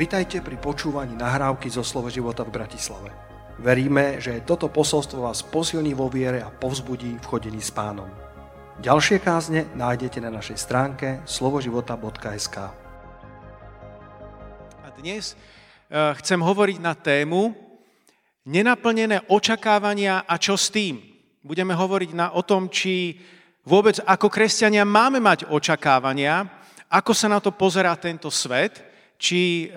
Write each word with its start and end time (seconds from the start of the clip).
Vitajte 0.00 0.40
pri 0.40 0.56
počúvaní 0.56 1.12
nahrávky 1.12 1.68
zo 1.68 1.84
Slovo 1.84 2.08
života 2.08 2.40
v 2.40 2.56
Bratislave. 2.56 3.12
Veríme, 3.60 4.16
že 4.16 4.40
toto 4.48 4.72
posolstvo 4.72 5.28
vás 5.28 5.44
posilní 5.44 5.92
vo 5.92 6.08
viere 6.08 6.40
a 6.40 6.48
povzbudí 6.48 7.20
v 7.20 7.28
chodení 7.28 7.60
s 7.60 7.68
pánom. 7.68 8.08
Ďalšie 8.80 9.20
kázne 9.20 9.68
nájdete 9.76 10.24
na 10.24 10.32
našej 10.32 10.56
stránke 10.56 11.20
slovoživota.sk 11.28 12.56
A 14.80 14.88
dnes 14.96 15.36
uh, 15.36 16.16
chcem 16.16 16.40
hovoriť 16.40 16.80
na 16.80 16.96
tému 16.96 17.52
nenaplnené 18.48 19.28
očakávania 19.28 20.24
a 20.24 20.40
čo 20.40 20.56
s 20.56 20.72
tým. 20.72 20.96
Budeme 21.44 21.76
hovoriť 21.76 22.16
na, 22.16 22.32
o 22.32 22.40
tom, 22.40 22.72
či 22.72 23.20
vôbec 23.68 24.00
ako 24.08 24.32
kresťania 24.32 24.88
máme 24.88 25.20
mať 25.20 25.44
očakávania, 25.52 26.48
ako 26.88 27.12
sa 27.12 27.28
na 27.28 27.36
to 27.36 27.52
pozerá 27.52 27.92
tento 28.00 28.32
svet– 28.32 28.80
či 29.20 29.68
eh, 29.68 29.72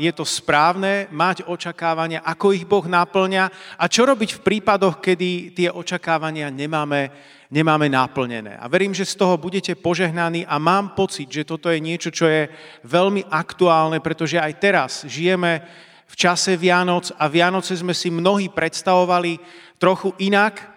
je 0.00 0.12
to 0.16 0.24
správne 0.24 1.12
mať 1.12 1.44
očakávania, 1.44 2.24
ako 2.24 2.56
ich 2.56 2.64
Boh 2.64 2.88
naplňa 2.88 3.76
a 3.76 3.84
čo 3.92 4.08
robiť 4.08 4.40
v 4.40 4.42
prípadoch, 4.42 5.04
kedy 5.04 5.52
tie 5.52 5.68
očakávania 5.68 6.48
nemáme, 6.48 7.12
nemáme 7.52 7.92
naplnené. 7.92 8.56
A 8.56 8.64
verím, 8.72 8.96
že 8.96 9.04
z 9.04 9.20
toho 9.20 9.36
budete 9.36 9.76
požehnaní 9.76 10.48
a 10.48 10.56
mám 10.56 10.96
pocit, 10.96 11.28
že 11.28 11.44
toto 11.44 11.68
je 11.68 11.76
niečo, 11.76 12.08
čo 12.08 12.24
je 12.24 12.48
veľmi 12.88 13.28
aktuálne, 13.28 14.00
pretože 14.00 14.40
aj 14.40 14.52
teraz 14.56 15.04
žijeme 15.04 15.60
v 16.08 16.14
čase 16.16 16.56
Vianoc 16.56 17.12
a 17.20 17.28
Vianoce 17.28 17.76
sme 17.76 17.92
si 17.92 18.08
mnohí 18.08 18.48
predstavovali 18.48 19.36
trochu 19.76 20.16
inak, 20.24 20.75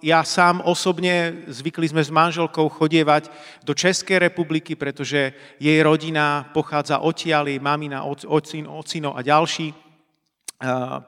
ja 0.00 0.24
sám 0.24 0.64
osobne, 0.64 1.44
zvykli 1.44 1.92
sme 1.92 2.00
s 2.00 2.08
manželkou 2.08 2.72
chodievať 2.72 3.28
do 3.60 3.76
Českej 3.76 4.16
republiky, 4.16 4.72
pretože 4.72 5.36
jej 5.60 5.78
rodina 5.84 6.48
pochádza 6.56 7.04
odtiaľ, 7.04 7.52
jej 7.52 7.60
mamina, 7.60 8.08
ocin, 8.08 8.64
ocino 8.64 9.12
a 9.12 9.20
ďalší 9.20 9.76
ehm, 9.76 9.76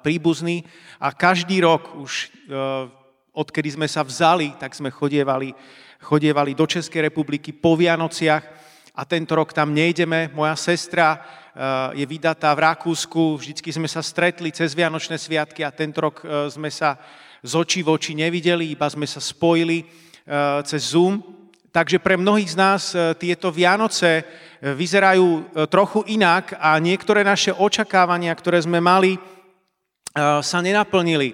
príbuzní. 0.05 0.61
A 1.01 1.17
každý 1.17 1.65
rok 1.65 1.97
už, 1.97 2.29
ehm, 2.53 2.93
odkedy 3.33 3.81
sme 3.81 3.89
sa 3.89 4.05
vzali, 4.05 4.61
tak 4.61 4.77
sme 4.77 4.93
chodievali, 4.93 5.57
chodievali 6.05 6.53
do 6.53 6.69
Českej 6.69 7.09
republiky 7.09 7.57
po 7.57 7.81
Vianociach 7.81 8.45
a 8.93 9.03
tento 9.09 9.33
rok 9.33 9.57
tam 9.57 9.73
nejdeme. 9.73 10.29
Moja 10.37 10.53
sestra 10.53 11.17
je 11.93 12.05
vydatá 12.09 12.49
v 12.57 12.65
Rakúsku, 12.65 13.37
vždycky 13.37 13.69
sme 13.73 13.85
sa 13.85 14.01
stretli 14.01 14.49
cez 14.53 14.73
Vianočné 14.73 15.21
sviatky 15.21 15.61
a 15.61 15.73
tento 15.73 16.01
rok 16.01 16.25
sme 16.49 16.73
sa 16.73 16.97
z 17.43 17.53
očí 17.59 17.83
v 17.83 17.91
oči 17.91 18.15
nevideli, 18.15 18.71
iba 18.71 18.87
sme 18.87 19.03
sa 19.03 19.19
spojili 19.19 19.83
eh, 19.83 20.63
cez 20.63 20.95
Zoom. 20.95 21.19
Takže 21.73 21.99
pre 21.99 22.15
mnohých 22.15 22.55
z 22.55 22.57
nás 22.57 22.83
eh, 22.95 23.19
tieto 23.19 23.51
Vianoce 23.51 24.23
eh, 24.23 24.25
vyzerajú 24.63 25.59
trochu 25.67 26.07
inak 26.07 26.55
a 26.63 26.79
niektoré 26.79 27.27
naše 27.27 27.51
očakávania, 27.51 28.31
ktoré 28.39 28.63
sme 28.63 28.79
mali, 28.79 29.19
sa 30.45 30.61
nenaplnili. 30.61 31.33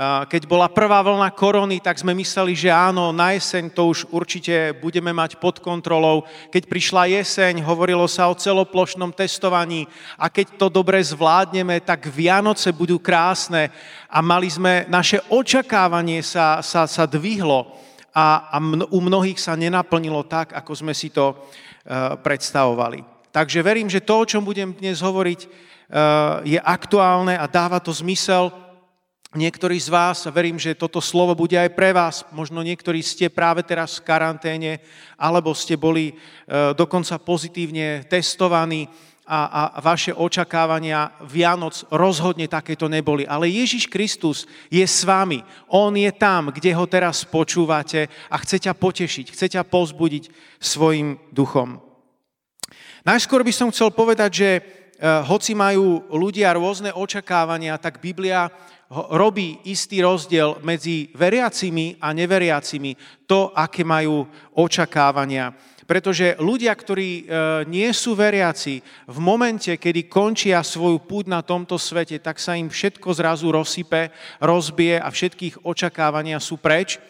Keď 0.00 0.48
bola 0.48 0.72
prvá 0.72 1.04
vlna 1.04 1.28
korony, 1.36 1.76
tak 1.76 2.00
sme 2.00 2.16
mysleli, 2.16 2.56
že 2.56 2.72
áno, 2.72 3.12
na 3.12 3.36
jeseň 3.36 3.68
to 3.68 3.92
už 3.92 4.08
určite 4.08 4.72
budeme 4.80 5.12
mať 5.12 5.36
pod 5.36 5.60
kontrolou. 5.60 6.24
Keď 6.48 6.72
prišla 6.72 7.20
jeseň, 7.20 7.60
hovorilo 7.60 8.08
sa 8.08 8.32
o 8.32 8.38
celoplošnom 8.38 9.12
testovaní 9.12 9.84
a 10.16 10.32
keď 10.32 10.56
to 10.56 10.72
dobre 10.72 10.96
zvládneme, 11.04 11.84
tak 11.84 12.08
Vianoce 12.08 12.72
budú 12.72 12.96
krásne 12.96 13.68
a 14.08 14.24
mali 14.24 14.48
sme, 14.48 14.88
naše 14.88 15.20
očakávanie 15.28 16.24
sa, 16.24 16.64
sa, 16.64 16.88
sa 16.88 17.04
dvihlo 17.04 17.68
a, 18.16 18.56
a 18.56 18.56
u 18.88 18.98
mnohých 19.04 19.36
sa 19.36 19.52
nenaplnilo 19.52 20.24
tak, 20.24 20.56
ako 20.56 20.80
sme 20.80 20.96
si 20.96 21.12
to 21.12 21.36
uh, 21.36 22.16
predstavovali. 22.16 23.04
Takže 23.28 23.60
verím, 23.60 23.92
že 23.92 24.00
to, 24.00 24.24
o 24.24 24.24
čom 24.24 24.48
budem 24.48 24.72
dnes 24.72 25.04
hovoriť, 25.04 25.40
uh, 25.44 26.40
je 26.40 26.56
aktuálne 26.56 27.36
a 27.36 27.44
dáva 27.44 27.84
to 27.84 27.92
zmysel 27.92 28.69
Niektorí 29.30 29.78
z 29.78 29.94
vás, 29.94 30.26
verím, 30.26 30.58
že 30.58 30.74
toto 30.74 30.98
slovo 30.98 31.38
bude 31.38 31.54
aj 31.54 31.70
pre 31.78 31.94
vás, 31.94 32.26
možno 32.34 32.66
niektorí 32.66 32.98
ste 32.98 33.30
práve 33.30 33.62
teraz 33.62 34.02
v 34.02 34.10
karanténe, 34.10 34.82
alebo 35.14 35.54
ste 35.54 35.78
boli 35.78 36.10
e, 36.10 36.14
dokonca 36.74 37.14
pozitívne 37.22 38.02
testovaní 38.10 38.90
a, 39.22 39.46
a 39.46 39.62
vaše 39.78 40.10
očakávania 40.10 41.14
Vianoc 41.22 41.86
rozhodne 41.94 42.50
takéto 42.50 42.90
neboli. 42.90 43.22
Ale 43.22 43.46
Ježiš 43.46 43.86
Kristus 43.86 44.50
je 44.66 44.82
s 44.82 45.06
vami. 45.06 45.46
On 45.70 45.94
je 45.94 46.10
tam, 46.10 46.50
kde 46.50 46.74
ho 46.74 46.90
teraz 46.90 47.22
počúvate 47.22 48.10
a 48.26 48.36
chce 48.42 48.66
ťa 48.66 48.74
potešiť, 48.74 49.30
chce 49.30 49.46
ťa 49.46 49.62
pozbudiť 49.62 50.26
svojim 50.58 51.22
duchom. 51.30 51.78
Najskôr 53.06 53.46
by 53.46 53.52
som 53.54 53.70
chcel 53.70 53.94
povedať, 53.94 54.30
že 54.34 54.50
hoci 55.00 55.56
majú 55.56 56.04
ľudia 56.12 56.52
rôzne 56.52 56.92
očakávania, 56.92 57.80
tak 57.80 58.04
Biblia 58.04 58.52
robí 58.90 59.62
istý 59.64 60.02
rozdiel 60.02 60.58
medzi 60.66 61.08
veriacimi 61.14 61.96
a 62.02 62.10
neveriacimi, 62.10 63.24
to, 63.24 63.54
aké 63.54 63.86
majú 63.86 64.26
očakávania. 64.58 65.54
Pretože 65.86 66.38
ľudia, 66.38 66.70
ktorí 66.70 67.10
e, 67.10 67.22
nie 67.66 67.90
sú 67.90 68.14
veriaci, 68.14 68.78
v 69.10 69.18
momente, 69.18 69.74
kedy 69.74 70.06
končia 70.06 70.62
svoju 70.62 71.02
púť 71.02 71.26
na 71.26 71.42
tomto 71.42 71.74
svete, 71.74 72.22
tak 72.22 72.38
sa 72.38 72.54
im 72.54 72.70
všetko 72.70 73.10
zrazu 73.10 73.50
rozsype, 73.50 74.14
rozbije 74.38 75.02
a 75.02 75.08
všetkých 75.10 75.66
očakávania 75.66 76.38
sú 76.38 76.62
preč. 76.62 77.02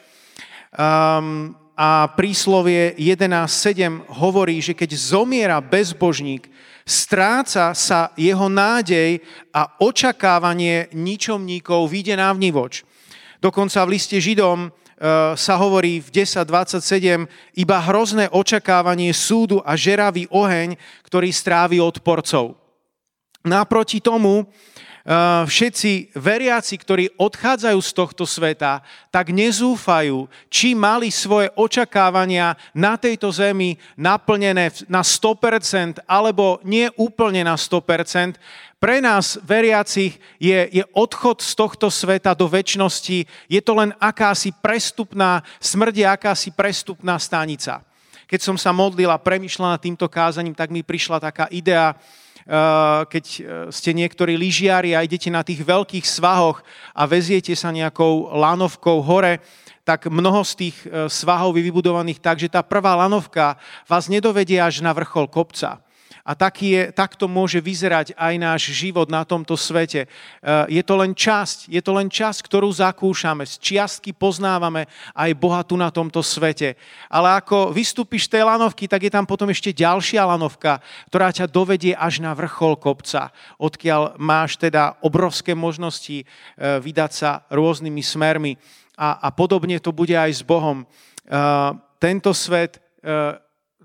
Um, 0.72 1.52
a 1.76 2.12
príslovie 2.12 2.96
11.7 2.96 4.04
hovorí, 4.20 4.60
že 4.64 4.76
keď 4.76 4.96
zomiera 4.96 5.60
bezbožník, 5.64 6.48
stráca 6.90 7.70
sa 7.78 8.10
jeho 8.18 8.50
nádej 8.50 9.22
a 9.54 9.78
očakávanie 9.78 10.90
ničomníkov 10.90 11.86
vyjde 11.86 12.18
na 12.18 12.34
vnívoč. 12.34 12.82
Dokonca 13.38 13.86
v 13.86 13.92
liste 13.94 14.18
Židom 14.18 14.66
e, 14.66 14.68
sa 15.38 15.54
hovorí 15.56 16.02
v 16.02 16.26
10.27 16.26 17.30
iba 17.54 17.78
hrozné 17.78 18.26
očakávanie 18.34 19.14
súdu 19.14 19.62
a 19.62 19.78
žeravý 19.78 20.26
oheň, 20.34 20.74
ktorý 21.06 21.30
strávi 21.30 21.78
odporcov. 21.78 22.58
Naproti 23.46 24.02
tomu 24.02 24.44
Eh, 24.44 24.69
všetci 25.48 26.12
veriaci, 26.12 26.74
ktorí 26.76 27.04
odchádzajú 27.16 27.78
z 27.80 27.92
tohto 27.96 28.24
sveta, 28.28 28.84
tak 29.08 29.32
nezúfajú, 29.32 30.28
či 30.52 30.76
mali 30.76 31.08
svoje 31.08 31.48
očakávania 31.56 32.52
na 32.76 33.00
tejto 33.00 33.32
zemi 33.32 33.80
naplnené 33.96 34.68
na 34.92 35.00
100% 35.00 36.04
alebo 36.04 36.60
nie 36.62 36.92
úplne 37.00 37.40
na 37.48 37.56
100%. 37.56 38.36
Pre 38.80 38.96
nás, 39.04 39.36
veriacich, 39.44 40.16
je, 40.40 40.56
je 40.72 40.84
odchod 40.96 41.44
z 41.44 41.52
tohto 41.52 41.92
sveta 41.92 42.32
do 42.32 42.48
väčšnosti, 42.48 43.28
je 43.44 43.60
to 43.60 43.72
len 43.76 43.92
akási 44.00 44.56
prestupná, 44.56 45.44
smrť 45.60 46.16
akási 46.16 46.48
prestupná 46.48 47.20
stanica. 47.20 47.84
Keď 48.24 48.40
som 48.40 48.56
sa 48.56 48.72
modlil 48.72 49.12
a 49.12 49.20
premyšľal 49.20 49.76
nad 49.76 49.84
týmto 49.84 50.08
kázaním, 50.08 50.56
tak 50.56 50.72
mi 50.72 50.80
prišla 50.80 51.20
taká 51.20 51.44
idea, 51.52 51.92
keď 53.06 53.24
eh, 53.26 53.42
ste 53.70 53.94
niektorí 53.94 54.34
lyžiari 54.34 54.98
a 54.98 55.06
idete 55.06 55.30
na 55.30 55.46
tých 55.46 55.62
veľkých 55.62 56.02
svahoch 56.02 56.66
a 56.90 57.06
veziete 57.06 57.54
sa 57.54 57.70
nejakou 57.70 58.34
lanovkou 58.34 58.98
hore, 59.06 59.38
tak 59.86 60.10
mnoho 60.10 60.42
z 60.42 60.52
tých 60.66 60.76
eh, 60.86 61.06
svahov 61.06 61.54
je 61.54 61.62
vybudovaných 61.62 62.18
tak, 62.18 62.42
že 62.42 62.50
tá 62.50 62.66
prvá 62.66 62.98
lanovka 62.98 63.54
vás 63.86 64.10
nedovedie 64.10 64.58
až 64.58 64.82
na 64.82 64.90
vrchol 64.90 65.30
kopca. 65.30 65.78
A 66.30 66.38
tak 66.38 66.62
je, 66.62 66.94
takto 66.94 67.26
môže 67.26 67.58
vyzerať 67.58 68.14
aj 68.14 68.34
náš 68.38 68.70
život 68.70 69.10
na 69.10 69.26
tomto 69.26 69.58
svete. 69.58 70.06
Je 70.70 70.78
to 70.86 70.94
len 70.94 71.10
časť, 71.10 71.66
je 71.66 71.82
to 71.82 71.90
len 71.90 72.06
časť, 72.06 72.46
ktorú 72.46 72.70
zakúšame. 72.70 73.42
Z 73.42 73.58
čiastky 73.58 74.14
poznávame 74.14 74.86
aj 75.10 75.30
Boha 75.34 75.66
tu 75.66 75.74
na 75.74 75.90
tomto 75.90 76.22
svete. 76.22 76.78
Ale 77.10 77.34
ako 77.34 77.74
vystúpiš 77.74 78.30
z 78.30 78.38
tej 78.38 78.42
lanovky, 78.46 78.86
tak 78.86 79.02
je 79.02 79.10
tam 79.10 79.26
potom 79.26 79.50
ešte 79.50 79.74
ďalšia 79.74 80.22
lanovka, 80.22 80.78
ktorá 81.10 81.34
ťa 81.34 81.50
dovedie 81.50 81.98
až 81.98 82.22
na 82.22 82.30
vrchol 82.30 82.78
kopca, 82.78 83.34
odkiaľ 83.58 84.14
máš 84.22 84.54
teda 84.54 85.02
obrovské 85.02 85.58
možnosti 85.58 86.22
vydať 86.54 87.10
sa 87.10 87.42
rôznymi 87.50 88.06
smermi. 88.06 88.54
A, 88.94 89.18
a 89.18 89.28
podobne 89.34 89.82
to 89.82 89.90
bude 89.90 90.14
aj 90.14 90.30
s 90.30 90.46
Bohom. 90.46 90.86
Tento 91.98 92.30
svet 92.30 92.78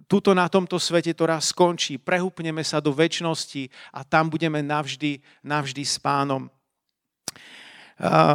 tuto 0.05 0.33
na 0.37 0.49
tomto 0.49 0.77
svete 0.77 1.13
to 1.13 1.25
raz 1.25 1.49
skončí. 1.49 1.97
Prehúpneme 1.97 2.61
sa 2.61 2.81
do 2.81 2.93
väčšnosti 2.93 3.69
a 3.93 4.05
tam 4.05 4.29
budeme 4.29 4.61
navždy, 4.61 5.21
navždy 5.41 5.83
s 5.85 5.97
pánom. 5.97 6.49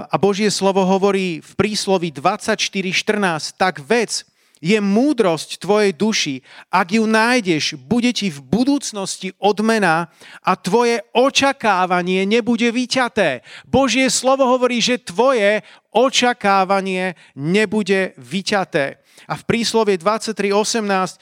A 0.08 0.16
Božie 0.16 0.48
slovo 0.48 0.80
hovorí 0.88 1.44
v 1.44 1.52
príslovi 1.52 2.08
24.14, 2.08 3.60
tak 3.60 3.84
vec, 3.84 4.24
je 4.60 4.76
múdrosť 4.76 5.56
tvojej 5.56 5.92
duši. 5.96 6.34
Ak 6.68 6.92
ju 6.92 7.08
nájdeš, 7.08 7.80
bude 7.80 8.12
ti 8.12 8.28
v 8.28 8.44
budúcnosti 8.44 9.32
odmena 9.40 10.12
a 10.44 10.52
tvoje 10.52 11.00
očakávanie 11.16 12.28
nebude 12.28 12.68
vyťaté. 12.68 13.40
Božie 13.64 14.12
slovo 14.12 14.44
hovorí, 14.44 14.84
že 14.84 15.00
tvoje 15.00 15.64
očakávanie 15.96 17.16
nebude 17.32 18.12
vyťaté. 18.20 19.00
A 19.28 19.36
v 19.36 19.44
príslovie 19.44 20.00
23.18 20.00 21.20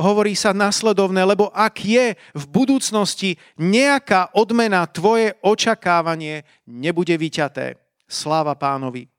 hovorí 0.00 0.32
sa 0.32 0.56
nasledovné, 0.56 1.26
lebo 1.26 1.52
ak 1.52 1.76
je 1.84 2.16
v 2.16 2.44
budúcnosti 2.48 3.36
nejaká 3.60 4.32
odmena, 4.32 4.88
tvoje 4.88 5.36
očakávanie 5.44 6.48
nebude 6.64 7.12
vyťaté. 7.18 7.76
Sláva 8.08 8.56
pánovi. 8.56 9.10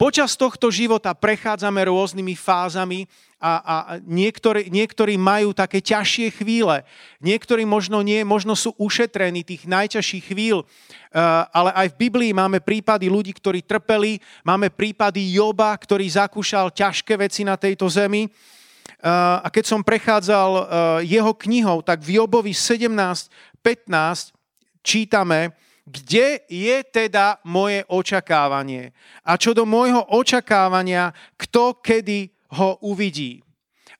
Počas 0.00 0.32
tohto 0.32 0.72
života 0.72 1.12
prechádzame 1.12 1.84
rôznymi 1.84 2.32
fázami 2.32 3.04
a, 3.36 3.52
a 3.60 3.74
niektorí, 4.00 4.72
niektorí 4.72 5.20
majú 5.20 5.52
také 5.52 5.84
ťažšie 5.84 6.40
chvíle. 6.40 6.88
Niektorí 7.20 7.68
možno 7.68 8.00
nie, 8.00 8.24
možno 8.24 8.56
sú 8.56 8.72
ušetrení 8.80 9.44
tých 9.44 9.68
najťažších 9.68 10.24
chvíľ, 10.32 10.64
uh, 10.64 11.44
ale 11.52 11.76
aj 11.76 11.86
v 11.92 12.00
Biblii 12.08 12.32
máme 12.32 12.64
prípady 12.64 13.12
ľudí, 13.12 13.36
ktorí 13.36 13.60
trpeli, 13.60 14.16
máme 14.40 14.72
prípady 14.72 15.36
Joba, 15.36 15.76
ktorý 15.76 16.08
zakúšal 16.08 16.72
ťažké 16.72 17.20
veci 17.20 17.44
na 17.44 17.60
tejto 17.60 17.84
zemi. 17.92 18.24
Uh, 18.24 19.44
a 19.44 19.52
keď 19.52 19.68
som 19.68 19.84
prechádzal 19.84 20.50
uh, 20.56 20.64
jeho 21.04 21.36
knihou, 21.36 21.84
tak 21.84 22.00
v 22.00 22.16
Jobovi 22.16 22.56
17.15 22.56 24.32
čítame, 24.80 25.52
kde 25.90 26.46
je 26.46 26.76
teda 26.86 27.42
moje 27.42 27.82
očakávanie? 27.90 28.94
A 29.26 29.34
čo 29.34 29.50
do 29.50 29.66
môjho 29.66 30.06
očakávania, 30.14 31.10
kto 31.34 31.82
kedy 31.82 32.30
ho 32.54 32.78
uvidí? 32.86 33.42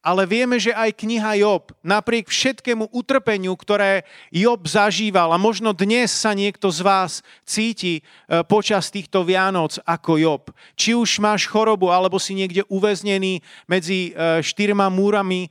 Ale 0.01 0.25
vieme, 0.25 0.57
že 0.57 0.73
aj 0.73 0.97
kniha 0.97 1.45
Job, 1.45 1.77
napriek 1.85 2.33
všetkému 2.33 2.89
utrpeniu, 2.89 3.53
ktoré 3.53 4.09
Job 4.33 4.65
zažíval, 4.65 5.29
a 5.29 5.37
možno 5.37 5.77
dnes 5.77 6.09
sa 6.09 6.33
niekto 6.33 6.73
z 6.73 6.81
vás 6.81 7.13
cíti 7.45 8.01
e, 8.01 8.03
počas 8.49 8.89
týchto 8.89 9.21
Vianoc 9.29 9.77
ako 9.85 10.17
Job. 10.17 10.43
Či 10.73 10.97
už 10.97 11.21
máš 11.21 11.45
chorobu, 11.45 11.93
alebo 11.93 12.17
si 12.17 12.33
niekde 12.33 12.65
uväznený 12.73 13.45
medzi 13.69 14.17
e, 14.17 14.41
štyrma 14.41 14.89
múrami 14.89 15.45
e, 15.45 15.49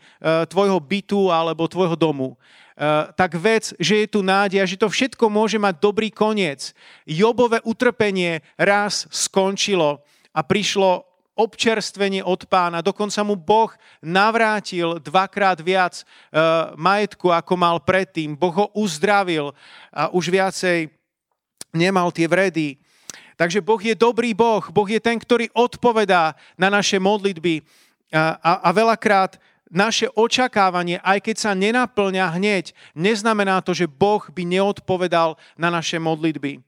tvojho 0.49 0.81
bytu 0.81 1.29
alebo 1.29 1.69
tvojho 1.69 1.93
domu 1.93 2.33
tak 3.19 3.35
vec, 3.35 3.75
že 3.75 4.03
je 4.03 4.07
tu 4.07 4.23
nádej 4.23 4.63
a 4.63 4.69
že 4.69 4.79
to 4.79 4.87
všetko 4.87 5.27
môže 5.27 5.59
mať 5.59 5.83
dobrý 5.83 6.07
koniec. 6.07 6.71
Jobové 7.03 7.59
utrpenie 7.67 8.39
raz 8.55 9.03
skončilo 9.11 9.99
a 10.31 10.39
prišlo 10.39 11.03
občerstvenie 11.39 12.23
od 12.23 12.47
pána. 12.47 12.83
Dokonca 12.83 13.23
mu 13.23 13.35
Boh 13.39 13.71
navrátil 14.03 14.99
dvakrát 14.99 15.59
viac 15.63 16.03
uh, 16.03 16.75
majetku, 16.75 17.31
ako 17.31 17.53
mal 17.55 17.79
predtým. 17.79 18.35
Boh 18.35 18.51
ho 18.51 18.67
uzdravil 18.75 19.55
a 19.91 20.11
už 20.11 20.31
viacej 20.31 20.91
nemal 21.71 22.11
tie 22.11 22.27
vredy. 22.27 22.75
Takže 23.39 23.63
Boh 23.63 23.79
je 23.79 23.95
dobrý 23.95 24.35
Boh. 24.35 24.67
Boh 24.67 24.87
je 24.87 24.99
ten, 24.99 25.15
ktorý 25.15 25.47
odpovedá 25.55 26.35
na 26.59 26.67
naše 26.67 26.99
modlitby. 26.99 27.63
A, 28.11 28.35
a, 28.35 28.51
a 28.67 28.69
veľakrát 28.75 29.39
naše 29.69 30.09
očakávanie, 30.17 30.97
aj 31.05 31.21
keď 31.23 31.35
sa 31.37 31.51
nenaplňa 31.53 32.35
hneď, 32.35 32.73
neznamená 32.97 33.61
to, 33.61 33.71
že 33.77 33.85
Boh 33.85 34.21
by 34.25 34.43
neodpovedal 34.45 35.37
na 35.55 35.69
naše 35.69 36.01
modlitby. 36.01 36.61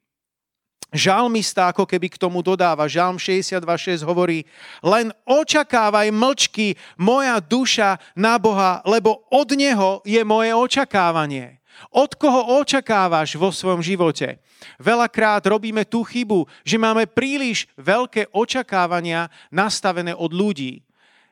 Žalmista 0.92 1.71
ako 1.71 1.88
keby 1.88 2.12
k 2.12 2.19
tomu 2.19 2.44
dodáva, 2.44 2.83
Žalm 2.83 3.15
62.6 3.15 4.03
hovorí, 4.03 4.44
len 4.83 5.15
očakávaj 5.24 6.12
mlčky 6.12 6.75
moja 7.00 7.39
duša 7.39 7.95
na 8.12 8.36
Boha, 8.36 8.83
lebo 8.83 9.24
od 9.31 9.56
Neho 9.56 10.04
je 10.04 10.19
moje 10.27 10.51
očakávanie. 10.51 11.63
Od 11.95 12.12
koho 12.19 12.59
očakávaš 12.59 13.39
vo 13.39 13.56
svojom 13.56 13.80
živote? 13.80 14.44
Veľakrát 14.77 15.47
robíme 15.47 15.88
tú 15.88 16.04
chybu, 16.04 16.44
že 16.68 16.75
máme 16.75 17.07
príliš 17.07 17.71
veľké 17.80 18.30
očakávania 18.36 19.31
nastavené 19.50 20.12
od 20.12 20.36
ľudí. 20.36 20.83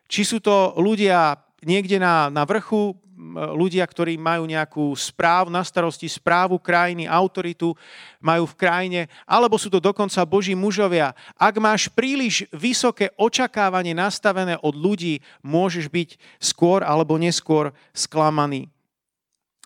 Či 0.08 0.22
sú 0.24 0.38
to 0.40 0.74
ľudia 0.80 1.38
niekde 1.64 2.00
na, 2.00 2.32
na 2.32 2.44
vrchu 2.44 2.96
ľudia, 3.36 3.84
ktorí 3.84 4.16
majú 4.16 4.48
nejakú 4.48 4.96
správu, 4.96 5.52
na 5.52 5.60
starosti 5.60 6.08
správu 6.08 6.56
krajiny, 6.56 7.04
autoritu 7.04 7.76
majú 8.24 8.48
v 8.48 8.58
krajine, 8.58 9.02
alebo 9.28 9.60
sú 9.60 9.68
to 9.68 9.84
dokonca 9.84 10.24
Boží 10.24 10.56
mužovia. 10.56 11.12
Ak 11.36 11.60
máš 11.60 11.92
príliš 11.92 12.48
vysoké 12.56 13.12
očakávanie 13.20 13.92
nastavené 13.92 14.56
od 14.64 14.72
ľudí, 14.72 15.20
môžeš 15.44 15.92
byť 15.92 16.10
skôr 16.40 16.80
alebo 16.80 17.20
neskôr 17.20 17.76
sklamaný. 17.92 18.72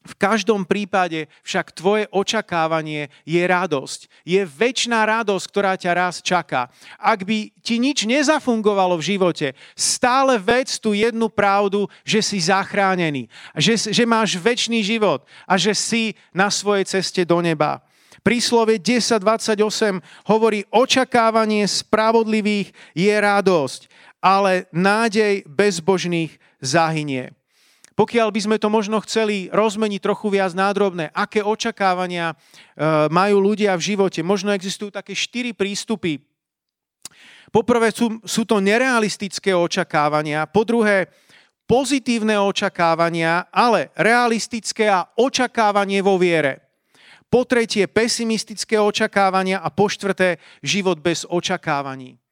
V 0.04 0.20
každom 0.20 0.68
prípade 0.68 1.32
však 1.48 1.72
tvoje 1.72 2.12
očakávanie 2.12 3.08
je 3.24 3.40
radosť. 3.40 4.12
Je 4.28 4.44
väčšiná 4.44 5.00
radosť, 5.08 5.46
ktorá 5.48 5.80
ťa 5.80 5.92
raz 5.96 6.20
čaká. 6.20 6.68
Ak 7.00 7.24
by 7.24 7.56
ti 7.64 7.80
nič 7.80 8.04
nezafungovalo 8.04 9.00
v 9.00 9.16
živote, 9.16 9.48
stále 9.80 10.36
vec 10.36 10.76
tú 10.76 10.92
jednu 10.92 11.32
pravdu, 11.32 11.88
že 12.04 12.20
si 12.20 12.44
zachránený, 12.44 13.32
že, 13.56 13.80
že 13.80 14.04
máš 14.04 14.36
väčší 14.36 14.84
život 14.84 15.24
a 15.48 15.56
že 15.56 15.72
si 15.72 16.20
na 16.36 16.52
svojej 16.52 16.84
ceste 16.84 17.24
do 17.24 17.40
neba. 17.40 17.80
Príslove 18.24 18.80
10.28 18.80 20.00
hovorí, 20.32 20.64
očakávanie 20.72 21.68
spravodlivých 21.68 22.72
je 22.96 23.12
radosť, 23.12 23.92
ale 24.24 24.72
nádej 24.72 25.44
bezbožných 25.44 26.32
zahynie. 26.64 27.36
Pokiaľ 27.94 28.34
by 28.34 28.40
sme 28.42 28.58
to 28.58 28.74
možno 28.74 28.98
chceli 29.06 29.54
rozmeniť 29.54 30.02
trochu 30.02 30.34
viac 30.34 30.58
nádrobné, 30.58 31.14
aké 31.14 31.46
očakávania 31.46 32.34
e, 32.34 32.36
majú 33.14 33.38
ľudia 33.38 33.78
v 33.78 33.94
živote, 33.94 34.26
možno 34.26 34.50
existujú 34.50 34.90
také 34.90 35.14
štyri 35.14 35.54
prístupy. 35.54 36.18
Poprvé 37.54 37.94
sú, 37.94 38.18
sú 38.26 38.50
to 38.50 38.58
nerealistické 38.58 39.54
očakávania, 39.54 40.50
po 40.50 40.66
druhé 40.66 41.06
pozitívne 41.70 42.34
očakávania, 42.42 43.46
ale 43.54 43.94
realistické 43.94 44.90
a 44.90 45.06
očakávanie 45.14 46.02
vo 46.02 46.18
viere. 46.18 46.66
Po 47.30 47.46
tretie 47.46 47.86
pesimistické 47.86 48.82
očakávania 48.82 49.62
a 49.62 49.70
po 49.70 49.86
štvrté 49.86 50.42
život 50.66 50.98
bez 50.98 51.30
očakávaní. 51.30 52.23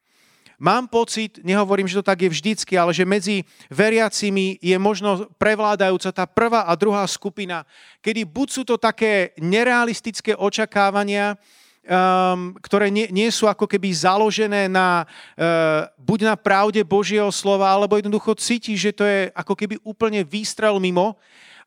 Mám 0.62 0.86
pocit, 0.86 1.42
nehovorím, 1.42 1.90
že 1.90 1.98
to 1.98 2.06
tak 2.06 2.22
je 2.22 2.30
vždycky, 2.30 2.78
ale 2.78 2.94
že 2.94 3.02
medzi 3.02 3.42
veriacimi 3.66 4.62
je 4.62 4.78
možno 4.78 5.26
prevládajúca 5.34 6.14
tá 6.14 6.22
prvá 6.22 6.70
a 6.70 6.78
druhá 6.78 7.02
skupina, 7.10 7.66
kedy 7.98 8.22
buď 8.22 8.46
sú 8.46 8.62
to 8.62 8.78
také 8.78 9.34
nerealistické 9.42 10.38
očakávania, 10.38 11.34
um, 11.34 12.54
ktoré 12.62 12.94
nie, 12.94 13.10
nie 13.10 13.26
sú 13.34 13.50
ako 13.50 13.66
keby 13.66 13.90
založené 13.90 14.70
na, 14.70 15.02
uh, 15.34 15.90
buď 15.98 16.30
na 16.30 16.34
pravde 16.38 16.78
Božieho 16.86 17.34
slova, 17.34 17.66
alebo 17.66 17.98
jednoducho 17.98 18.38
cíti, 18.38 18.78
že 18.78 18.94
to 18.94 19.02
je 19.02 19.34
ako 19.34 19.58
keby 19.58 19.82
úplne 19.82 20.22
výstrel 20.22 20.78
mimo 20.78 21.18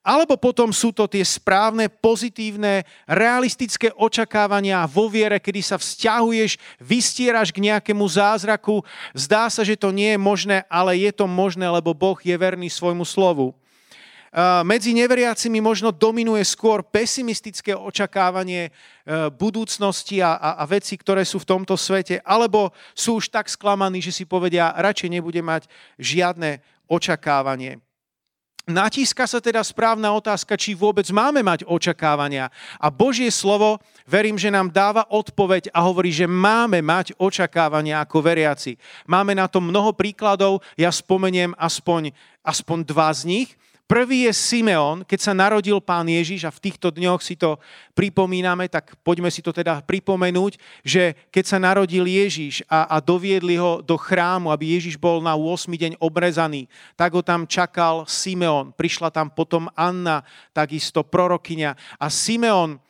alebo 0.05 0.37
potom 0.37 0.69
sú 0.69 0.93
to 0.93 1.09
tie 1.09 1.25
správne, 1.25 1.89
pozitívne, 1.89 2.85
realistické 3.09 3.89
očakávania 3.97 4.85
vo 4.85 5.09
viere, 5.09 5.41
kedy 5.41 5.65
sa 5.65 5.81
vzťahuješ, 5.81 6.61
vystieraš 6.77 7.49
k 7.49 7.73
nejakému 7.73 8.05
zázraku. 8.05 8.85
Zdá 9.17 9.49
sa, 9.49 9.65
že 9.65 9.73
to 9.73 9.89
nie 9.89 10.13
je 10.13 10.19
možné, 10.21 10.61
ale 10.69 11.01
je 11.01 11.09
to 11.09 11.25
možné, 11.25 11.65
lebo 11.65 11.97
Boh 11.97 12.21
je 12.21 12.37
verný 12.37 12.69
svojmu 12.69 13.01
slovu. 13.01 13.57
Medzi 14.67 14.91
neveriacimi 14.91 15.63
možno 15.63 15.95
dominuje 15.95 16.43
skôr 16.43 16.83
pesimistické 16.83 17.71
očakávanie 17.71 18.67
e, 18.67 18.71
budúcnosti 19.31 20.19
a, 20.19 20.35
a, 20.35 20.49
a 20.59 20.63
veci, 20.67 20.99
ktoré 20.99 21.23
sú 21.23 21.39
v 21.39 21.47
tomto 21.55 21.79
svete, 21.79 22.19
alebo 22.19 22.75
sú 22.91 23.23
už 23.23 23.31
tak 23.31 23.47
sklamaní, 23.47 24.03
že 24.03 24.11
si 24.11 24.27
povedia, 24.27 24.75
radšej 24.75 25.07
nebude 25.07 25.39
mať 25.39 25.71
žiadne 25.95 26.59
očakávanie. 26.91 27.84
Natíska 28.65 29.29
sa 29.29 29.37
teda 29.37 29.61
správna 29.61 30.09
otázka, 30.17 30.57
či 30.57 30.73
vôbec 30.73 31.05
máme 31.13 31.45
mať 31.45 31.69
očakávania. 31.69 32.49
A 32.81 32.89
Božie 32.89 33.29
slovo, 33.29 33.77
verím, 34.09 34.41
že 34.41 34.49
nám 34.49 34.73
dáva 34.73 35.05
odpoveď 35.05 35.69
a 35.69 35.85
hovorí, 35.85 36.09
že 36.09 36.25
máme 36.25 36.81
mať 36.81 37.13
očakávania 37.21 38.01
ako 38.01 38.25
veriaci. 38.25 38.73
Máme 39.05 39.37
na 39.37 39.45
to 39.45 39.61
mnoho 39.61 39.93
príkladov, 39.93 40.65
ja 40.73 40.89
spomeniem 40.89 41.53
aspoň, 41.61 42.09
aspoň 42.41 42.77
dva 42.89 43.13
z 43.13 43.21
nich. 43.29 43.49
Prvý 43.85 44.25
je 44.25 44.33
Simeon, 44.33 45.05
keď 45.05 45.19
sa 45.21 45.37
narodil 45.37 45.77
pán 45.77 46.09
Ježiš 46.09 46.41
a 46.41 46.49
v 46.49 46.57
týchto 46.57 46.89
dňoch 46.89 47.21
si 47.21 47.37
to 47.37 47.61
pripomíname, 47.93 48.65
tak 48.65 48.97
poďme 49.05 49.29
si 49.29 49.45
to 49.45 49.53
teda 49.53 49.85
pripomenúť, 49.85 50.57
že 50.81 51.13
keď 51.29 51.43
sa 51.45 51.61
narodil 51.61 52.01
Ježiš 52.01 52.65
a, 52.65 52.89
a 52.89 52.97
doviedli 52.97 53.61
ho 53.61 53.85
do 53.85 53.93
chrámu, 53.93 54.49
aby 54.49 54.73
Ježiš 54.73 54.97
bol 54.97 55.21
na 55.21 55.37
8. 55.37 55.69
deň 55.69 55.93
obrezaný, 56.01 56.65
tak 56.97 57.13
ho 57.13 57.21
tam 57.21 57.45
čakal 57.45 58.09
Simeon. 58.09 58.73
Prišla 58.73 59.13
tam 59.13 59.29
potom 59.29 59.69
Anna, 59.77 60.25
takisto 60.49 61.05
prorokyňa. 61.05 62.01
A 62.01 62.09
Simeon 62.09 62.81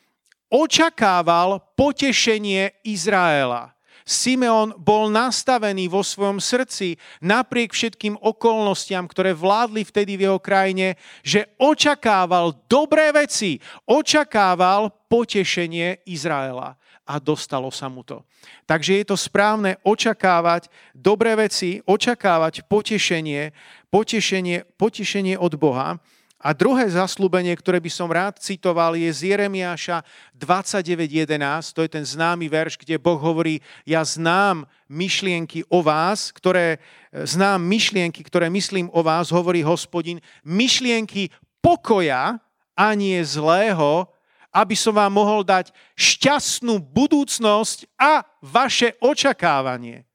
očakával 0.48 1.60
potešenie 1.76 2.72
Izraela. 2.88 3.75
Simeon 4.06 4.78
bol 4.78 5.10
nastavený 5.10 5.90
vo 5.90 6.06
svojom 6.06 6.38
srdci 6.38 6.94
napriek 7.26 7.74
všetkým 7.74 8.22
okolnostiam, 8.22 9.10
ktoré 9.10 9.34
vládli 9.34 9.82
vtedy 9.82 10.14
v 10.14 10.30
jeho 10.30 10.38
krajine, 10.38 10.94
že 11.26 11.50
očakával 11.58 12.54
dobré 12.70 13.10
veci, 13.10 13.58
očakával 13.90 14.94
potešenie 15.10 16.06
Izraela 16.06 16.78
a 17.06 17.18
dostalo 17.18 17.74
sa 17.74 17.90
mu 17.90 18.06
to. 18.06 18.22
Takže 18.70 19.02
je 19.02 19.06
to 19.10 19.18
správne 19.18 19.82
očakávať 19.82 20.70
dobré 20.94 21.34
veci, 21.34 21.82
očakávať 21.86 22.66
potešenie, 22.70 23.54
potešenie, 23.90 24.70
potešenie 24.78 25.34
od 25.38 25.54
Boha. 25.58 25.98
A 26.46 26.54
druhé 26.54 26.86
zaslúbenie, 26.86 27.58
ktoré 27.58 27.82
by 27.82 27.90
som 27.90 28.06
rád 28.06 28.38
citoval, 28.38 28.94
je 28.94 29.10
z 29.10 29.34
Jeremiáša 29.34 30.06
29.11. 30.38 31.74
To 31.74 31.82
je 31.82 31.90
ten 31.90 32.06
známy 32.06 32.46
verš, 32.46 32.78
kde 32.78 33.02
Boh 33.02 33.18
hovorí, 33.18 33.66
ja 33.82 34.06
znám 34.06 34.70
myšlienky 34.86 35.66
o 35.74 35.82
vás, 35.82 36.30
ktoré, 36.30 36.78
znám 37.10 37.66
myšlienky, 37.66 38.22
ktoré 38.22 38.54
myslím 38.54 38.94
o 38.94 39.02
vás, 39.02 39.34
hovorí 39.34 39.66
hospodin, 39.66 40.22
myšlienky 40.46 41.34
pokoja 41.66 42.38
a 42.78 42.88
nie 42.94 43.18
zlého, 43.26 44.06
aby 44.54 44.78
som 44.78 44.94
vám 44.94 45.18
mohol 45.18 45.42
dať 45.42 45.74
šťastnú 45.98 46.78
budúcnosť 46.78 47.90
a 47.98 48.22
vaše 48.46 48.94
očakávanie. 49.02 50.06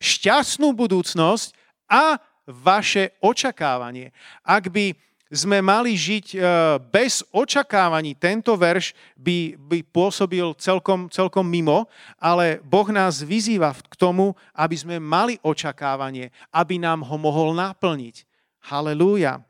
Šťastnú 0.00 0.72
budúcnosť 0.72 1.52
a 1.92 2.16
vaše 2.48 3.12
očakávanie. 3.20 4.16
Ak 4.40 4.72
by 4.72 4.96
sme 5.34 5.58
mali 5.58 5.98
žiť 5.98 6.26
e, 6.32 6.38
bez 6.94 7.26
očakávaní, 7.34 8.14
tento 8.14 8.54
verš 8.54 8.94
by, 9.18 9.58
by 9.58 9.78
pôsobil 9.90 10.54
celkom, 10.56 11.10
celkom 11.10 11.42
mimo, 11.42 11.90
ale 12.16 12.62
Boh 12.62 12.86
nás 12.94 13.20
vyzýva 13.20 13.74
k 13.74 13.94
tomu, 13.98 14.32
aby 14.54 14.76
sme 14.78 14.96
mali 15.02 15.34
očakávanie, 15.42 16.30
aby 16.54 16.78
nám 16.78 17.02
ho 17.02 17.16
mohol 17.18 17.52
naplniť. 17.58 18.22
Halelúja. 18.70 19.42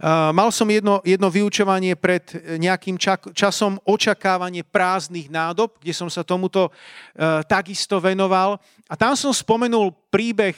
Uh, 0.00 0.32
mal 0.32 0.48
som 0.48 0.64
jedno, 0.64 1.04
jedno 1.04 1.28
vyučovanie 1.28 1.92
pred 1.92 2.24
nejakým 2.56 2.96
časom 3.36 3.76
očakávanie 3.84 4.64
prázdnych 4.64 5.28
nádob, 5.28 5.76
kde 5.76 5.92
som 5.92 6.08
sa 6.08 6.24
tomuto 6.24 6.72
uh, 6.72 7.44
takisto 7.44 8.00
venoval. 8.00 8.56
A 8.88 8.96
tam 8.96 9.12
som 9.12 9.28
spomenul 9.28 9.92
príbeh 10.08 10.56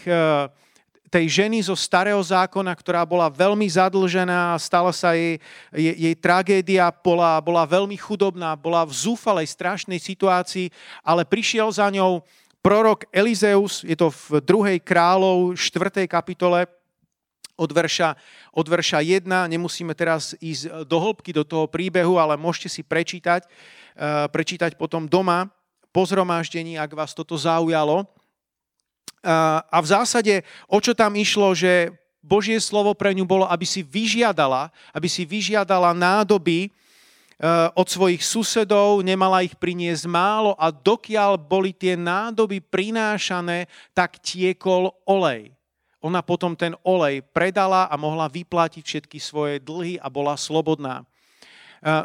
tej 1.13 1.45
ženy 1.45 1.61
zo 1.61 1.77
starého 1.77 2.17
zákona, 2.25 2.73
ktorá 2.73 3.05
bola 3.05 3.29
veľmi 3.29 3.69
zadlžená 3.69 4.57
stala 4.57 4.89
sa 4.97 5.13
jej, 5.13 5.37
jej, 5.69 5.93
jej 6.09 6.15
tragédia, 6.17 6.89
bola, 6.89 7.37
bola 7.45 7.69
veľmi 7.69 8.01
chudobná, 8.01 8.57
bola 8.57 8.89
v 8.89 8.97
zúfalej, 8.97 9.45
strašnej 9.53 10.01
situácii, 10.01 10.73
ale 11.05 11.29
prišiel 11.29 11.69
za 11.69 11.93
ňou 11.93 12.25
prorok 12.65 13.05
Elizeus, 13.13 13.85
je 13.85 13.93
to 13.93 14.09
v 14.09 14.41
druhej 14.41 14.79
kráľov, 14.81 15.53
4. 15.53 16.09
kapitole, 16.09 16.65
od 17.53 17.69
verša, 17.69 18.17
od 18.57 18.65
verša 18.65 19.05
1. 19.05 19.29
Nemusíme 19.29 19.93
teraz 19.93 20.33
ísť 20.41 20.89
do 20.89 20.97
hĺbky 20.97 21.37
do 21.37 21.45
toho 21.45 21.69
príbehu, 21.69 22.17
ale 22.17 22.41
môžete 22.41 22.73
si 22.73 22.83
prečítať, 22.83 23.45
uh, 23.45 24.27
prečítať 24.33 24.81
potom 24.81 25.05
doma 25.05 25.53
po 25.93 26.09
zhromaždení, 26.09 26.81
ak 26.81 26.97
vás 26.97 27.13
toto 27.13 27.37
zaujalo. 27.37 28.09
A 29.23 29.79
v 29.79 29.87
zásade, 29.87 30.43
o 30.67 30.83
čo 30.83 30.93
tam 30.99 31.15
išlo, 31.15 31.55
že 31.55 31.95
Božie 32.23 32.59
slovo 32.59 32.95
pre 32.95 33.15
ňu 33.15 33.27
bolo, 33.27 33.47
aby 33.47 33.67
si 33.67 33.83
vyžiadala, 33.83 34.71
aby 34.95 35.07
si 35.11 35.27
vyžiadala 35.27 35.91
nádoby 35.91 36.71
uh, 36.71 37.71
od 37.75 37.87
svojich 37.91 38.23
susedov, 38.23 39.03
nemala 39.03 39.43
ich 39.43 39.59
priniesť 39.59 40.07
málo 40.07 40.55
a 40.55 40.71
dokiaľ 40.71 41.35
boli 41.35 41.75
tie 41.75 41.99
nádoby 41.99 42.63
prinášané, 42.63 43.67
tak 43.91 44.23
tiekol 44.23 44.95
olej 45.03 45.51
ona 46.03 46.19
potom 46.19 46.59
ten 46.59 46.75
olej 46.83 47.23
predala 47.31 47.87
a 47.87 47.95
mohla 47.95 48.27
vyplatiť 48.27 48.83
všetky 48.83 49.23
svoje 49.23 49.63
dlhy 49.63 50.03
a 50.03 50.11
bola 50.11 50.35
slobodná. 50.35 51.07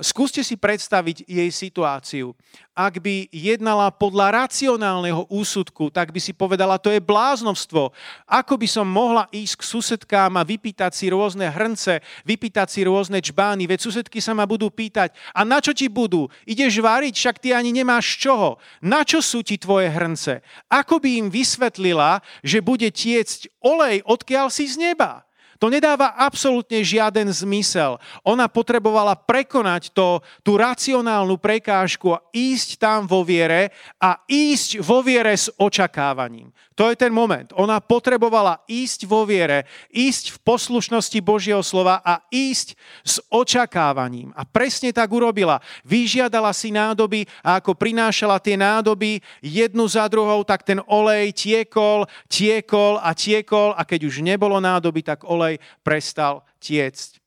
Skúste 0.01 0.41
si 0.41 0.57
predstaviť 0.57 1.29
jej 1.29 1.49
situáciu. 1.53 2.33
Ak 2.73 2.97
by 2.97 3.29
jednala 3.29 3.93
podľa 3.93 4.45
racionálneho 4.45 5.29
úsudku, 5.29 5.93
tak 5.93 6.09
by 6.09 6.17
si 6.17 6.33
povedala, 6.33 6.81
to 6.81 6.89
je 6.89 6.97
bláznovstvo. 6.97 7.93
Ako 8.25 8.57
by 8.57 8.65
som 8.65 8.89
mohla 8.89 9.29
ísť 9.29 9.61
k 9.61 9.67
susedkám 9.69 10.33
a 10.33 10.41
vypýtať 10.41 10.97
si 10.97 11.13
rôzne 11.13 11.45
hrnce, 11.53 12.01
vypýtať 12.25 12.67
si 12.73 12.89
rôzne 12.89 13.21
čbány, 13.21 13.69
veď 13.69 13.85
susedky 13.85 14.17
sa 14.17 14.33
ma 14.33 14.49
budú 14.49 14.73
pýtať, 14.73 15.13
a 15.29 15.45
na 15.45 15.61
čo 15.61 15.77
ti 15.77 15.85
budú? 15.85 16.25
Ideš 16.49 16.81
variť, 16.81 17.13
však 17.13 17.37
ty 17.37 17.53
ani 17.53 17.69
nemáš 17.69 18.17
čoho. 18.17 18.57
Na 18.81 19.05
čo 19.05 19.21
sú 19.21 19.45
ti 19.45 19.61
tvoje 19.61 19.93
hrnce? 19.93 20.41
Ako 20.73 20.97
by 20.97 21.21
im 21.21 21.27
vysvetlila, 21.29 22.25
že 22.41 22.65
bude 22.65 22.89
tiecť 22.89 23.61
olej, 23.61 24.01
odkiaľ 24.09 24.49
si 24.49 24.65
z 24.65 24.81
neba? 24.81 25.26
To 25.57 25.73
nedáva 25.73 26.13
absolútne 26.13 26.81
žiaden 26.85 27.29
zmysel. 27.33 27.97
Ona 28.21 28.45
potrebovala 28.45 29.17
prekonať 29.17 29.89
to, 29.93 30.21
tú 30.45 30.57
racionálnu 30.57 31.37
prekážku 31.41 32.13
a 32.13 32.23
ísť 32.29 32.77
tam 32.77 33.09
vo 33.09 33.25
viere 33.25 33.73
a 33.97 34.21
ísť 34.29 34.81
vo 34.85 35.01
viere 35.01 35.33
s 35.33 35.49
očakávaním. 35.57 36.53
To 36.77 36.93
je 36.93 36.95
ten 36.95 37.09
moment. 37.09 37.49
Ona 37.57 37.81
potrebovala 37.81 38.61
ísť 38.69 39.09
vo 39.09 39.25
viere, 39.25 39.65
ísť 39.89 40.37
v 40.37 40.41
poslušnosti 40.45 41.19
Božieho 41.25 41.65
slova 41.65 42.05
a 42.05 42.21
ísť 42.29 42.77
s 43.01 43.17
očakávaním. 43.33 44.29
A 44.37 44.45
presne 44.45 44.93
tak 44.93 45.09
urobila. 45.09 45.57
Vyžiadala 45.81 46.53
si 46.53 46.69
nádoby 46.69 47.25
a 47.41 47.57
ako 47.57 47.73
prinášala 47.73 48.37
tie 48.37 48.53
nádoby 48.53 49.25
jednu 49.41 49.89
za 49.89 50.05
druhou, 50.05 50.45
tak 50.45 50.61
ten 50.61 50.77
olej 50.85 51.33
tiekol, 51.33 52.05
tiekol 52.29 53.01
a 53.01 53.09
tiekol 53.17 53.73
a 53.73 53.81
keď 53.81 54.05
už 54.05 54.21
nebolo 54.21 54.61
nádoby, 54.61 55.01
tak 55.01 55.25
olej 55.25 55.46
prestal 55.81 56.43
tiecť. 56.59 57.23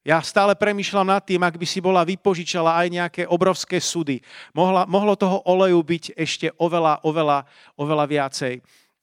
Ja 0.00 0.24
stále 0.24 0.56
premyšľam 0.56 1.12
nad 1.12 1.20
tým, 1.20 1.44
ak 1.44 1.60
by 1.60 1.66
si 1.68 1.76
bola 1.84 2.08
vypožičala 2.08 2.72
aj 2.72 2.86
nejaké 2.88 3.22
obrovské 3.28 3.76
sudy. 3.84 4.24
Mohla, 4.56 4.88
mohlo 4.88 5.12
toho 5.12 5.44
oleju 5.44 5.76
byť 5.76 6.04
ešte 6.16 6.48
oveľa, 6.56 7.04
oveľa, 7.04 7.44
oveľa 7.76 8.04
viacej. 8.08 8.54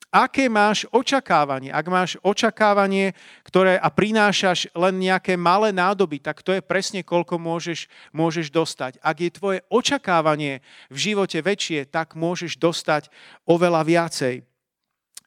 Aké 0.08 0.48
máš 0.48 0.88
očakávanie? 0.88 1.68
Ak 1.68 1.84
máš 1.86 2.16
očakávanie, 2.24 3.12
ktoré 3.44 3.76
a 3.76 3.92
prinášaš 3.92 4.72
len 4.72 5.04
nejaké 5.04 5.36
malé 5.36 5.68
nádoby, 5.68 6.16
tak 6.16 6.40
to 6.40 6.56
je 6.56 6.64
presne 6.64 7.04
koľko 7.04 7.36
môžeš, 7.36 7.92
môžeš 8.16 8.48
dostať. 8.48 8.96
Ak 9.04 9.20
je 9.20 9.28
tvoje 9.28 9.58
očakávanie 9.68 10.64
v 10.88 10.96
živote 10.96 11.38
väčšie, 11.44 11.92
tak 11.92 12.16
môžeš 12.16 12.56
dostať 12.56 13.12
oveľa 13.44 13.84
viacej. 13.84 14.34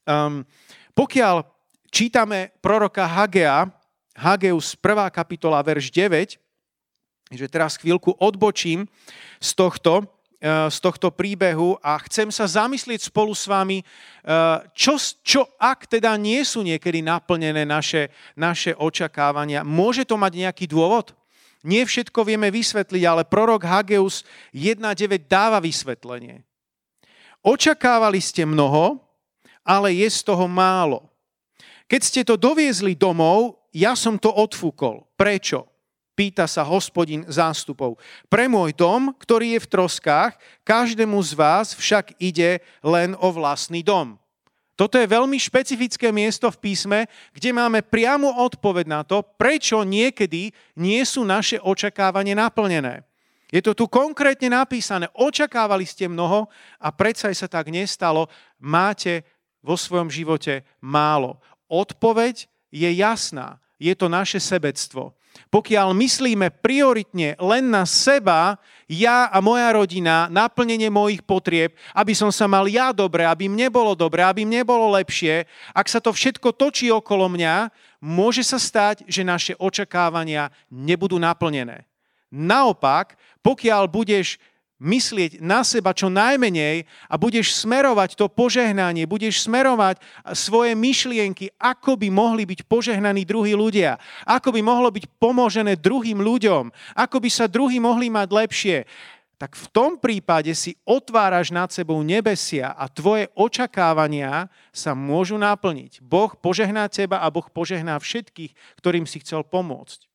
Um, 0.09 0.49
pokiaľ 0.97 1.45
čítame 1.91 2.55
proroka 2.63 3.03
Hagea, 3.03 3.67
Hageus 4.15 4.79
1. 4.79 5.11
kapitola, 5.11 5.59
verš 5.59 5.91
9, 5.91 6.39
že 7.31 7.45
teraz 7.51 7.75
chvíľku 7.75 8.15
odbočím 8.15 8.87
z 9.43 9.49
tohto, 9.55 10.07
eh, 10.39 10.71
z 10.71 10.77
tohto 10.79 11.11
príbehu 11.11 11.75
a 11.83 11.99
chcem 12.07 12.31
sa 12.31 12.47
zamyslieť 12.47 13.11
spolu 13.11 13.35
s 13.35 13.45
vami, 13.45 13.83
eh, 13.83 14.57
čo, 14.71 14.95
čo 15.21 15.47
ak 15.59 15.91
teda 15.91 16.15
nie 16.15 16.39
sú 16.47 16.63
niekedy 16.63 17.03
naplnené 17.03 17.67
naše, 17.67 18.07
naše 18.39 18.71
očakávania. 18.79 19.67
Môže 19.67 20.07
to 20.07 20.15
mať 20.15 20.47
nejaký 20.47 20.65
dôvod? 20.71 21.11
Nie 21.61 21.85
všetko 21.85 22.25
vieme 22.25 22.49
vysvetliť, 22.49 23.03
ale 23.05 23.21
prorok 23.21 23.69
Hageus 23.69 24.25
1.9 24.49 25.29
dáva 25.29 25.61
vysvetlenie. 25.61 26.41
Očakávali 27.45 28.17
ste 28.17 28.49
mnoho, 28.49 28.97
ale 29.61 29.93
je 29.93 30.09
z 30.09 30.25
toho 30.25 30.49
málo. 30.49 31.10
Keď 31.91 32.01
ste 32.07 32.21
to 32.23 32.39
doviezli 32.39 32.95
domov, 32.95 33.67
ja 33.75 33.99
som 33.99 34.15
to 34.15 34.31
odfúkol. 34.31 35.11
Prečo? 35.19 35.67
Pýta 36.15 36.47
sa 36.47 36.63
hospodin 36.63 37.27
zástupov. 37.27 37.99
Pre 38.31 38.47
môj 38.47 38.71
dom, 38.71 39.11
ktorý 39.19 39.59
je 39.59 39.63
v 39.67 39.71
troskách, 39.75 40.39
každému 40.63 41.19
z 41.19 41.35
vás 41.35 41.75
však 41.75 42.15
ide 42.15 42.63
len 42.79 43.11
o 43.19 43.27
vlastný 43.35 43.83
dom. 43.83 44.15
Toto 44.79 44.95
je 44.95 45.03
veľmi 45.03 45.35
špecifické 45.35 46.15
miesto 46.15 46.47
v 46.47 46.63
písme, 46.63 47.11
kde 47.35 47.51
máme 47.51 47.83
priamu 47.83 48.39
odpoveď 48.39 48.87
na 48.87 49.01
to, 49.03 49.19
prečo 49.35 49.83
niekedy 49.83 50.55
nie 50.79 51.03
sú 51.03 51.27
naše 51.27 51.59
očakávanie 51.59 52.39
naplnené. 52.39 53.03
Je 53.51 53.59
to 53.59 53.75
tu 53.75 53.91
konkrétne 53.91 54.47
napísané, 54.47 55.11
očakávali 55.11 55.83
ste 55.83 56.07
mnoho 56.07 56.47
a 56.79 56.87
predsa 56.95 57.27
sa 57.35 57.51
tak 57.51 57.67
nestalo, 57.67 58.31
máte 58.63 59.27
vo 59.61 59.77
svojom 59.77 60.09
živote 60.09 60.65
málo. 60.81 61.37
Odpoveď 61.71 62.51
je 62.67 62.89
jasná. 62.99 63.63
Je 63.79 63.95
to 63.95 64.11
naše 64.11 64.43
sebectvo. 64.43 65.15
Pokiaľ 65.47 65.95
myslíme 65.95 66.51
prioritne 66.59 67.39
len 67.39 67.71
na 67.71 67.87
seba, 67.87 68.59
ja 68.91 69.31
a 69.31 69.39
moja 69.39 69.71
rodina, 69.71 70.27
naplnenie 70.27 70.91
mojich 70.91 71.23
potrieb, 71.23 71.71
aby 71.95 72.11
som 72.11 72.27
sa 72.31 72.51
mal 72.51 72.67
ja 72.67 72.91
dobre, 72.91 73.23
aby 73.23 73.47
mne 73.47 73.71
bolo 73.71 73.95
dobre, 73.95 74.19
aby 74.23 74.43
mne 74.43 74.67
bolo 74.67 74.91
lepšie, 74.91 75.47
ak 75.71 75.87
sa 75.87 76.03
to 76.03 76.11
všetko 76.11 76.51
točí 76.51 76.91
okolo 76.91 77.31
mňa, 77.31 77.71
môže 78.03 78.43
sa 78.43 78.59
stať, 78.59 79.07
že 79.07 79.23
naše 79.23 79.55
očakávania 79.55 80.51
nebudú 80.67 81.15
naplnené. 81.15 81.87
Naopak, 82.31 83.15
pokiaľ 83.43 83.91
budeš 83.91 84.39
myslieť 84.81 85.37
na 85.45 85.61
seba 85.61 85.93
čo 85.93 86.09
najmenej 86.09 86.89
a 87.05 87.15
budeš 87.21 87.53
smerovať 87.61 88.17
to 88.17 88.25
požehnanie, 88.25 89.05
budeš 89.05 89.45
smerovať 89.45 90.01
svoje 90.33 90.73
myšlienky, 90.73 91.53
ako 91.61 92.01
by 92.01 92.09
mohli 92.09 92.49
byť 92.49 92.65
požehnaní 92.65 93.21
druhí 93.21 93.53
ľudia, 93.53 94.01
ako 94.25 94.49
by 94.49 94.61
mohlo 94.65 94.89
byť 94.89 95.05
pomožené 95.21 95.77
druhým 95.77 96.17
ľuďom, 96.17 96.73
ako 96.97 97.17
by 97.21 97.29
sa 97.29 97.45
druhí 97.45 97.77
mohli 97.77 98.09
mať 98.09 98.27
lepšie, 98.33 98.77
tak 99.41 99.57
v 99.57 99.67
tom 99.73 99.97
prípade 99.97 100.53
si 100.53 100.77
otváraš 100.85 101.49
nad 101.49 101.73
sebou 101.73 101.97
nebesia 102.05 102.77
a 102.77 102.85
tvoje 102.85 103.25
očakávania 103.33 104.45
sa 104.69 104.93
môžu 104.93 105.33
naplniť. 105.41 105.97
Boh 105.97 106.29
požehná 106.37 106.85
teba 106.93 107.25
a 107.25 107.27
Boh 107.33 107.49
požehná 107.49 107.97
všetkých, 107.97 108.53
ktorým 108.77 109.09
si 109.09 109.17
chcel 109.25 109.41
pomôcť. 109.41 110.05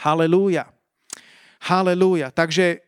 Halelúja. 0.00 0.72
Halelúja. 1.68 2.32
Takže 2.32 2.66
e, 2.72 2.78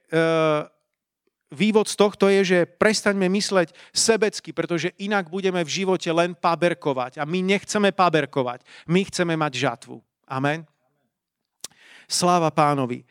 vývod 1.53 1.87
z 1.87 1.95
tohto 2.01 2.33
je, 2.33 2.41
že 2.43 2.59
prestaňme 2.65 3.29
mysleť 3.29 3.77
sebecky, 3.93 4.51
pretože 4.57 4.97
inak 4.97 5.29
budeme 5.29 5.61
v 5.61 5.85
živote 5.85 6.09
len 6.09 6.33
paberkovať. 6.33 7.21
A 7.21 7.29
my 7.29 7.45
nechceme 7.45 7.93
paberkovať. 7.93 8.65
My 8.89 9.05
chceme 9.05 9.37
mať 9.37 9.53
žatvu. 9.61 10.01
Amen. 10.25 10.65
Sláva 12.09 12.49
pánovi. 12.49 13.05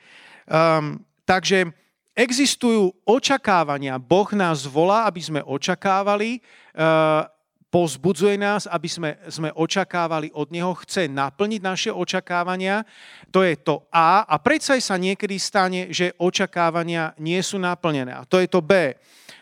Um, 0.49 0.99
takže 1.23 1.69
existujú 2.17 2.91
očakávania. 3.05 4.01
Boh 4.01 4.27
nás 4.33 4.65
volá, 4.65 5.05
aby 5.05 5.21
sme 5.21 5.41
očakávali, 5.45 6.41
uh, 6.75 7.29
pozbudzuje 7.71 8.35
nás, 8.35 8.67
aby 8.67 8.89
sme, 8.91 9.11
sme 9.31 9.49
očakávali 9.55 10.27
od 10.35 10.51
Neho, 10.51 10.75
chce 10.83 11.07
naplniť 11.07 11.61
naše 11.63 11.89
očakávania. 11.89 12.83
To 13.31 13.47
je 13.47 13.55
to 13.55 13.87
A. 13.95 14.27
A 14.27 14.35
predsa 14.43 14.75
sa 14.83 14.99
niekedy 14.99 15.39
stane, 15.39 15.87
že 15.87 16.11
očakávania 16.19 17.15
nie 17.15 17.39
sú 17.39 17.55
naplnené. 17.55 18.11
A 18.11 18.27
to 18.27 18.43
je 18.43 18.51
to 18.51 18.59
B. 18.59 18.91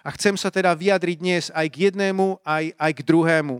A 0.06 0.10
chcem 0.14 0.38
sa 0.38 0.54
teda 0.54 0.78
vyjadriť 0.78 1.18
dnes 1.18 1.44
aj 1.50 1.68
k 1.74 1.90
jednému, 1.90 2.38
aj, 2.46 2.72
aj 2.78 2.92
k 2.94 3.02
druhému. 3.02 3.56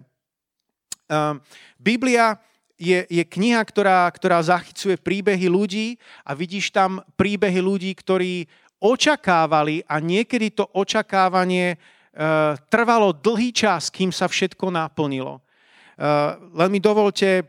Um, 1.10 1.42
Biblia 1.82 2.38
je, 2.78 3.10
je 3.10 3.24
kniha, 3.26 3.60
ktorá, 3.66 4.06
ktorá 4.14 4.38
zachycuje 4.40 5.02
príbehy 5.02 5.50
ľudí 5.50 5.98
a 6.22 6.38
vidíš 6.38 6.70
tam 6.70 7.02
príbehy 7.18 7.60
ľudí, 7.60 7.92
ktorí 7.98 8.46
očakávali 8.80 9.84
a 9.90 10.00
niekedy 10.00 10.56
to 10.56 10.64
očakávanie 10.72 11.76
trvalo 12.68 13.16
dlhý 13.16 13.56
čas, 13.56 13.88
kým 13.88 14.12
sa 14.12 14.28
všetko 14.28 14.68
naplnilo. 14.68 15.40
Uh, 16.00 16.40
len 16.56 16.72
mi 16.72 16.80
dovolte 16.80 17.44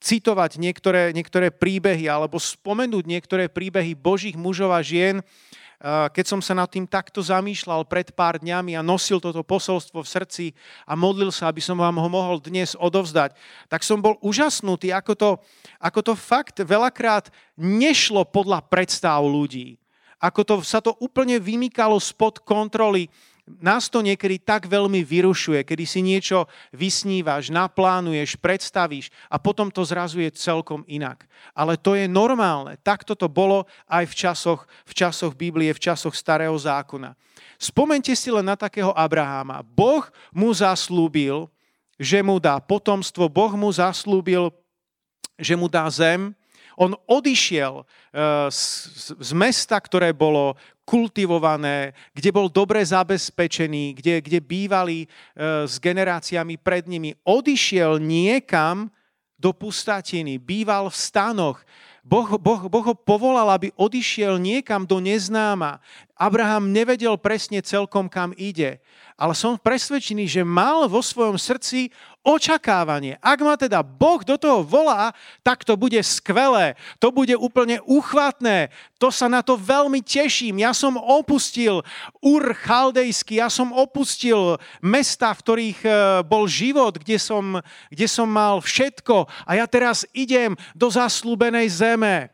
citovať 0.00 0.56
niektoré, 0.56 1.12
niektoré 1.12 1.52
príbehy 1.52 2.08
alebo 2.08 2.40
spomenúť 2.40 3.04
niektoré 3.04 3.44
príbehy 3.48 3.92
Božích 3.92 4.40
mužov 4.40 4.72
a 4.72 4.80
žien, 4.80 5.20
uh, 5.20 6.08
keď 6.08 6.24
som 6.24 6.40
sa 6.40 6.56
nad 6.56 6.68
tým 6.68 6.88
takto 6.88 7.20
zamýšľal 7.20 7.84
pred 7.84 8.08
pár 8.12 8.40
dňami 8.40 8.72
a 8.72 8.84
nosil 8.84 9.20
toto 9.20 9.44
posolstvo 9.44 10.00
v 10.00 10.08
srdci 10.08 10.46
a 10.88 10.96
modlil 10.96 11.28
sa, 11.28 11.52
aby 11.52 11.60
som 11.60 11.76
vám 11.76 12.00
ho 12.00 12.08
mohol 12.08 12.40
dnes 12.40 12.72
odovzdať, 12.76 13.36
tak 13.68 13.84
som 13.84 14.00
bol 14.00 14.16
úžasnutý, 14.24 14.88
ako 14.92 15.12
to, 15.12 15.30
ako 15.76 16.00
to 16.00 16.12
fakt 16.16 16.56
veľakrát 16.60 17.28
nešlo 17.60 18.24
podľa 18.24 18.64
predstav 18.68 19.20
ľudí 19.24 19.76
ako 20.24 20.40
to, 20.40 20.54
sa 20.64 20.80
to 20.80 20.96
úplne 21.04 21.36
vymykalo 21.36 22.00
spod 22.00 22.40
kontroly. 22.40 23.12
Nás 23.44 23.92
to 23.92 24.00
niekedy 24.00 24.40
tak 24.40 24.64
veľmi 24.64 25.04
vyrušuje, 25.04 25.68
kedy 25.68 25.84
si 25.84 26.00
niečo 26.00 26.48
vysnívaš, 26.72 27.52
naplánuješ, 27.52 28.40
predstavíš 28.40 29.12
a 29.28 29.36
potom 29.36 29.68
to 29.68 29.84
zrazuje 29.84 30.32
celkom 30.32 30.80
inak. 30.88 31.28
Ale 31.52 31.76
to 31.76 31.92
je 31.92 32.08
normálne. 32.08 32.80
Takto 32.80 33.12
to 33.12 33.28
bolo 33.28 33.68
aj 33.84 34.08
v 34.08 34.14
časoch, 34.16 34.64
v 34.88 34.92
časoch 34.96 35.36
Biblie, 35.36 35.76
v 35.76 35.82
časoch 35.92 36.16
Starého 36.16 36.56
zákona. 36.56 37.12
Spomente 37.60 38.16
si 38.16 38.32
len 38.32 38.48
na 38.48 38.56
takého 38.56 38.96
Abraháma. 38.96 39.60
Boh 39.60 40.08
mu 40.32 40.48
zaslúbil, 40.48 41.44
že 42.00 42.24
mu 42.24 42.40
dá 42.40 42.56
potomstvo, 42.64 43.28
Boh 43.28 43.52
mu 43.60 43.68
zaslúbil, 43.68 44.48
že 45.36 45.52
mu 45.52 45.68
dá 45.68 45.84
zem, 45.92 46.32
on 46.76 46.94
odišiel 47.06 47.82
eh, 47.82 48.48
z 49.20 49.30
mesta, 49.34 49.78
ktoré 49.78 50.10
bolo 50.14 50.58
kultivované, 50.84 51.96
kde 52.12 52.30
bol 52.30 52.52
dobre 52.52 52.84
zabezpečený, 52.84 53.96
kde, 53.98 54.14
kde 54.20 54.38
bývali 54.42 54.98
eh, 55.04 55.08
s 55.64 55.78
generáciami 55.78 56.58
pred 56.60 56.86
nimi. 56.86 57.16
Odišiel 57.24 57.98
niekam 58.02 58.90
do 59.38 59.50
pustatiny, 59.50 60.38
býval 60.38 60.88
v 60.88 60.96
stanoch. 60.96 61.58
Boh, 62.04 62.36
boh, 62.36 62.68
boh 62.68 62.84
ho 62.92 62.94
povolal, 62.94 63.48
aby 63.56 63.72
odišiel 63.80 64.36
niekam 64.36 64.84
do 64.84 65.00
neznáma. 65.00 65.80
Abraham 66.12 66.68
nevedel 66.68 67.16
presne 67.16 67.64
celkom, 67.64 68.12
kam 68.12 68.36
ide 68.36 68.84
ale 69.14 69.34
som 69.38 69.54
presvedčený, 69.54 70.26
že 70.26 70.42
mal 70.42 70.90
vo 70.90 70.98
svojom 70.98 71.38
srdci 71.38 71.94
očakávanie. 72.24 73.20
Ak 73.20 73.38
ma 73.44 73.54
teda 73.54 73.84
Boh 73.84 74.24
do 74.24 74.40
toho 74.40 74.64
volá, 74.64 75.12
tak 75.44 75.62
to 75.62 75.76
bude 75.76 76.00
skvelé, 76.00 76.72
to 76.96 77.12
bude 77.12 77.36
úplne 77.36 77.78
uchvatné, 77.84 78.72
to 78.96 79.12
sa 79.12 79.28
na 79.28 79.44
to 79.44 79.60
veľmi 79.60 80.00
teším. 80.00 80.64
Ja 80.64 80.72
som 80.72 80.96
opustil 80.96 81.84
Ur 82.24 82.56
chaldejský, 82.56 83.38
ja 83.44 83.52
som 83.52 83.70
opustil 83.76 84.56
mesta, 84.80 85.36
v 85.36 85.42
ktorých 85.44 85.80
e, 85.84 85.90
bol 86.24 86.48
život, 86.48 86.96
kde 86.96 87.20
som, 87.20 87.60
kde 87.92 88.08
som 88.08 88.26
mal 88.26 88.64
všetko 88.64 89.28
a 89.44 89.60
ja 89.60 89.68
teraz 89.68 90.08
idem 90.16 90.56
do 90.72 90.88
zaslúbenej 90.88 91.68
zeme. 91.68 92.32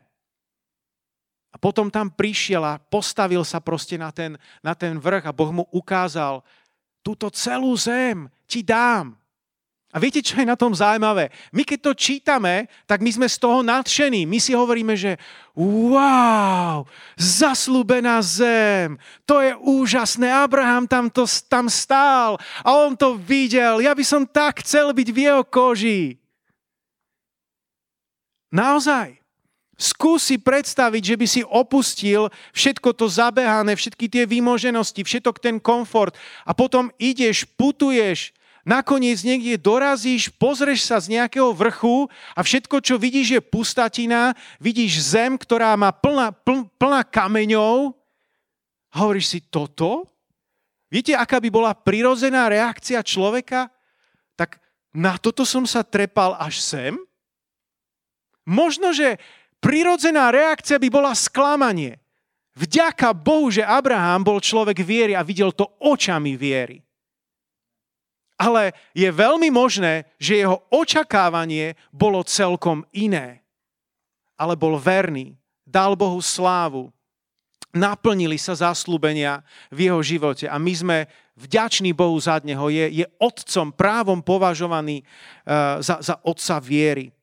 A 1.51 1.59
potom 1.59 1.91
tam 1.91 2.07
prišiel 2.07 2.63
a 2.63 2.79
postavil 2.79 3.43
sa 3.43 3.59
proste 3.59 3.99
na 3.99 4.07
ten, 4.15 4.39
na 4.63 4.71
ten 4.71 4.95
vrch 4.95 5.27
a 5.27 5.35
Boh 5.35 5.51
mu 5.51 5.67
ukázal, 5.75 6.39
túto 7.03 7.27
celú 7.27 7.75
zem 7.75 8.31
ti 8.47 8.63
dám. 8.63 9.20
A 9.91 9.99
viete, 9.99 10.23
čo 10.23 10.39
je 10.39 10.47
na 10.47 10.55
tom 10.55 10.71
zaujímavé? 10.71 11.35
My 11.51 11.67
keď 11.67 11.91
to 11.91 11.91
čítame, 11.91 12.71
tak 12.87 13.03
my 13.03 13.11
sme 13.11 13.27
z 13.27 13.35
toho 13.35 13.59
nadšení. 13.59 14.23
My 14.23 14.39
si 14.39 14.55
hovoríme, 14.55 14.95
že 14.95 15.19
wow, 15.51 16.87
zaslúbená 17.19 18.23
zem, 18.23 18.95
to 19.27 19.43
je 19.43 19.51
úžasné. 19.59 20.31
Abraham 20.31 20.87
tam, 20.87 21.11
to, 21.11 21.27
tam 21.51 21.67
stál 21.67 22.39
a 22.63 22.69
on 22.71 22.95
to 22.95 23.19
videl. 23.19 23.83
Ja 23.83 23.91
by 23.91 24.03
som 24.07 24.23
tak 24.23 24.63
chcel 24.63 24.95
byť 24.95 25.07
v 25.11 25.19
jeho 25.27 25.43
koži. 25.43 26.15
Naozaj. 28.51 29.19
Skúsi 29.81 30.37
predstaviť, 30.37 31.01
že 31.01 31.15
by 31.17 31.25
si 31.25 31.41
opustil 31.41 32.29
všetko 32.53 32.93
to 32.93 33.09
zabehané, 33.09 33.73
všetky 33.73 34.05
tie 34.05 34.29
výmoženosti, 34.29 35.01
všetok 35.01 35.41
ten 35.41 35.57
komfort 35.57 36.13
a 36.45 36.53
potom 36.53 36.93
ideš, 37.01 37.49
putuješ, 37.57 38.29
nakoniec 38.67 39.21
niekde 39.25 39.57
dorazíš, 39.57 40.29
pozrieš 40.37 40.87
sa 40.87 40.97
z 41.01 41.17
nejakého 41.17 41.51
vrchu 41.53 42.09
a 42.35 42.39
všetko, 42.45 42.81
čo 42.81 42.95
vidíš, 43.01 43.37
je 43.37 43.41
pustatina, 43.41 44.33
vidíš 44.61 45.01
zem, 45.15 45.37
ktorá 45.37 45.73
má 45.77 45.89
plná, 45.93 46.33
pl, 46.33 46.69
plná 46.77 47.01
kameňov. 47.05 47.93
Hovoríš 48.91 49.25
si, 49.27 49.39
toto? 49.41 50.11
Viete, 50.91 51.15
aká 51.15 51.39
by 51.39 51.47
bola 51.47 51.71
prirodzená 51.71 52.51
reakcia 52.51 52.99
človeka? 52.99 53.71
Tak 54.35 54.59
na 54.91 55.15
toto 55.15 55.47
som 55.47 55.63
sa 55.63 55.87
trepal 55.87 56.35
až 56.35 56.59
sem? 56.59 56.93
Možno, 58.43 58.91
že 58.91 59.15
prirodzená 59.63 60.27
reakcia 60.35 60.75
by 60.75 60.89
bola 60.91 61.15
sklamanie. 61.15 62.01
Vďaka 62.51 63.15
Bohu, 63.15 63.47
že 63.47 63.63
Abraham 63.63 64.27
bol 64.27 64.43
človek 64.43 64.83
viery 64.83 65.15
a 65.15 65.23
videl 65.23 65.55
to 65.55 65.63
očami 65.79 66.35
viery. 66.35 66.83
Ale 68.41 68.73
je 68.97 69.05
veľmi 69.05 69.53
možné, 69.53 70.09
že 70.17 70.41
jeho 70.41 70.65
očakávanie 70.73 71.77
bolo 71.93 72.25
celkom 72.25 72.81
iné. 72.89 73.45
Ale 74.33 74.57
bol 74.57 74.81
verný, 74.81 75.37
dal 75.61 75.93
Bohu 75.93 76.17
slávu, 76.17 76.89
naplnili 77.69 78.41
sa 78.41 78.57
zaslúbenia 78.57 79.45
v 79.69 79.93
jeho 79.93 80.01
živote 80.01 80.49
a 80.49 80.57
my 80.57 80.73
sme 80.73 80.97
vďační 81.37 81.93
Bohu 81.93 82.17
za 82.17 82.41
neho. 82.41 82.67
Je, 82.73 83.05
je 83.05 83.05
otcom, 83.21 83.69
právom 83.71 84.19
považovaný 84.25 85.05
uh, 85.05 85.79
za, 85.79 86.01
za 86.01 86.17
otca 86.25 86.57
viery. 86.57 87.13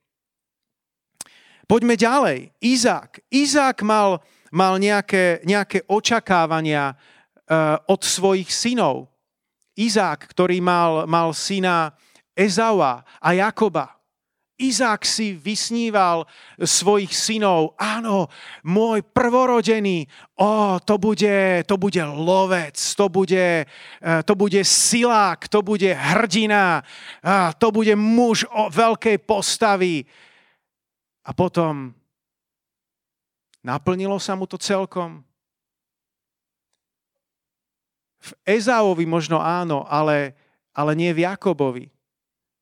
Poďme 1.69 2.01
ďalej. 2.01 2.49
Izák. 2.65 3.29
Izák 3.29 3.85
mal, 3.85 4.25
mal 4.49 4.81
nejaké, 4.81 5.45
nejaké 5.45 5.85
očakávania 5.85 6.97
uh, 6.97 7.77
od 7.85 8.01
svojich 8.01 8.49
synov. 8.49 9.13
Izák, 9.79 10.27
ktorý 10.35 10.59
mal, 10.59 11.07
mal 11.07 11.31
syna 11.31 11.95
Ezaua 12.35 13.07
a 13.23 13.29
Jakoba. 13.31 13.99
Izák 14.59 15.07
si 15.07 15.39
vysníval 15.39 16.27
svojich 16.59 17.15
synov. 17.15 17.79
Áno, 17.79 18.27
môj 18.67 19.07
prvorodený, 19.07 20.11
o, 20.35 20.83
to 20.83 20.99
bude, 20.99 21.63
to 21.63 21.79
bude 21.79 22.03
lovec, 22.03 22.75
to 22.75 23.07
bude, 23.07 23.63
e, 24.03 24.11
to 24.27 24.35
bude 24.35 24.59
silák, 24.67 25.47
to 25.47 25.63
bude 25.63 25.87
hrdina, 25.95 26.83
to 27.63 27.71
bude 27.71 27.95
muž 27.95 28.51
o 28.51 28.67
veľkej 28.67 29.23
postavy. 29.23 30.03
A 31.23 31.31
potom 31.31 31.95
naplnilo 33.63 34.19
sa 34.19 34.35
mu 34.35 34.51
to 34.51 34.59
celkom. 34.59 35.28
V 38.29 38.37
Ezáovi 38.45 39.09
možno 39.09 39.41
áno, 39.41 39.89
ale, 39.89 40.37
ale 40.77 40.93
nie 40.93 41.09
v 41.17 41.25
Jakobovi. 41.25 41.89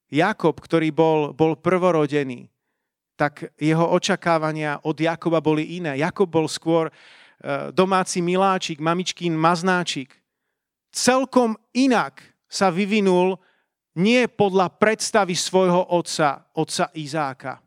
Jakob, 0.06 0.54
ktorý 0.62 0.94
bol, 0.94 1.34
bol 1.34 1.58
prvorodený, 1.58 2.46
tak 3.18 3.50
jeho 3.58 3.90
očakávania 3.90 4.78
od 4.86 4.94
Jakoba 4.94 5.42
boli 5.42 5.82
iné. 5.82 5.98
Jakob 5.98 6.30
bol 6.30 6.46
skôr 6.46 6.86
e, 6.86 6.92
domáci 7.74 8.22
miláčik, 8.22 8.78
mamičkín 8.78 9.34
maznáčik. 9.34 10.14
Celkom 10.94 11.58
inak 11.74 12.22
sa 12.46 12.70
vyvinul 12.70 13.40
nie 13.98 14.28
podľa 14.30 14.70
predstavy 14.76 15.34
svojho 15.34 15.90
otca, 15.90 16.46
otca 16.54 16.92
Izáka. 16.94 17.58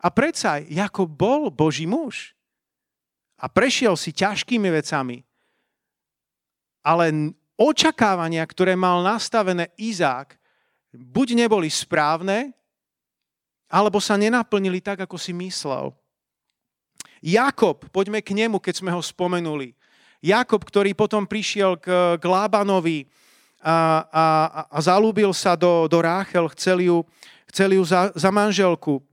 A 0.00 0.08
predsa 0.08 0.64
Jakob 0.64 1.06
bol 1.06 1.52
Boží 1.52 1.84
muž. 1.84 2.32
A 3.40 3.48
prešiel 3.48 3.94
si 3.96 4.16
ťažkými 4.16 4.68
vecami. 4.72 5.20
Ale 6.80 7.36
očakávania, 7.60 8.44
ktoré 8.48 8.72
mal 8.72 9.04
nastavené 9.04 9.68
Izák, 9.76 10.40
buď 10.96 11.46
neboli 11.46 11.68
správne, 11.68 12.56
alebo 13.70 14.02
sa 14.02 14.18
nenaplnili 14.18 14.82
tak, 14.82 15.06
ako 15.06 15.14
si 15.14 15.30
myslel. 15.30 15.94
Jakob, 17.22 17.86
poďme 17.92 18.24
k 18.24 18.34
nemu, 18.34 18.58
keď 18.58 18.82
sme 18.82 18.90
ho 18.90 18.98
spomenuli. 18.98 19.76
Jakob, 20.20 20.60
ktorý 20.64 20.92
potom 20.96 21.24
prišiel 21.24 21.76
k, 21.80 22.18
k 22.18 22.24
Lábanovi 22.24 23.08
a, 23.60 24.04
a, 24.08 24.24
a 24.68 24.78
zalúbil 24.80 25.30
sa 25.36 25.54
do, 25.54 25.84
do 25.86 26.00
Ráchel, 26.00 26.48
chcel 26.56 26.80
ju, 26.80 26.98
chcel 27.48 27.76
ju 27.76 27.82
za, 27.84 28.10
za 28.16 28.32
manželku. 28.32 29.04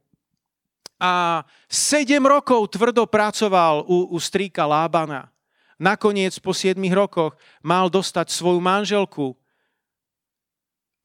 A 0.97 1.43
sedem 1.69 2.25
rokov 2.25 2.73
tvrdo 2.73 3.05
pracoval 3.05 3.85
u, 3.85 4.15
u 4.15 4.17
strýka 4.17 4.65
Lábana. 4.65 5.29
Nakoniec 5.77 6.33
po 6.41 6.57
7 6.57 6.77
rokoch 6.89 7.37
mal 7.61 7.89
dostať 7.89 8.33
svoju 8.33 8.57
manželku. 8.57 9.37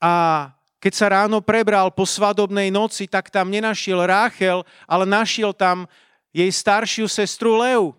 A 0.00 0.48
keď 0.82 0.92
sa 0.96 1.06
ráno 1.12 1.38
prebral 1.38 1.92
po 1.94 2.02
svadobnej 2.08 2.72
noci, 2.72 3.06
tak 3.06 3.30
tam 3.30 3.52
nenašiel 3.52 4.02
Ráchel, 4.02 4.66
ale 4.88 5.04
našiel 5.06 5.54
tam 5.54 5.87
jej 6.35 6.48
staršiu 6.50 7.06
sestru 7.06 7.54
Leu. 7.61 7.94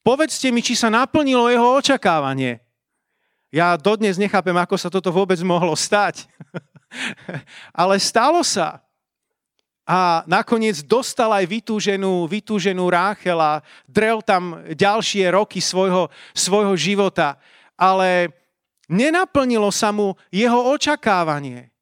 Povedzte 0.00 0.48
mi, 0.48 0.64
či 0.64 0.72
sa 0.72 0.88
naplnilo 0.88 1.52
jeho 1.52 1.76
očakávanie. 1.76 2.64
Ja 3.52 3.74
dodnes 3.76 4.16
nechápem, 4.16 4.56
ako 4.56 4.78
sa 4.78 4.88
toto 4.88 5.12
vôbec 5.12 5.36
mohlo 5.44 5.74
stať. 5.76 6.24
ale 7.82 7.98
stalo 8.00 8.40
sa 8.40 8.80
a 9.90 10.22
nakoniec 10.30 10.86
dostal 10.86 11.34
aj 11.34 11.50
vytúženú, 11.50 12.30
vytúženú 12.30 12.86
Ráchel 12.86 13.34
a 13.42 13.58
drel 13.90 14.22
tam 14.22 14.62
ďalšie 14.70 15.26
roky 15.34 15.58
svojho, 15.58 16.06
svojho 16.30 16.78
života. 16.78 17.42
Ale 17.74 18.30
nenaplnilo 18.86 19.66
sa 19.74 19.90
mu 19.90 20.14
jeho 20.30 20.70
očakávanie. 20.70 21.74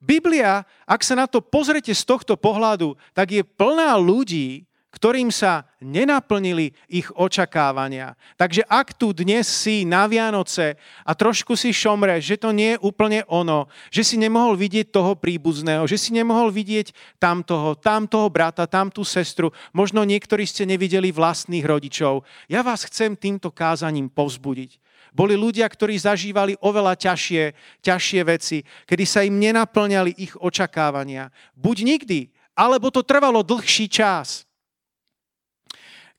Biblia, 0.00 0.64
ak 0.88 1.04
sa 1.04 1.20
na 1.20 1.28
to 1.28 1.44
pozrete 1.44 1.92
z 1.92 2.02
tohto 2.08 2.32
pohľadu, 2.40 2.96
tak 3.12 3.36
je 3.36 3.44
plná 3.44 3.92
ľudí, 4.00 4.64
ktorým 4.94 5.34
sa 5.34 5.66
nenaplnili 5.82 6.70
ich 6.86 7.10
očakávania. 7.10 8.14
Takže 8.38 8.62
ak 8.70 8.94
tu 8.94 9.10
dnes 9.10 9.42
si 9.42 9.82
na 9.82 10.06
Vianoce 10.06 10.78
a 11.02 11.12
trošku 11.18 11.58
si 11.58 11.74
šomre, 11.74 12.22
že 12.22 12.38
to 12.38 12.54
nie 12.54 12.78
je 12.78 12.82
úplne 12.86 13.26
ono, 13.26 13.66
že 13.90 14.06
si 14.06 14.14
nemohol 14.14 14.54
vidieť 14.54 14.94
toho 14.94 15.18
príbuzného, 15.18 15.90
že 15.90 15.98
si 15.98 16.14
nemohol 16.14 16.54
vidieť 16.54 17.18
tamtoho, 17.18 17.74
tamtoho 17.74 18.30
brata, 18.30 18.70
tamtú 18.70 19.02
sestru, 19.02 19.50
možno 19.74 20.06
niektorí 20.06 20.46
ste 20.46 20.62
nevideli 20.62 21.10
vlastných 21.10 21.66
rodičov, 21.66 22.22
ja 22.46 22.62
vás 22.62 22.86
chcem 22.86 23.18
týmto 23.18 23.50
kázaním 23.50 24.06
povzbudiť. 24.06 24.78
Boli 25.14 25.38
ľudia, 25.38 25.66
ktorí 25.70 25.94
zažívali 25.94 26.58
oveľa 26.58 26.98
ťažšie, 26.98 27.42
ťažšie 27.86 28.20
veci, 28.26 28.66
kedy 28.82 29.04
sa 29.06 29.22
im 29.22 29.38
nenaplňali 29.38 30.18
ich 30.18 30.34
očakávania. 30.34 31.30
Buď 31.54 31.86
nikdy, 31.86 32.34
alebo 32.58 32.90
to 32.90 33.06
trvalo 33.06 33.46
dlhší 33.46 33.86
čas. 33.86 34.42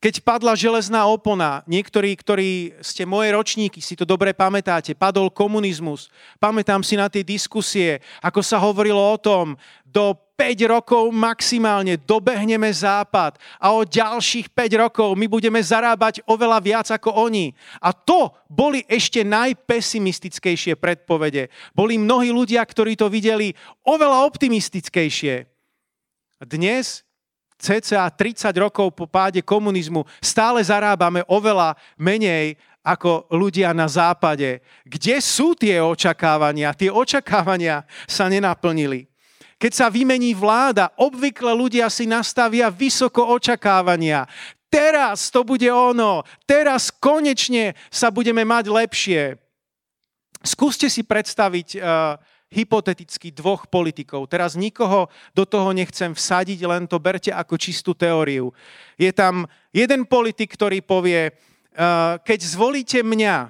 Keď 0.06 0.22
padla 0.22 0.54
železná 0.54 1.10
opona, 1.10 1.65
niektorí, 1.65 2.13
ktorí 2.13 2.78
ste 2.78 3.10
moje 3.10 3.34
ročníky, 3.34 3.82
si 3.82 3.98
to 3.98 4.06
dobre 4.06 4.38
pamätáte, 4.38 4.94
padol 4.94 5.34
komunizmus. 5.34 6.13
Pamätám 6.38 6.86
si 6.86 6.94
na 6.94 7.10
tie 7.10 7.26
diskusie, 7.26 7.98
ako 8.22 8.46
sa 8.46 8.62
hovorilo 8.62 9.02
o 9.02 9.18
tom, 9.18 9.58
do 9.82 10.13
5 10.38 10.62
rokov 10.70 11.10
maximálne 11.10 11.98
dobehneme 11.98 12.70
Západ 12.70 13.41
a 13.58 13.74
o 13.74 13.82
ďalších 13.82 14.54
5 14.54 14.78
rokov 14.78 15.18
my 15.18 15.26
budeme 15.26 15.58
zarábať 15.58 16.22
oveľa 16.30 16.62
viac 16.62 16.88
ako 16.94 17.26
oni. 17.26 17.58
A 17.82 17.89
to 17.89 18.30
boli 18.46 18.86
ešte 18.86 19.26
najpesimistickejšie 19.26 20.78
predpovede. 20.78 21.50
Boli 21.74 21.98
mnohí 21.98 22.30
ľudia, 22.30 22.62
ktorí 22.62 22.94
to 22.94 23.10
videli 23.10 23.58
oveľa 23.82 24.22
optimistickejšie. 24.30 25.50
Dnes 26.46 27.05
cca 27.58 28.08
30 28.12 28.52
rokov 28.60 28.94
po 28.94 29.08
páde 29.08 29.39
komunizmu 29.41 30.04
stále 30.20 30.62
zarábame 30.62 31.24
oveľa 31.28 31.80
menej 31.96 32.60
ako 32.86 33.26
ľudia 33.34 33.74
na 33.74 33.89
západe. 33.89 34.62
Kde 34.86 35.18
sú 35.18 35.58
tie 35.58 35.82
očakávania? 35.82 36.78
Tie 36.78 36.94
očakávania 36.94 37.82
sa 38.06 38.30
nenaplnili. 38.30 39.10
Keď 39.58 39.72
sa 39.74 39.88
vymení 39.89 40.38
vláda, 40.38 40.94
obvykle 41.00 41.56
ľudia 41.56 41.89
si 41.89 42.06
nastavia 42.06 42.70
vysoko 42.70 43.26
očakávania. 43.34 44.30
Teraz 44.70 45.32
to 45.32 45.48
bude 45.48 45.65
ono, 45.72 46.28
teraz 46.44 46.91
konečne 46.91 47.74
sa 47.88 48.12
budeme 48.12 48.44
mať 48.44 48.65
lepšie. 48.68 49.39
Skúste 50.46 50.91
si 50.91 51.02
predstaviť 51.02 51.80
uh, 51.80 52.20
hypoteticky 52.53 53.34
dvoch 53.34 53.65
politikov. 53.67 54.29
Teraz 54.29 54.53
nikoho 54.53 55.10
do 55.34 55.43
toho 55.43 55.73
nechcem 55.73 56.13
vsadiť, 56.13 56.60
len 56.65 56.84
to 56.86 57.01
berte 57.01 57.34
ako 57.34 57.58
čistú 57.58 57.91
teóriu. 57.97 58.53
Je 58.95 59.10
tam 59.10 59.49
jeden 59.73 60.05
politik, 60.05 60.53
ktorý 60.53 60.79
povie, 60.86 61.31
eh, 61.31 62.13
keď 62.21 62.39
zvolíte 62.45 62.99
mňa, 63.01 63.49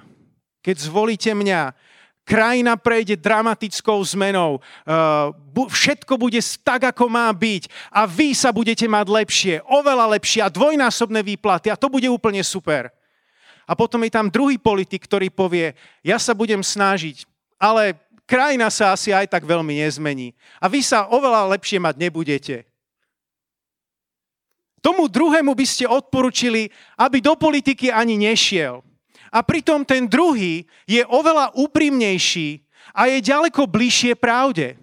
keď 0.64 0.76
zvolíte 0.80 1.30
mňa, 1.30 1.76
krajina 2.26 2.74
prejde 2.74 3.14
dramatickou 3.14 4.02
zmenou, 4.02 4.58
eh, 4.58 5.30
všetko 5.54 6.18
bude 6.18 6.42
tak, 6.66 6.90
ako 6.90 7.06
má 7.06 7.30
byť 7.30 7.70
a 7.94 8.02
vy 8.04 8.34
sa 8.34 8.50
budete 8.50 8.90
mať 8.90 9.06
lepšie, 9.06 9.54
oveľa 9.62 10.18
lepšie 10.18 10.42
a 10.42 10.50
dvojnásobné 10.50 11.22
výplaty 11.22 11.70
a 11.70 11.78
to 11.78 11.86
bude 11.86 12.10
úplne 12.10 12.42
super. 12.42 12.90
A 13.66 13.74
potom 13.74 14.02
je 14.06 14.14
tam 14.14 14.30
druhý 14.30 14.58
politik, 14.58 15.06
ktorý 15.06 15.30
povie, 15.30 15.74
ja 16.02 16.18
sa 16.22 16.34
budem 16.34 16.62
snažiť, 16.62 17.26
ale 17.58 17.98
krajina 18.26 18.68
sa 18.68 18.92
asi 18.92 19.14
aj 19.14 19.30
tak 19.30 19.46
veľmi 19.46 19.80
nezmení. 19.80 20.34
A 20.60 20.66
vy 20.66 20.82
sa 20.82 21.08
oveľa 21.08 21.56
lepšie 21.56 21.78
mať 21.80 21.94
nebudete. 21.96 22.56
Tomu 24.84 25.10
druhému 25.10 25.50
by 25.50 25.66
ste 25.66 25.88
odporučili, 25.88 26.70
aby 27.00 27.18
do 27.18 27.34
politiky 27.34 27.90
ani 27.90 28.14
nešiel. 28.14 28.86
A 29.34 29.42
pritom 29.42 29.82
ten 29.82 30.06
druhý 30.06 30.62
je 30.86 31.02
oveľa 31.10 31.56
úprimnejší 31.58 32.62
a 32.94 33.10
je 33.10 33.18
ďaleko 33.18 33.66
bližšie 33.66 34.14
pravde. 34.14 34.78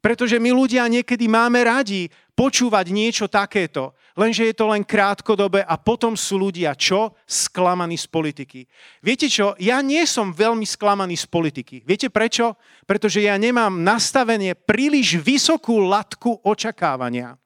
Pretože 0.00 0.40
my 0.40 0.54
ľudia 0.54 0.88
niekedy 0.88 1.28
máme 1.28 1.60
radi 1.66 2.08
počúvať 2.32 2.86
niečo 2.94 3.26
takéto, 3.26 3.92
lenže 4.18 4.50
je 4.50 4.54
to 4.58 4.66
len 4.66 4.82
krátkodobé 4.82 5.62
a 5.62 5.78
potom 5.78 6.18
sú 6.18 6.42
ľudia 6.42 6.74
čo? 6.74 7.14
Sklamaní 7.22 7.94
z 7.94 8.10
politiky. 8.10 8.66
Viete 8.98 9.30
čo? 9.30 9.54
Ja 9.62 9.78
nie 9.78 10.02
som 10.10 10.34
veľmi 10.34 10.66
sklamaný 10.66 11.14
z 11.14 11.30
politiky. 11.30 11.86
Viete 11.86 12.10
prečo? 12.10 12.58
Pretože 12.82 13.22
ja 13.22 13.38
nemám 13.38 13.78
nastavenie 13.78 14.58
príliš 14.58 15.22
vysokú 15.22 15.78
latku 15.78 16.42
očakávania. 16.42 17.38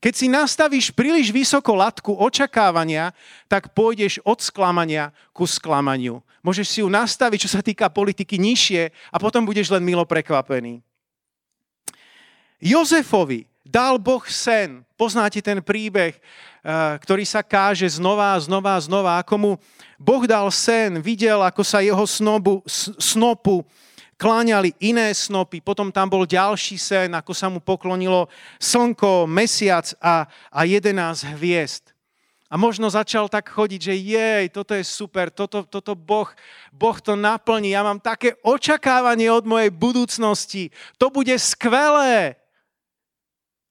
Keď 0.00 0.12
si 0.16 0.32
nastavíš 0.32 0.96
príliš 0.96 1.28
vysoko 1.28 1.76
latku 1.76 2.16
očakávania, 2.16 3.12
tak 3.52 3.76
pôjdeš 3.76 4.16
od 4.24 4.40
sklamania 4.40 5.12
ku 5.36 5.44
sklamaniu. 5.44 6.24
Môžeš 6.40 6.66
si 6.72 6.78
ju 6.80 6.88
nastaviť, 6.88 7.44
čo 7.44 7.52
sa 7.52 7.60
týka 7.60 7.92
politiky, 7.92 8.40
nižšie 8.40 8.88
a 9.12 9.16
potom 9.20 9.44
budeš 9.44 9.68
len 9.68 9.84
milo 9.84 10.08
prekvapený. 10.08 10.80
Jozefovi 12.64 13.49
dal 13.70 14.02
Boh 14.02 14.26
sen. 14.26 14.82
Poznáte 14.98 15.38
ten 15.38 15.62
príbeh, 15.62 16.18
eh, 16.18 16.94
ktorý 16.98 17.22
sa 17.22 17.46
káže 17.46 17.86
znova 17.86 18.34
znova 18.42 18.74
znova, 18.82 19.22
ako 19.22 19.34
mu 19.38 19.52
Boh 19.94 20.26
dal 20.26 20.50
sen, 20.50 20.98
videl, 20.98 21.38
ako 21.38 21.62
sa 21.62 21.78
jeho 21.78 22.02
snobu, 22.02 22.66
snopu 22.98 23.62
kláňali 24.20 24.76
iné 24.84 25.08
snopy, 25.16 25.64
potom 25.64 25.88
tam 25.88 26.12
bol 26.12 26.28
ďalší 26.28 26.76
sen, 26.76 27.16
ako 27.16 27.32
sa 27.32 27.48
mu 27.48 27.56
poklonilo 27.56 28.28
slnko, 28.60 29.24
mesiac 29.24 29.88
a, 29.96 30.28
a 30.52 30.60
11 30.68 31.24
hviezd. 31.40 31.96
A 32.50 32.58
možno 32.58 32.90
začal 32.90 33.30
tak 33.30 33.48
chodiť, 33.48 33.80
že 33.80 33.94
jej, 33.94 34.44
toto 34.50 34.74
je 34.76 34.82
super, 34.84 35.30
toto, 35.30 35.62
toto 35.64 35.94
boh, 35.94 36.28
boh 36.74 36.98
to 37.00 37.16
naplní, 37.16 37.72
ja 37.72 37.80
mám 37.80 38.02
také 38.02 38.36
očakávanie 38.42 39.30
od 39.30 39.46
mojej 39.46 39.70
budúcnosti, 39.70 40.68
to 41.00 41.08
bude 41.08 41.32
skvelé. 41.38 42.39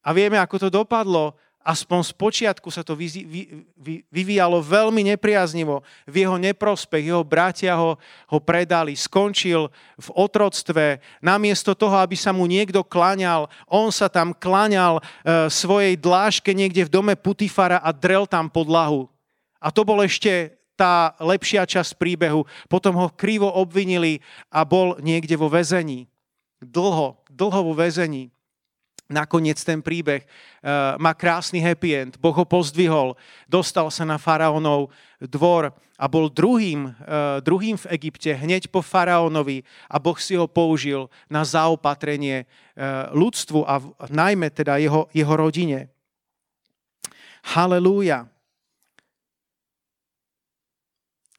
A 0.10 0.15
vieme, 0.17 0.41
ako 0.41 0.58
to 0.58 0.69
dopadlo. 0.74 1.38
aspoň 1.60 2.02
z 2.02 2.13
počiatku 2.17 2.74
sa 2.74 2.82
to 2.82 2.98
vy, 2.98 3.06
vy, 3.30 3.41
vy, 3.78 3.95
vyvíjalo 4.10 4.58
veľmi 4.58 5.06
nepriaznivo 5.13 5.86
v 6.10 6.26
jeho 6.26 6.34
neprospech. 6.41 7.13
Jeho 7.13 7.22
bratia 7.22 7.78
ho, 7.78 7.93
ho 8.26 8.39
predali, 8.41 8.98
skončil 8.98 9.69
v 10.00 10.10
otroctve. 10.17 10.98
Namiesto 11.22 11.78
toho, 11.78 11.93
aby 12.02 12.17
sa 12.17 12.34
mu 12.34 12.50
niekto 12.50 12.82
klaňal, 12.82 13.54
on 13.69 13.93
sa 13.93 14.10
tam 14.10 14.34
klaňal 14.34 14.98
e, 14.98 15.02
svojej 15.52 15.93
dláške 15.93 16.58
niekde 16.58 16.89
v 16.89 16.93
dome 16.95 17.13
Putifara 17.13 17.78
a 17.78 17.93
drel 17.93 18.26
tam 18.26 18.50
podlahu. 18.50 19.06
A 19.62 19.69
to 19.69 19.86
bol 19.86 20.02
ešte 20.02 20.58
tá 20.74 21.13
lepšia 21.22 21.69
časť 21.69 22.02
príbehu. 22.02 22.50
Potom 22.65 22.98
ho 22.98 23.13
krivo 23.13 23.52
obvinili 23.52 24.26
a 24.50 24.65
bol 24.65 24.98
niekde 25.04 25.38
vo 25.38 25.52
väzení. 25.52 26.10
Dlho, 26.63 27.19
dlho 27.30 27.62
vo 27.62 27.74
väzení 27.78 28.34
nakoniec 29.10 29.58
ten 29.65 29.82
príbeh 29.82 30.22
uh, 30.24 30.95
má 31.02 31.17
krásny 31.17 31.58
happy 31.58 31.89
end. 31.98 32.13
Boh 32.22 32.32
ho 32.32 32.45
pozdvihol, 32.45 33.17
dostal 33.50 33.89
sa 33.89 34.06
na 34.06 34.22
faraónov 34.22 34.93
dvor 35.17 35.74
a 36.00 36.06
bol 36.06 36.30
druhým, 36.30 36.93
uh, 36.93 37.41
druhým 37.41 37.76
v 37.76 37.89
Egypte 37.98 38.30
hneď 38.30 38.69
po 38.69 38.86
faraónovi 38.86 39.65
a 39.89 39.98
Boh 39.98 40.15
si 40.22 40.38
ho 40.38 40.45
použil 40.45 41.10
na 41.26 41.41
zaopatrenie 41.41 42.45
uh, 42.45 43.10
ľudstvu 43.12 43.65
a 43.65 43.82
v, 43.82 43.91
najmä 44.13 44.54
teda 44.54 44.78
jeho, 44.78 45.10
jeho 45.12 45.34
rodine. 45.34 45.89
Halelúja. 47.58 48.30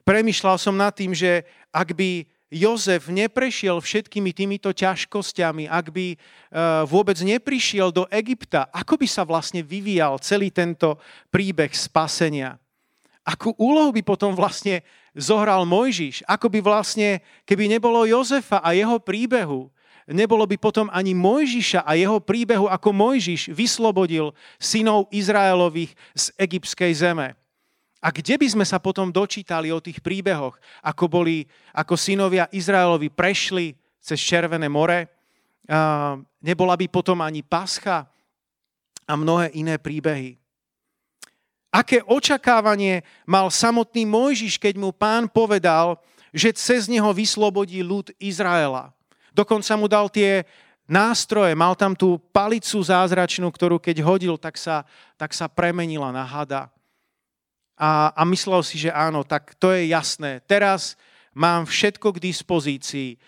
Premýšľal 0.03 0.59
som 0.59 0.75
nad 0.75 0.91
tým, 0.91 1.15
že 1.15 1.47
ak 1.71 1.95
by 1.95 2.27
Jozef 2.51 3.07
neprešiel 3.07 3.79
všetkými 3.79 4.35
týmito 4.35 4.75
ťažkosťami, 4.75 5.71
ak 5.71 5.87
by 5.95 6.07
e, 6.13 6.17
vôbec 6.91 7.15
neprišiel 7.23 7.95
do 7.95 8.11
Egypta, 8.11 8.67
ako 8.75 8.99
by 8.99 9.07
sa 9.07 9.23
vlastne 9.23 9.63
vyvíjal 9.63 10.19
celý 10.19 10.51
tento 10.51 10.99
príbeh 11.31 11.71
spasenia? 11.71 12.59
Akú 13.23 13.55
úlohu 13.55 13.95
by 13.95 14.03
potom 14.03 14.35
vlastne 14.35 14.83
zohral 15.15 15.63
Mojžiš? 15.63 16.27
Ako 16.27 16.51
by 16.51 16.59
vlastne, 16.59 17.23
keby 17.47 17.71
nebolo 17.71 18.03
Jozefa 18.03 18.59
a 18.59 18.75
jeho 18.75 18.99
príbehu, 18.99 19.71
nebolo 20.11 20.43
by 20.43 20.59
potom 20.59 20.91
ani 20.91 21.15
Mojžiša 21.15 21.87
a 21.87 21.95
jeho 21.95 22.19
príbehu, 22.19 22.67
ako 22.67 22.91
Mojžiš 22.91 23.55
vyslobodil 23.55 24.35
synov 24.59 25.07
Izraelových 25.15 25.95
z 26.19 26.25
egyptskej 26.35 26.93
zeme. 26.99 27.40
A 28.01 28.09
kde 28.09 28.41
by 28.41 28.49
sme 28.49 28.65
sa 28.65 28.81
potom 28.81 29.13
dočítali 29.13 29.69
o 29.69 29.85
tých 29.85 30.01
príbehoch, 30.01 30.57
ako, 30.81 31.05
boli, 31.05 31.45
ako 31.77 32.01
synovia 32.01 32.49
Izraelovi 32.49 33.13
prešli 33.13 33.77
cez 34.01 34.17
Červené 34.17 34.73
more, 34.73 35.05
nebola 36.41 36.75
by 36.81 36.87
potom 36.89 37.21
ani 37.21 37.45
Pascha 37.45 38.09
a 39.05 39.13
mnohé 39.13 39.53
iné 39.53 39.77
príbehy. 39.77 40.41
Aké 41.71 42.01
očakávanie 42.03 43.05
mal 43.29 43.53
samotný 43.53 44.09
Mojžiš, 44.09 44.57
keď 44.57 44.81
mu 44.81 44.91
pán 44.97 45.29
povedal, 45.29 46.01
že 46.33 46.57
cez 46.57 46.89
neho 46.89 47.13
vyslobodí 47.13 47.85
ľud 47.85 48.17
Izraela. 48.17 48.97
Dokonca 49.31 49.77
mu 49.77 49.87
dal 49.87 50.09
tie 50.09 50.49
nástroje, 50.89 51.53
mal 51.53 51.77
tam 51.77 51.93
tú 51.95 52.19
palicu 52.33 52.81
zázračnú, 52.81 53.47
ktorú 53.53 53.77
keď 53.77 54.03
hodil, 54.03 54.35
tak 54.41 54.57
sa, 54.57 54.89
tak 55.21 55.37
sa 55.37 55.47
premenila 55.47 56.11
na 56.11 56.25
hada 56.25 56.73
a, 57.81 58.13
a 58.13 58.23
myslel 58.29 58.61
si, 58.61 58.77
že 58.77 58.93
áno, 58.93 59.25
tak 59.25 59.57
to 59.57 59.73
je 59.73 59.89
jasné. 59.89 60.45
Teraz 60.45 61.01
mám 61.33 61.65
všetko 61.65 62.13
k 62.13 62.29
dispozícii. 62.29 63.17
E, 63.17 63.19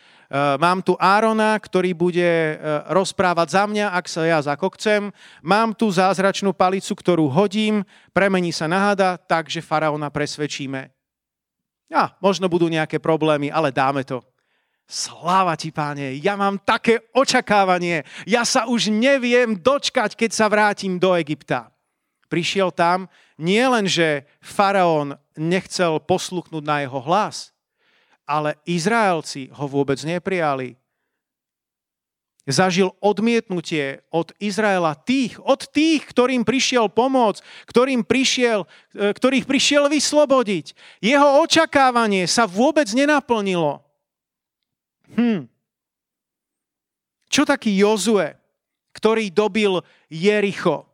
mám 0.61 0.85
tu 0.85 0.93
Árona, 1.01 1.57
ktorý 1.57 1.97
bude 1.97 2.21
e, 2.21 2.55
rozprávať 2.93 3.49
za 3.49 3.65
mňa, 3.65 3.97
ak 3.97 4.07
sa 4.13 4.29
ja 4.29 4.45
zakokcem. 4.45 5.09
Mám 5.41 5.73
tu 5.73 5.89
zázračnú 5.89 6.53
palicu, 6.53 6.93
ktorú 6.93 7.33
hodím, 7.33 7.81
premení 8.13 8.53
sa 8.53 8.69
na 8.69 8.93
hada, 8.93 9.17
takže 9.17 9.65
faraóna 9.65 10.13
presvedčíme. 10.13 10.93
A 11.93 12.13
možno 12.21 12.45
budú 12.53 12.69
nejaké 12.69 13.01
problémy, 13.01 13.49
ale 13.49 13.73
dáme 13.73 14.05
to. 14.05 14.21
Sláva 14.85 15.57
ti, 15.57 15.73
páne, 15.73 16.21
ja 16.21 16.37
mám 16.37 16.61
také 16.61 17.01
očakávanie. 17.17 18.05
Ja 18.29 18.45
sa 18.45 18.69
už 18.69 18.93
neviem 18.93 19.57
dočkať, 19.57 20.13
keď 20.13 20.31
sa 20.37 20.53
vrátim 20.53 21.01
do 21.01 21.17
Egypta. 21.17 21.72
Prišiel 22.33 22.73
tam, 22.73 23.13
nie 23.37 23.61
len, 23.61 23.85
že 23.85 24.25
faraón 24.41 25.21
nechcel 25.37 26.01
posluchnúť 26.01 26.65
na 26.65 26.81
jeho 26.81 26.97
hlas, 27.05 27.53
ale 28.25 28.57
Izraelci 28.65 29.53
ho 29.53 29.69
vôbec 29.69 30.01
neprijali. 30.01 30.81
Zažil 32.49 32.91
odmietnutie 33.05 34.01
od 34.09 34.33
Izraela 34.41 34.97
tých, 34.97 35.37
od 35.45 35.63
tých, 35.69 36.09
ktorým 36.09 36.43
prišiel 36.43 36.89
pomôcť, 36.89 37.39
ktorým 37.69 38.03
prišiel, 38.03 38.67
e, 38.97 39.13
ktorých 39.15 39.47
prišiel 39.47 39.87
vyslobodiť. 39.93 40.75
Jeho 41.05 41.45
očakávanie 41.45 42.27
sa 42.27 42.49
vôbec 42.49 42.89
nenaplnilo. 42.97 43.85
Hm. 45.15 45.47
Čo 47.29 47.45
taký 47.45 47.77
Jozue, 47.77 48.35
ktorý 48.97 49.29
dobil 49.31 49.85
Jericho? 50.11 50.92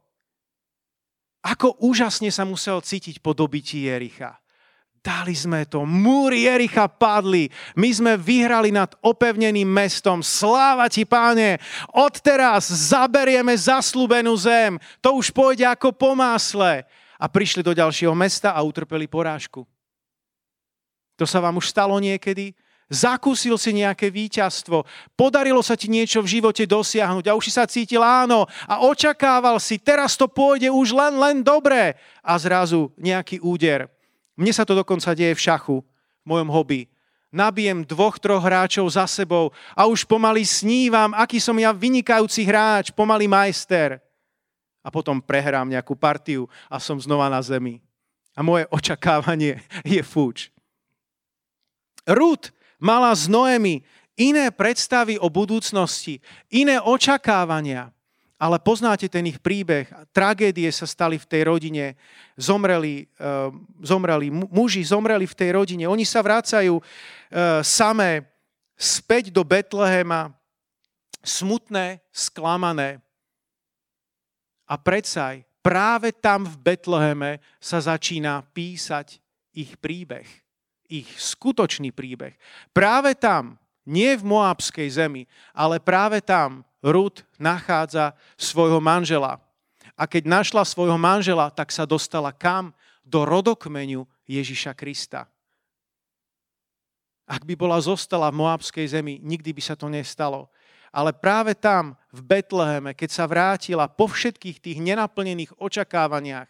Ako 1.49 1.81
úžasne 1.81 2.29
sa 2.29 2.45
musel 2.45 2.77
cítiť 2.85 3.25
po 3.25 3.33
dobití 3.33 3.89
Jericha. 3.89 4.37
Dali 5.01 5.33
sme 5.33 5.65
to. 5.65 5.89
Múry 5.89 6.45
Jericha 6.45 6.85
padli. 6.85 7.49
My 7.73 7.89
sme 7.89 8.13
vyhrali 8.21 8.69
nad 8.69 8.93
opevneným 9.01 9.65
mestom. 9.65 10.21
Sláva 10.21 10.91
ti, 10.93 11.09
páne. 11.09 11.57
Odteraz 11.97 12.69
zaberieme 12.69 13.57
zaslúbenú 13.57 14.37
zem. 14.37 14.77
To 15.01 15.17
už 15.17 15.33
pôjde 15.33 15.65
ako 15.65 15.97
po 15.97 16.13
másle. 16.13 16.85
A 17.17 17.27
prišli 17.27 17.65
do 17.65 17.73
ďalšieho 17.73 18.13
mesta 18.13 18.53
a 18.53 18.61
utrpeli 18.61 19.09
porážku. 19.09 19.65
To 21.17 21.25
sa 21.25 21.41
vám 21.41 21.57
už 21.57 21.73
stalo 21.73 21.97
niekedy? 21.97 22.53
Zakúsil 22.89 23.61
si 23.61 23.77
nejaké 23.77 24.09
víťazstvo, 24.09 24.89
podarilo 25.13 25.61
sa 25.61 25.77
ti 25.77 25.93
niečo 25.93 26.25
v 26.25 26.41
živote 26.41 26.65
dosiahnuť 26.65 27.29
a 27.29 27.37
už 27.37 27.45
si 27.45 27.53
sa 27.53 27.69
cítil 27.69 28.01
áno 28.01 28.49
a 28.65 28.81
očakával 28.81 29.61
si, 29.61 29.77
teraz 29.77 30.17
to 30.17 30.25
pôjde 30.25 30.73
už 30.73 30.97
len, 30.97 31.21
len 31.21 31.37
dobre 31.45 32.01
a 32.25 32.33
zrazu 32.41 32.89
nejaký 32.97 33.45
úder. 33.45 33.93
Mne 34.41 34.57
sa 34.57 34.65
to 34.65 34.73
dokonca 34.73 35.13
deje 35.13 35.37
v 35.37 35.45
šachu, 35.45 35.77
v 35.85 36.25
mojom 36.25 36.49
hobby. 36.49 36.89
Nabijem 37.29 37.85
dvoch, 37.85 38.17
troch 38.17 38.41
hráčov 38.41 38.89
za 38.89 39.05
sebou 39.05 39.53
a 39.77 39.85
už 39.85 40.09
pomaly 40.09 40.49
snívam, 40.49 41.13
aký 41.13 41.37
som 41.45 41.61
ja 41.61 41.77
vynikajúci 41.77 42.41
hráč, 42.49 42.89
pomaly 42.89 43.29
majster. 43.29 44.01
A 44.81 44.89
potom 44.89 45.21
prehrám 45.21 45.69
nejakú 45.69 45.93
partiu 45.93 46.49
a 46.73 46.81
som 46.81 46.97
znova 46.97 47.29
na 47.29 47.45
zemi. 47.45 47.85
A 48.33 48.41
moje 48.41 48.65
očakávanie 48.73 49.61
je 49.85 50.01
fúč. 50.01 50.49
Ruth 52.09 52.49
mala 52.79 53.11
z 53.13 53.27
Noemi 53.27 53.83
iné 54.19 54.51
predstavy 54.51 55.19
o 55.19 55.31
budúcnosti, 55.31 56.19
iné 56.51 56.83
očakávania. 56.83 57.95
Ale 58.39 58.63
poznáte 58.63 59.11
ten 59.11 59.27
ich 59.27 59.43
príbeh. 59.43 59.91
Tragédie 60.15 60.71
sa 60.71 60.87
stali 60.87 61.19
v 61.19 61.27
tej 61.27 61.43
rodine. 61.51 61.99
Zomreli, 62.39 63.11
uh, 63.19 63.51
zomreli 63.83 64.31
muži, 64.31 64.87
zomreli 64.87 65.27
v 65.27 65.35
tej 65.35 65.51
rodine. 65.59 65.91
Oni 65.91 66.07
sa 66.07 66.23
vracajú 66.23 66.79
uh, 66.79 66.83
samé 67.67 68.31
späť 68.79 69.35
do 69.35 69.43
Betlehema, 69.43 70.31
smutné, 71.19 71.99
sklamané. 72.15 73.03
A 74.71 74.79
predsa 74.79 75.35
práve 75.59 76.15
tam 76.15 76.47
v 76.47 76.55
Betleheme 76.63 77.43
sa 77.59 77.83
začína 77.83 78.47
písať 78.55 79.19
ich 79.51 79.75
príbeh 79.83 80.48
ich 80.89 81.09
skutočný 81.21 81.93
príbeh. 81.93 82.35
Práve 82.73 83.13
tam, 83.13 83.61
nie 83.89 84.17
v 84.17 84.25
Moabskej 84.25 84.89
zemi, 84.89 85.25
ale 85.57 85.81
práve 85.81 86.21
tam 86.21 86.65
Rud 86.85 87.25
nachádza 87.41 88.13
svojho 88.37 88.81
manžela. 88.81 89.41
A 89.97 90.05
keď 90.05 90.29
našla 90.29 90.63
svojho 90.65 90.97
manžela, 91.01 91.49
tak 91.49 91.73
sa 91.73 91.89
dostala 91.89 92.33
kam? 92.33 92.77
Do 93.09 93.25
rodokmenu 93.25 94.05
Ježiša 94.29 94.77
Krista. 94.77 95.25
Ak 97.25 97.45
by 97.45 97.57
bola 97.57 97.81
zostala 97.81 98.29
v 98.29 98.41
Moabskej 98.41 98.85
zemi, 98.85 99.17
nikdy 99.25 99.57
by 99.57 99.63
sa 99.65 99.77
to 99.77 99.89
nestalo. 99.89 100.53
Ale 100.89 101.13
práve 101.13 101.53
tam, 101.53 101.97
v 102.09 102.21
Betleheme, 102.25 102.97
keď 102.97 103.11
sa 103.13 103.25
vrátila 103.29 103.89
po 103.89 104.09
všetkých 104.09 104.61
tých 104.61 104.79
nenaplnených 104.81 105.53
očakávaniach 105.61 106.49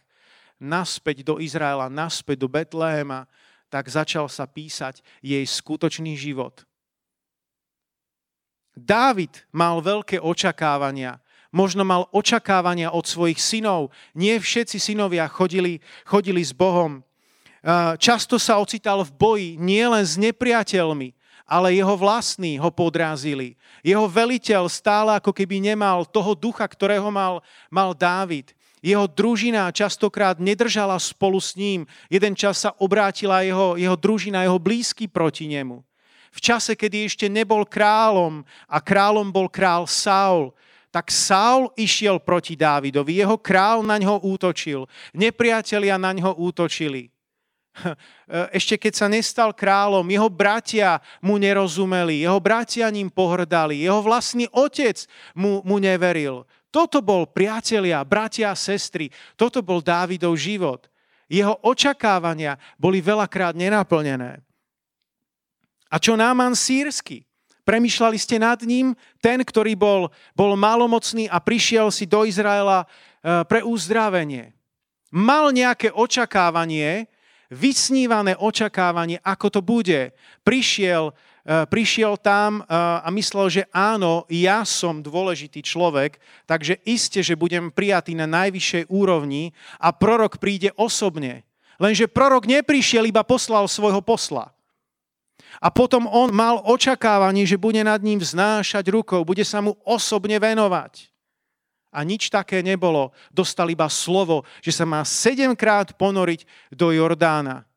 naspäť 0.58 1.22
do 1.26 1.38
Izraela, 1.38 1.90
naspäť 1.90 2.42
do 2.42 2.50
Betlehema, 2.50 3.26
tak 3.68 3.88
začal 3.88 4.28
sa 4.32 4.48
písať 4.48 5.04
jej 5.20 5.44
skutočný 5.44 6.16
život. 6.16 6.64
Dávid 8.72 9.44
mal 9.52 9.80
veľké 9.84 10.20
očakávania. 10.20 11.20
Možno 11.48 11.80
mal 11.82 12.06
očakávania 12.12 12.92
od 12.92 13.08
svojich 13.08 13.40
synov. 13.40 13.88
Nie 14.12 14.36
všetci 14.36 14.76
synovia 14.76 15.24
chodili, 15.26 15.80
chodili 16.04 16.44
s 16.44 16.52
Bohom. 16.52 17.00
Často 17.98 18.36
sa 18.36 18.60
ocital 18.60 19.02
v 19.02 19.12
boji 19.16 19.48
nielen 19.58 20.04
s 20.04 20.14
nepriateľmi, 20.20 21.16
ale 21.48 21.74
jeho 21.74 21.96
vlastní 21.96 22.60
ho 22.60 22.68
podrázili. 22.68 23.56
Jeho 23.80 24.04
veliteľ 24.04 24.68
stále 24.68 25.16
ako 25.16 25.32
keby 25.32 25.58
nemal 25.58 26.04
toho 26.04 26.36
ducha, 26.36 26.68
ktorého 26.68 27.08
mal, 27.08 27.40
mal 27.72 27.96
Dávid. 27.96 28.52
Jeho 28.82 29.06
družina 29.10 29.70
častokrát 29.74 30.38
nedržala 30.38 30.98
spolu 30.98 31.42
s 31.42 31.58
ním. 31.58 31.86
Jeden 32.06 32.36
čas 32.38 32.62
sa 32.62 32.70
obrátila 32.78 33.42
jeho, 33.42 33.74
jeho 33.74 33.96
družina, 33.98 34.46
jeho 34.46 34.58
blízky 34.58 35.10
proti 35.10 35.50
nemu. 35.50 35.82
V 36.28 36.40
čase, 36.40 36.76
kedy 36.76 37.08
ešte 37.08 37.26
nebol 37.26 37.64
kráľom 37.64 38.44
a 38.68 38.78
kráľom 38.78 39.32
bol 39.32 39.48
král 39.48 39.88
Saul, 39.88 40.52
tak 40.88 41.12
Saul 41.12 41.68
išiel 41.76 42.20
proti 42.20 42.56
Dávidovi, 42.56 43.20
jeho 43.20 43.36
král 43.36 43.84
na 43.84 44.00
ňo 44.00 44.24
útočil, 44.24 44.88
nepriatelia 45.12 46.00
na 46.00 46.16
ňo 46.16 46.36
útočili. 46.36 47.12
Ešte 48.58 48.74
keď 48.80 48.92
sa 48.94 49.06
nestal 49.06 49.50
kráľom, 49.54 50.06
jeho 50.08 50.28
bratia 50.32 50.98
mu 51.22 51.36
nerozumeli, 51.38 52.24
jeho 52.24 52.40
bratia 52.40 52.88
ním 52.90 53.12
pohrdali, 53.12 53.84
jeho 53.84 54.00
vlastný 54.02 54.48
otec 54.50 55.06
mu, 55.36 55.62
mu 55.62 55.76
neveril. 55.78 56.44
Toto 56.78 57.02
bol 57.02 57.26
priatelia, 57.26 58.06
bratia 58.06 58.54
sestry, 58.54 59.10
toto 59.34 59.58
bol 59.66 59.82
Dávidov 59.82 60.38
život. 60.38 60.86
Jeho 61.26 61.58
očakávania 61.66 62.54
boli 62.78 63.02
veľakrát 63.02 63.58
nenaplnené. 63.58 64.38
A 65.90 65.98
čo 65.98 66.14
Náman 66.14 66.54
sírsky? 66.54 67.26
Premýšľali 67.66 68.14
ste 68.14 68.38
nad 68.38 68.62
ním? 68.62 68.94
Ten, 69.18 69.42
ktorý 69.42 69.74
bol, 69.74 70.14
bol 70.38 70.54
malomocný 70.54 71.26
a 71.26 71.42
prišiel 71.42 71.90
si 71.90 72.06
do 72.06 72.22
Izraela 72.22 72.86
e, 72.86 73.42
pre 73.50 73.66
uzdravenie. 73.66 74.54
Mal 75.10 75.50
nejaké 75.50 75.90
očakávanie, 75.90 77.10
vysnívané 77.50 78.38
očakávanie, 78.38 79.18
ako 79.26 79.46
to 79.50 79.60
bude. 79.66 80.14
Prišiel, 80.46 81.10
prišiel 81.48 82.20
tam 82.20 82.60
e, 82.60 82.62
a 82.76 83.08
myslel, 83.08 83.48
že 83.48 83.62
áno, 83.72 84.28
ja 84.28 84.68
som 84.68 85.00
dôležitý 85.00 85.64
človek, 85.64 86.20
takže 86.44 86.76
iste, 86.84 87.24
že 87.24 87.40
budem 87.40 87.72
prijatý 87.72 88.12
na 88.12 88.28
najvyššej 88.28 88.92
úrovni 88.92 89.56
a 89.80 89.88
prorok 89.88 90.36
príde 90.36 90.76
osobne. 90.76 91.48
Lenže 91.80 92.10
prorok 92.10 92.44
neprišiel, 92.44 93.08
iba 93.08 93.24
poslal 93.24 93.64
svojho 93.64 94.04
posla. 94.04 94.52
A 95.58 95.72
potom 95.72 96.04
on 96.06 96.30
mal 96.30 96.60
očakávanie, 96.62 97.48
že 97.48 97.58
bude 97.58 97.80
nad 97.80 97.98
ním 98.02 98.20
vznášať 98.20 98.84
rukou, 98.92 99.24
bude 99.24 99.42
sa 99.42 99.64
mu 99.64 99.74
osobne 99.88 100.36
venovať. 100.36 101.08
A 101.88 102.04
nič 102.04 102.28
také 102.28 102.60
nebolo. 102.60 103.16
Dostal 103.32 103.72
iba 103.72 103.88
slovo, 103.88 104.44
že 104.60 104.76
sa 104.76 104.84
má 104.84 105.00
sedemkrát 105.08 105.96
ponoriť 105.96 106.44
do 106.68 106.92
Jordána. 106.92 107.67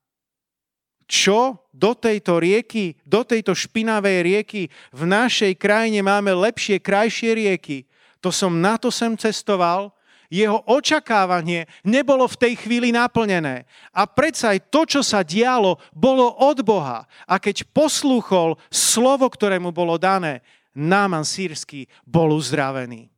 Čo 1.10 1.68
do 1.72 1.92
tejto 1.96 2.40
rieky, 2.40 2.98
do 3.04 3.22
tejto 3.26 3.56
špinavej 3.56 4.18
rieky 4.24 4.62
v 4.94 5.02
našej 5.06 5.58
krajine 5.60 6.02
máme 6.02 6.32
lepšie, 6.32 6.80
krajšie 6.80 7.36
rieky? 7.36 7.90
To 8.22 8.30
som 8.30 8.62
na 8.62 8.78
to 8.78 8.94
sem 8.94 9.18
cestoval, 9.18 9.92
jeho 10.32 10.64
očakávanie 10.64 11.68
nebolo 11.84 12.24
v 12.24 12.40
tej 12.40 12.54
chvíli 12.64 12.96
naplnené. 12.96 13.68
A 13.92 14.08
predsa 14.08 14.56
aj 14.56 14.72
to, 14.72 14.88
čo 14.88 15.02
sa 15.04 15.28
dialo, 15.28 15.76
bolo 15.92 16.32
od 16.40 16.64
Boha. 16.64 17.04
A 17.28 17.36
keď 17.36 17.68
poslúchol 17.76 18.56
slovo, 18.72 19.28
ktoré 19.28 19.60
mu 19.60 19.76
bolo 19.76 20.00
dané, 20.00 20.40
Náman 20.72 21.28
sírsky 21.28 21.92
bol 22.08 22.32
uzdravený. 22.32 23.12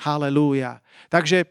Halelúja. 0.00 0.80
Takže 1.12 1.44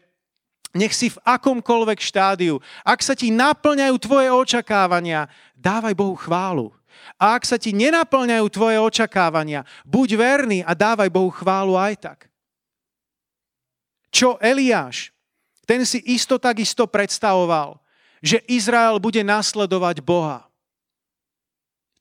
nech 0.74 0.90
si 0.90 1.06
v 1.06 1.22
akomkoľvek 1.22 2.02
štádiu, 2.02 2.58
ak 2.82 2.98
sa 2.98 3.14
ti 3.14 3.30
naplňajú 3.30 3.94
tvoje 4.02 4.28
očakávania, 4.34 5.30
dávaj 5.64 5.96
Bohu 5.96 6.12
chválu. 6.20 6.68
A 7.16 7.40
ak 7.40 7.48
sa 7.48 7.56
ti 7.56 7.72
nenaplňajú 7.72 8.46
tvoje 8.52 8.76
očakávania, 8.76 9.64
buď 9.88 10.08
verný 10.20 10.58
a 10.60 10.76
dávaj 10.76 11.08
Bohu 11.08 11.32
chválu 11.32 11.80
aj 11.80 11.94
tak. 11.96 12.18
Čo 14.12 14.36
Eliáš? 14.38 15.10
Ten 15.64 15.88
si 15.88 15.98
isto 16.04 16.36
takisto 16.36 16.84
predstavoval, 16.84 17.80
že 18.20 18.44
Izrael 18.46 19.00
bude 19.00 19.24
nasledovať 19.24 20.04
Boha. 20.04 20.44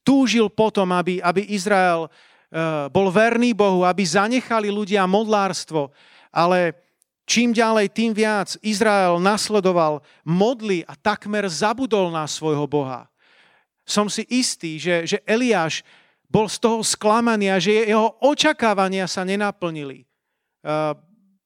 Túžil 0.04 0.52
potom, 0.52 0.92
aby, 0.92 1.24
aby 1.24 1.48
Izrael 1.48 2.12
uh, 2.12 2.92
bol 2.92 3.08
verný 3.08 3.56
Bohu, 3.56 3.88
aby 3.88 4.04
zanechali 4.04 4.68
ľudia 4.68 5.08
modlárstvo, 5.08 5.96
ale 6.28 6.76
čím 7.24 7.56
ďalej, 7.56 7.88
tým 7.96 8.12
viac 8.12 8.60
Izrael 8.60 9.16
nasledoval 9.24 10.04
modly 10.28 10.84
a 10.84 10.94
takmer 11.00 11.48
zabudol 11.48 12.12
na 12.12 12.28
svojho 12.28 12.68
Boha. 12.68 13.08
Som 13.84 14.08
si 14.08 14.24
istý, 14.32 14.80
že, 14.80 15.04
že 15.04 15.18
Eliáš 15.28 15.84
bol 16.32 16.50
z 16.50 16.58
toho 16.58 16.82
sklamaný 16.82 17.54
a 17.54 17.62
že 17.62 17.86
jeho 17.86 18.18
očakávania 18.24 19.06
sa 19.06 19.22
nenaplnili. 19.22 20.08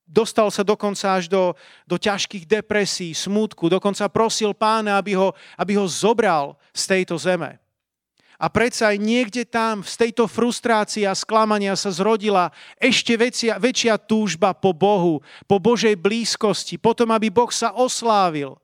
Dostal 0.07 0.47
sa 0.47 0.63
dokonca 0.63 1.19
až 1.19 1.27
do, 1.27 1.51
do 1.83 1.99
ťažkých 1.99 2.47
depresí, 2.47 3.11
smútku, 3.11 3.67
dokonca 3.67 4.07
prosil 4.07 4.55
pána, 4.55 4.95
aby 4.95 5.19
ho, 5.19 5.35
aby 5.59 5.75
ho 5.75 5.83
zobral 5.83 6.55
z 6.71 6.83
tejto 6.87 7.19
zeme. 7.19 7.59
A 8.37 8.53
predsa 8.53 8.93
aj 8.93 9.01
niekde 9.01 9.43
tam, 9.49 9.81
z 9.81 10.07
tejto 10.07 10.29
frustrácie 10.29 11.09
a 11.09 11.17
sklamania 11.17 11.73
sa 11.73 11.89
zrodila 11.89 12.53
ešte 12.77 13.17
väčšia, 13.17 13.57
väčšia 13.57 13.97
túžba 13.97 14.53
po 14.53 14.71
Bohu, 14.77 15.25
po 15.49 15.57
Božej 15.57 15.97
blízkosti, 15.97 16.77
potom, 16.77 17.09
aby 17.11 17.33
Boh 17.33 17.49
sa 17.49 17.73
oslávil. 17.73 18.55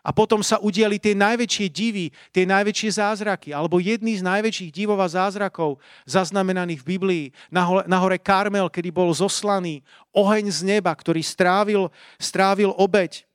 A 0.00 0.10
potom 0.16 0.40
sa 0.40 0.56
udiali 0.56 0.96
tie 0.96 1.12
najväčšie 1.12 1.66
divy, 1.68 2.08
tie 2.32 2.48
najväčšie 2.48 2.90
zázraky, 2.96 3.52
alebo 3.52 3.76
jedný 3.76 4.16
z 4.16 4.24
najväčších 4.24 4.72
divov 4.72 4.96
a 5.00 5.08
zázrakov 5.12 5.76
zaznamenaných 6.08 6.80
v 6.80 6.88
Biblii 6.96 7.24
na 7.52 7.98
hore, 8.00 8.16
Karmel, 8.16 8.72
kedy 8.72 8.88
bol 8.88 9.12
zoslaný 9.12 9.84
oheň 10.16 10.48
z 10.48 10.60
neba, 10.64 10.90
ktorý 10.96 11.20
strávil, 11.20 11.92
strávil 12.16 12.72
obeď. 12.76 13.28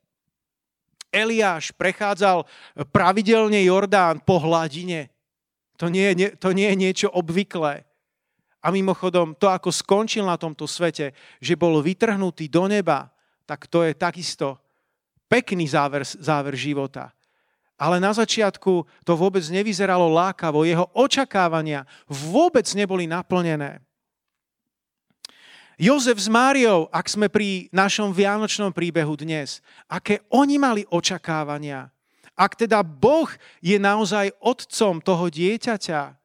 Eliáš 1.14 1.72
prechádzal 1.78 2.44
pravidelne 2.92 3.62
Jordán 3.64 4.20
po 4.20 4.42
hladine 4.42 5.16
to 5.76 5.92
nie, 5.92 6.16
to 6.40 6.56
nie 6.56 6.72
je 6.72 6.78
niečo 6.80 7.08
obvyklé. 7.12 7.84
A 8.66 8.74
mimochodom, 8.74 9.38
to, 9.38 9.52
ako 9.52 9.70
skončil 9.70 10.26
na 10.26 10.40
tomto 10.40 10.66
svete, 10.66 11.14
že 11.38 11.54
bol 11.54 11.84
vytrhnutý 11.84 12.50
do 12.50 12.66
neba, 12.66 13.14
tak 13.46 13.70
to 13.70 13.86
je 13.86 13.94
takisto 13.94 14.58
pekný 15.30 15.70
záver, 15.70 16.06
záver 16.06 16.56
života. 16.58 17.12
Ale 17.76 18.00
na 18.00 18.16
začiatku 18.16 18.88
to 19.04 19.14
vôbec 19.20 19.44
nevyzeralo 19.52 20.08
lákavo. 20.08 20.64
Jeho 20.64 20.88
očakávania 20.96 21.84
vôbec 22.08 22.64
neboli 22.72 23.04
naplnené. 23.04 23.84
Jozef 25.76 26.16
s 26.16 26.32
Máriou, 26.32 26.88
ak 26.88 27.12
sme 27.12 27.28
pri 27.28 27.68
našom 27.76 28.16
vianočnom 28.16 28.72
príbehu 28.72 29.20
dnes, 29.20 29.60
aké 29.92 30.24
oni 30.32 30.56
mali 30.56 30.88
očakávania, 30.88 31.92
ak 32.32 32.64
teda 32.64 32.80
Boh 32.80 33.28
je 33.60 33.76
naozaj 33.76 34.32
otcom 34.40 35.04
toho 35.04 35.28
dieťaťa, 35.28 36.16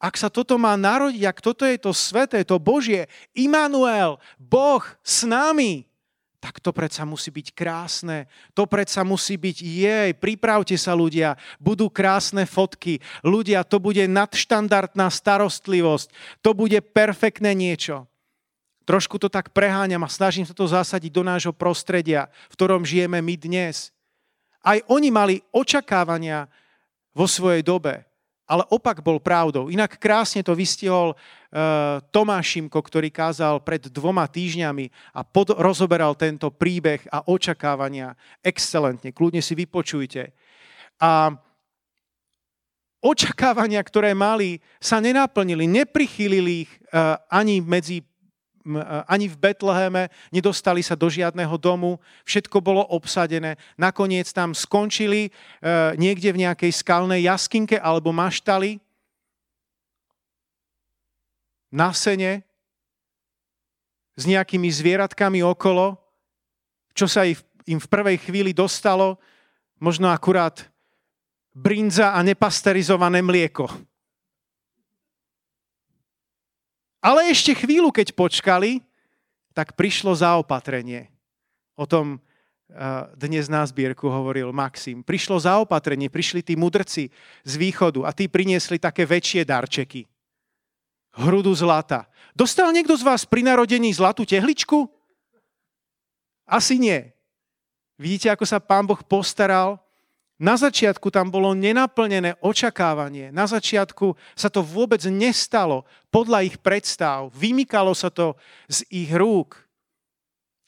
ak 0.00 0.14
sa 0.16 0.32
toto 0.32 0.56
má 0.56 0.76
narodiť, 0.80 1.24
ak 1.28 1.38
toto 1.44 1.68
je 1.68 1.76
to 1.76 1.92
sveté, 1.92 2.40
to 2.44 2.56
Božie, 2.56 3.04
Immanuel, 3.36 4.16
Boh 4.40 4.80
s 5.04 5.28
nami, 5.28 5.84
tak 6.40 6.56
to 6.58 6.72
predsa 6.72 7.04
musí 7.04 7.28
byť 7.28 7.52
krásne. 7.52 8.24
To 8.56 8.64
predsa 8.64 9.04
musí 9.04 9.36
byť, 9.36 9.56
jej, 9.60 10.10
pripravte 10.16 10.72
sa 10.80 10.96
ľudia, 10.96 11.36
budú 11.60 11.92
krásne 11.92 12.48
fotky. 12.48 12.98
Ľudia, 13.20 13.60
to 13.62 13.76
bude 13.76 14.00
nadštandardná 14.08 15.12
starostlivosť. 15.12 16.08
To 16.40 16.56
bude 16.56 16.80
perfektné 16.80 17.52
niečo. 17.52 18.08
Trošku 18.88 19.20
to 19.20 19.28
tak 19.28 19.52
preháňam 19.54 20.02
a 20.02 20.10
snažím 20.10 20.48
sa 20.48 20.56
to 20.56 20.66
zasadiť 20.66 21.12
do 21.12 21.22
nášho 21.22 21.54
prostredia, 21.54 22.32
v 22.48 22.56
ktorom 22.58 22.82
žijeme 22.82 23.20
my 23.20 23.36
dnes. 23.36 23.94
Aj 24.64 24.80
oni 24.88 25.12
mali 25.12 25.44
očakávania 25.52 26.48
vo 27.14 27.28
svojej 27.28 27.62
dobe, 27.62 28.09
ale 28.50 28.66
opak 28.66 28.98
bol 28.98 29.22
pravdou. 29.22 29.70
Inak 29.70 29.94
krásne 29.94 30.42
to 30.42 30.58
vystihol 30.58 31.14
uh, 31.14 32.02
Tomáš 32.10 32.58
Šimko, 32.58 32.82
ktorý 32.82 33.06
kázal 33.14 33.62
pred 33.62 33.86
dvoma 33.86 34.26
týždňami 34.26 34.90
a 35.14 35.22
pod, 35.22 35.54
rozoberal 35.54 36.18
tento 36.18 36.50
príbeh 36.50 37.06
a 37.14 37.22
očakávania 37.30 38.18
excelentne. 38.42 39.14
Kľudne 39.14 39.38
si 39.38 39.54
vypočujte. 39.54 40.34
A 40.98 41.30
očakávania, 42.98 43.78
ktoré 43.86 44.18
mali, 44.18 44.58
sa 44.82 44.98
nenaplnili, 44.98 45.70
neprichylili 45.70 46.66
ich 46.66 46.72
uh, 46.90 47.22
ani 47.30 47.62
medzi 47.62 48.02
ani 49.08 49.26
v 49.26 49.36
Betleheme, 49.40 50.12
nedostali 50.30 50.84
sa 50.84 50.94
do 50.94 51.10
žiadneho 51.10 51.56
domu, 51.56 51.98
všetko 52.28 52.60
bolo 52.62 52.84
obsadené. 52.92 53.58
Nakoniec 53.74 54.30
tam 54.30 54.54
skončili 54.54 55.28
e, 55.28 55.30
niekde 55.98 56.30
v 56.30 56.46
nejakej 56.46 56.72
skalnej 56.84 57.26
jaskinke 57.26 57.80
alebo 57.80 58.14
maštali 58.14 58.78
na 61.70 61.94
sene 61.94 62.42
s 64.18 64.26
nejakými 64.26 64.68
zvieratkami 64.68 65.40
okolo, 65.40 65.96
čo 66.92 67.06
sa 67.08 67.24
im 67.64 67.78
v 67.78 67.88
prvej 67.88 68.18
chvíli 68.20 68.52
dostalo, 68.52 69.16
možno 69.80 70.10
akurát 70.12 70.68
brinza 71.54 72.12
a 72.12 72.20
nepasterizované 72.20 73.24
mlieko. 73.24 73.70
Ale 77.00 77.32
ešte 77.32 77.56
chvíľu, 77.56 77.88
keď 77.88 78.12
počkali, 78.12 78.84
tak 79.56 79.72
prišlo 79.74 80.12
zaopatrenie. 80.12 81.08
O 81.74 81.88
tom 81.88 82.20
dnes 83.18 83.50
na 83.50 83.66
zbierku 83.66 84.06
hovoril 84.06 84.54
Maxim. 84.54 85.02
Prišlo 85.02 85.42
zaopatrenie, 85.42 86.06
prišli 86.06 86.38
tí 86.44 86.54
mudrci 86.54 87.10
z 87.42 87.52
východu 87.58 88.06
a 88.06 88.14
tí 88.14 88.30
priniesli 88.30 88.78
také 88.78 89.02
väčšie 89.02 89.42
darčeky. 89.42 90.06
Hrudu 91.18 91.50
zlata. 91.50 92.06
Dostal 92.30 92.70
niekto 92.70 92.94
z 92.94 93.02
vás 93.02 93.26
pri 93.26 93.42
narodení 93.42 93.90
zlatú 93.90 94.22
tehličku? 94.22 94.86
Asi 96.46 96.78
nie. 96.78 97.10
Vidíte, 97.98 98.30
ako 98.30 98.46
sa 98.46 98.62
pán 98.62 98.86
Boh 98.86 99.02
postaral? 99.02 99.82
Na 100.40 100.56
začiatku 100.56 101.12
tam 101.12 101.28
bolo 101.28 101.52
nenaplnené 101.52 102.40
očakávanie. 102.40 103.28
Na 103.28 103.44
začiatku 103.44 104.16
sa 104.32 104.48
to 104.48 104.64
vôbec 104.64 105.04
nestalo 105.12 105.84
podľa 106.08 106.48
ich 106.48 106.56
predstav. 106.56 107.28
Vymykalo 107.36 107.92
sa 107.92 108.08
to 108.08 108.40
z 108.64 108.82
ich 108.88 109.12
rúk. 109.12 109.60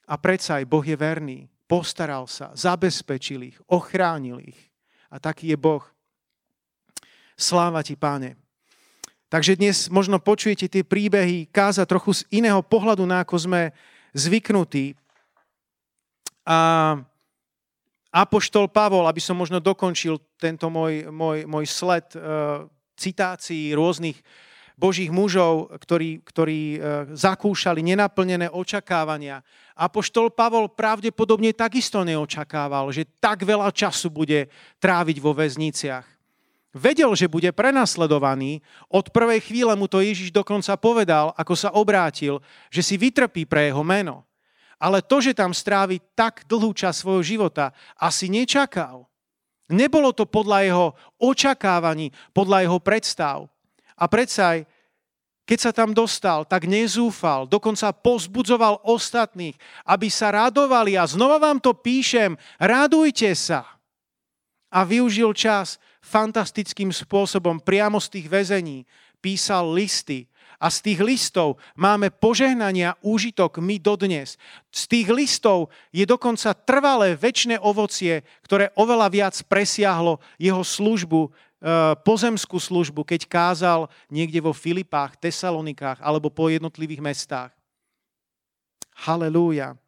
A 0.05 0.21
predsa 0.21 0.61
aj 0.61 0.69
Boh 0.69 0.85
je 0.85 0.93
verný 0.93 1.49
postaral 1.73 2.29
sa, 2.29 2.53
zabezpečil 2.53 3.49
ich, 3.49 3.57
ochránil 3.65 4.45
ich. 4.45 4.61
A 5.09 5.17
taký 5.17 5.49
je 5.49 5.57
Boh. 5.57 5.81
Sláva 7.33 7.81
ti, 7.81 7.97
páne. 7.97 8.37
Takže 9.33 9.57
dnes 9.57 9.89
možno 9.89 10.21
počujete 10.21 10.69
tie 10.69 10.85
príbehy 10.85 11.49
káza 11.49 11.89
trochu 11.89 12.21
z 12.21 12.23
iného 12.29 12.61
pohľadu, 12.61 13.09
na 13.09 13.25
ako 13.25 13.49
sme 13.49 13.73
zvyknutí. 14.13 14.93
A 16.45 17.01
Apoštol 18.13 18.69
Pavol, 18.69 19.09
aby 19.09 19.25
som 19.25 19.41
možno 19.41 19.57
dokončil 19.57 20.21
tento 20.37 20.69
môj, 20.69 21.09
môj, 21.09 21.49
môj 21.49 21.65
sled 21.65 22.13
uh, 22.13 22.69
citácií 22.93 23.73
rôznych 23.73 24.21
Božích 24.77 25.13
mužov, 25.13 25.71
ktorí, 25.79 26.25
ktorí 26.25 26.61
e, 26.75 26.79
zakúšali 27.13 27.85
nenaplnené 27.85 28.49
očakávania. 28.51 29.45
Apoštol 29.77 30.33
Pavol 30.33 30.73
pravdepodobne 30.73 31.53
takisto 31.53 32.01
neočakával, 32.03 32.91
že 32.91 33.07
tak 33.21 33.45
veľa 33.45 33.71
času 33.71 34.09
bude 34.09 34.49
tráviť 34.81 35.17
vo 35.21 35.37
väzniciach. 35.37 36.07
Vedel, 36.73 37.13
že 37.13 37.29
bude 37.29 37.53
prenasledovaný. 37.53 38.65
Od 38.89 39.13
prvej 39.13 39.45
chvíle 39.45 39.77
mu 39.77 39.85
to 39.87 40.01
Ježiš 40.01 40.33
dokonca 40.33 40.73
povedal, 40.81 41.37
ako 41.37 41.53
sa 41.53 41.69
obrátil, 41.77 42.41
že 42.73 42.81
si 42.81 42.97
vytrpí 42.97 43.45
pre 43.45 43.69
jeho 43.69 43.85
meno. 43.85 44.25
Ale 44.83 44.99
to, 44.99 45.23
že 45.23 45.39
tam 45.39 45.55
strávi 45.55 46.03
tak 46.19 46.43
dlhú 46.51 46.75
čas 46.75 46.99
svojho 46.99 47.23
života, 47.23 47.71
asi 47.95 48.27
nečakal. 48.27 49.07
Nebolo 49.71 50.11
to 50.11 50.27
podľa 50.27 50.59
jeho 50.67 50.87
očakávaní, 51.23 52.11
podľa 52.35 52.67
jeho 52.67 52.79
predstav. 52.83 53.47
A 53.95 54.11
predsa 54.11 54.59
aj, 54.59 54.61
keď 55.47 55.59
sa 55.59 55.71
tam 55.71 55.95
dostal, 55.95 56.43
tak 56.43 56.67
nezúfal, 56.67 57.47
dokonca 57.47 57.95
pozbudzoval 57.95 58.83
ostatných, 58.83 59.55
aby 59.87 60.11
sa 60.11 60.35
radovali. 60.35 60.99
A 60.99 61.07
znova 61.07 61.39
vám 61.39 61.63
to 61.63 61.71
píšem, 61.75 62.35
radujte 62.59 63.31
sa. 63.39 63.63
A 64.73 64.83
využil 64.83 65.31
čas 65.37 65.79
fantastickým 66.03 66.91
spôsobom 66.91 67.63
priamo 67.63 68.03
z 68.03 68.19
tých 68.19 68.27
väzení. 68.27 68.83
Písal 69.23 69.71
listy, 69.71 70.27
a 70.63 70.71
z 70.71 70.79
tých 70.79 71.01
listov 71.03 71.59
máme 71.75 72.15
požehnania 72.15 72.95
úžitok 73.03 73.59
my 73.59 73.83
dodnes. 73.83 74.39
Z 74.71 74.87
tých 74.87 75.11
listov 75.11 75.75
je 75.91 76.07
dokonca 76.07 76.55
trvalé 76.55 77.19
väčšie 77.19 77.59
ovocie, 77.59 78.23
ktoré 78.47 78.71
oveľa 78.79 79.11
viac 79.11 79.35
presiahlo 79.51 80.23
jeho 80.39 80.63
službu 80.63 81.35
Eh, 81.63 81.95
pozemskú 82.03 82.59
službu, 82.59 83.07
keď 83.07 83.31
kázal 83.31 83.87
niekde 84.11 84.43
vo 84.43 84.51
Filipách, 84.51 85.15
Tesalonikách 85.15 86.03
alebo 86.03 86.27
po 86.27 86.51
jednotlivých 86.51 86.99
mestách. 86.99 87.55
Halelúja. 89.07 89.79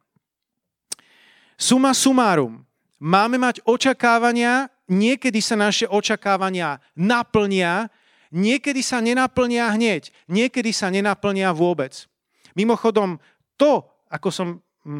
Suma 1.59 1.91
sumárum. 1.91 2.63
Máme 2.95 3.35
mať 3.35 3.59
očakávania, 3.67 4.71
niekedy 4.87 5.43
sa 5.43 5.59
naše 5.59 5.83
očakávania 5.91 6.79
naplnia, 6.95 7.91
niekedy 8.33 8.81
sa 8.81 9.01
nenaplnia 9.03 9.69
hneď, 9.73 10.09
niekedy 10.29 10.71
sa 10.71 10.89
nenaplnia 10.89 11.51
vôbec. 11.51 12.07
Mimochodom, 12.55 13.19
to, 13.59 13.83
ako 14.09 14.29
som 14.31 14.47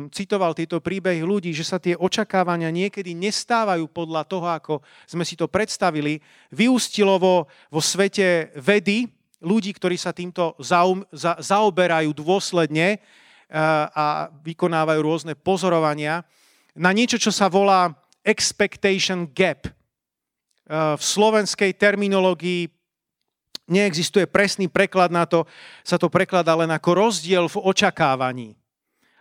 citoval 0.10 0.58
tieto 0.58 0.82
príbehy 0.82 1.22
ľudí, 1.22 1.54
že 1.54 1.62
sa 1.62 1.78
tie 1.78 1.94
očakávania 1.94 2.74
niekedy 2.74 3.14
nestávajú 3.14 3.86
podľa 3.86 4.26
toho, 4.26 4.48
ako 4.50 4.74
sme 5.06 5.22
si 5.22 5.38
to 5.38 5.46
predstavili, 5.46 6.18
vyústilo 6.50 7.22
vo, 7.22 7.46
vo 7.70 7.82
svete 7.82 8.50
vedy, 8.58 9.06
ľudí, 9.46 9.78
ktorí 9.78 9.94
sa 9.94 10.10
týmto 10.10 10.58
zaum, 10.58 11.06
za, 11.14 11.38
zaoberajú 11.38 12.18
dôsledne 12.18 12.98
a, 13.46 13.86
a 13.94 14.06
vykonávajú 14.42 15.00
rôzne 15.06 15.34
pozorovania, 15.38 16.26
na 16.76 16.92
niečo, 16.92 17.22
čo 17.22 17.30
sa 17.30 17.48
volá 17.48 17.94
expectation 18.26 19.30
gap. 19.32 19.70
V 20.68 21.00
slovenskej 21.00 21.78
terminológii 21.78 22.68
neexistuje 23.66 24.30
presný 24.30 24.70
preklad 24.70 25.10
na 25.10 25.26
to, 25.26 25.50
sa 25.82 25.98
to 25.98 26.10
prekladá 26.10 26.54
len 26.54 26.70
ako 26.70 27.10
rozdiel 27.10 27.50
v 27.50 27.62
očakávaní 27.62 28.58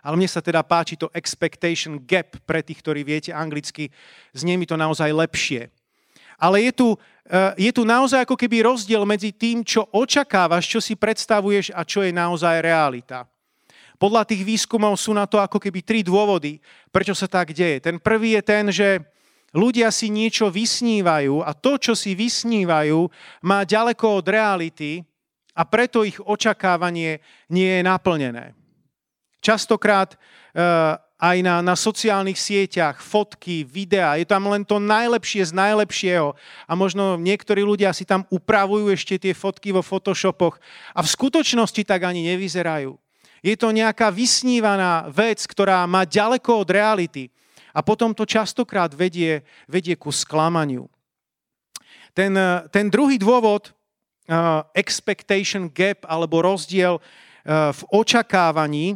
ale 0.05 0.21
mne 0.21 0.29
sa 0.29 0.37
teda 0.37 0.61
páči 0.61 0.93
to 0.93 1.09
expectation 1.17 1.97
gap 2.05 2.37
pre 2.45 2.61
tých, 2.61 2.77
ktorí 2.85 3.01
viete 3.01 3.33
anglicky, 3.33 3.89
znie 4.37 4.53
mi 4.53 4.69
to 4.69 4.77
naozaj 4.77 5.09
lepšie. 5.09 5.73
Ale 6.37 6.61
je 6.61 6.71
tu, 6.77 6.87
eh, 7.25 7.57
je 7.57 7.71
tu 7.73 7.81
naozaj 7.81 8.21
ako 8.21 8.37
keby 8.37 8.69
rozdiel 8.69 9.01
medzi 9.01 9.33
tým, 9.33 9.65
čo 9.65 9.89
očakávaš, 9.89 10.69
čo 10.69 10.77
si 10.77 10.93
predstavuješ 10.93 11.73
a 11.73 11.81
čo 11.81 12.05
je 12.05 12.13
naozaj 12.13 12.61
realita. 12.61 13.25
Podľa 13.97 14.29
tých 14.29 14.45
výskumov 14.45 14.93
sú 15.01 15.15
na 15.15 15.25
to 15.25 15.41
ako 15.41 15.57
keby 15.57 15.81
tri 15.81 16.05
dôvody, 16.05 16.61
prečo 16.93 17.17
sa 17.17 17.25
tak 17.25 17.55
deje. 17.55 17.81
Ten 17.81 17.97
prvý 17.97 18.37
je 18.37 18.41
ten, 18.45 18.69
že 18.69 19.01
ľudia 19.55 19.89
si 19.89 20.11
niečo 20.11 20.51
vysnívajú 20.51 21.41
a 21.41 21.55
to, 21.55 21.79
čo 21.79 21.95
si 21.95 22.11
vysnívajú, 22.13 23.07
má 23.47 23.63
ďaleko 23.63 24.19
od 24.19 24.25
reality 24.27 25.01
a 25.55 25.63
preto 25.63 26.03
ich 26.03 26.19
očakávanie 26.19 27.23
nie 27.47 27.79
je 27.79 27.81
naplnené. 27.81 28.51
Častokrát 29.39 30.13
uh, 30.13 30.99
aj 31.15 31.37
na, 31.39 31.63
na 31.63 31.79
sociálnych 31.79 32.35
sieťach, 32.35 32.99
fotky, 32.99 33.63
videá, 33.63 34.19
je 34.19 34.27
tam 34.27 34.51
len 34.51 34.67
to 34.67 34.83
najlepšie 34.83 35.47
z 35.47 35.53
najlepšieho. 35.55 36.35
A 36.67 36.71
možno 36.75 37.15
niektorí 37.15 37.63
ľudia 37.63 37.95
si 37.95 38.03
tam 38.03 38.27
upravujú 38.27 38.91
ešte 38.91 39.15
tie 39.15 39.31
fotky 39.31 39.71
vo 39.71 39.79
Photoshopoch 39.79 40.59
a 40.91 40.99
v 40.99 41.07
skutočnosti 41.07 41.81
tak 41.87 42.03
ani 42.03 42.27
nevyzerajú. 42.35 42.99
Je 43.45 43.55
to 43.55 43.69
nejaká 43.71 44.11
vysnívaná 44.11 45.07
vec, 45.07 45.39
ktorá 45.45 45.85
má 45.85 46.03
ďaleko 46.03 46.65
od 46.65 46.69
reality. 46.73 47.29
A 47.75 47.83
potom 47.83 48.15
to 48.15 48.23
častokrát 48.23 48.95
vedie, 48.95 49.43
vedie 49.67 49.99
ku 49.99 50.09
sklamaniu. 50.09 50.87
Ten, 52.15 52.31
ten 52.71 52.87
druhý 52.87 53.19
dôvod, 53.19 53.75
uh, 54.31 54.63
expectation 54.71 55.67
gap 55.67 56.07
alebo 56.07 56.39
rozdiel 56.39 56.95
uh, 56.95 57.75
v 57.75 57.81
očakávaní, 57.91 58.95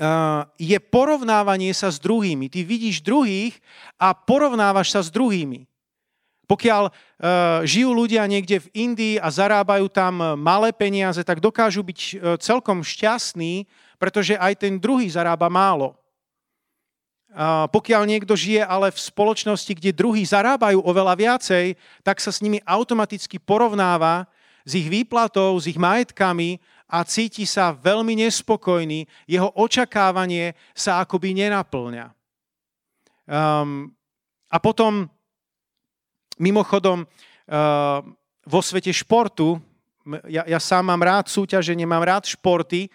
Eh, 0.00 0.42
je 0.56 0.78
porovnávanie 0.80 1.76
sa 1.76 1.92
s 1.92 2.00
druhými. 2.00 2.48
Ty 2.48 2.64
vidíš 2.64 3.04
druhých 3.04 3.60
a 4.00 4.16
porovnávaš 4.16 4.96
sa 4.96 5.04
s 5.04 5.12
druhými. 5.12 5.68
Pokiaľ 6.48 6.90
uh, 6.90 6.92
žijú 7.62 7.94
ľudia 7.94 8.26
niekde 8.26 8.58
v 8.58 8.70
Indii 8.74 9.22
a 9.22 9.30
zarábajú 9.30 9.86
tam 9.86 10.34
malé 10.34 10.74
peniaze, 10.74 11.22
tak 11.22 11.38
dokážu 11.38 11.78
byť 11.86 12.00
uh, 12.02 12.34
celkom 12.42 12.82
šťastní, 12.82 13.70
pretože 14.02 14.34
aj 14.34 14.66
ten 14.66 14.74
druhý 14.82 15.06
zarába 15.06 15.46
málo. 15.46 15.94
Uh, 17.30 17.70
pokiaľ 17.70 18.10
niekto 18.10 18.34
žije 18.34 18.66
ale 18.66 18.90
v 18.90 18.98
spoločnosti, 18.98 19.70
kde 19.70 19.94
druhí 19.94 20.26
zarábajú 20.26 20.82
oveľa 20.82 21.14
viacej, 21.14 21.78
tak 22.02 22.18
sa 22.18 22.34
s 22.34 22.42
nimi 22.42 22.58
automaticky 22.66 23.38
porovnáva 23.38 24.26
s 24.66 24.74
ich 24.74 24.90
výplatou, 24.90 25.54
s 25.54 25.70
ich 25.70 25.78
majetkami 25.78 26.58
a 26.90 27.06
cíti 27.06 27.46
sa 27.46 27.70
veľmi 27.70 28.18
nespokojný, 28.18 29.06
jeho 29.30 29.46
očakávanie 29.54 30.58
sa 30.74 30.98
akoby 30.98 31.38
nenaplňa. 31.46 32.10
Um, 33.30 33.94
a 34.50 34.58
potom, 34.58 35.06
mimochodom, 36.34 37.06
uh, 37.06 38.02
vo 38.42 38.60
svete 38.60 38.90
športu, 38.90 39.62
ja, 40.26 40.42
ja 40.50 40.58
sám 40.58 40.90
mám 40.90 40.98
rád 40.98 41.30
súťaženie, 41.30 41.86
mám 41.86 42.02
rád 42.02 42.26
športy, 42.26 42.90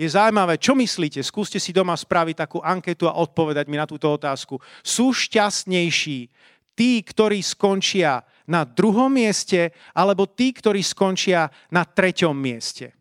je 0.00 0.08
zaujímavé, 0.08 0.56
čo 0.56 0.72
myslíte? 0.72 1.20
Skúste 1.20 1.60
si 1.60 1.76
doma 1.76 1.92
spraviť 1.92 2.48
takú 2.48 2.64
anketu 2.64 3.04
a 3.04 3.20
odpovedať 3.20 3.68
mi 3.68 3.76
na 3.76 3.84
túto 3.84 4.08
otázku. 4.08 4.56
Sú 4.80 5.12
šťastnejší 5.12 6.32
tí, 6.72 6.90
ktorí 7.04 7.44
skončia 7.44 8.24
na 8.48 8.64
druhom 8.64 9.12
mieste, 9.12 9.76
alebo 9.92 10.24
tí, 10.24 10.56
ktorí 10.56 10.80
skončia 10.80 11.52
na 11.68 11.84
treťom 11.84 12.32
mieste? 12.32 12.96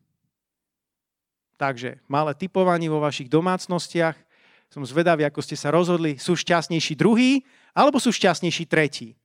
Takže 1.56 2.04
malé 2.12 2.36
typovanie 2.36 2.92
vo 2.92 3.00
vašich 3.00 3.32
domácnostiach. 3.32 4.20
Som 4.68 4.84
zvedavý, 4.84 5.24
ako 5.24 5.40
ste 5.40 5.56
sa 5.56 5.72
rozhodli. 5.72 6.20
Sú 6.20 6.36
šťastnejší 6.36 7.00
druhý 7.00 7.48
alebo 7.72 7.96
sú 7.96 8.12
šťastnejší 8.12 8.68
tretí? 8.68 9.16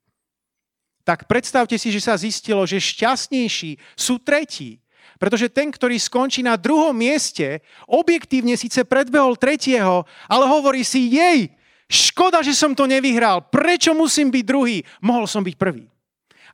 Tak 1.02 1.26
predstavte 1.26 1.74
si, 1.74 1.90
že 1.90 2.00
sa 2.00 2.14
zistilo, 2.14 2.62
že 2.64 2.78
šťastnejší 2.78 3.76
sú 3.98 4.22
tretí. 4.22 4.78
Pretože 5.18 5.52
ten, 5.52 5.70
ktorý 5.70 5.96
skončí 5.96 6.44
na 6.44 6.58
druhom 6.58 6.94
mieste, 6.94 7.62
objektívne 7.88 8.58
síce 8.58 8.82
predbehol 8.82 9.38
tretieho, 9.38 10.04
ale 10.28 10.44
hovorí 10.48 10.82
si, 10.82 11.12
jej, 11.14 11.52
Škoda, 11.84 12.40
že 12.40 12.56
som 12.56 12.72
to 12.72 12.88
nevyhral. 12.88 13.44
Prečo 13.52 13.92
musím 13.92 14.32
byť 14.32 14.44
druhý? 14.44 14.80
Mohol 15.04 15.28
som 15.28 15.44
byť 15.44 15.54
prvý. 15.54 15.84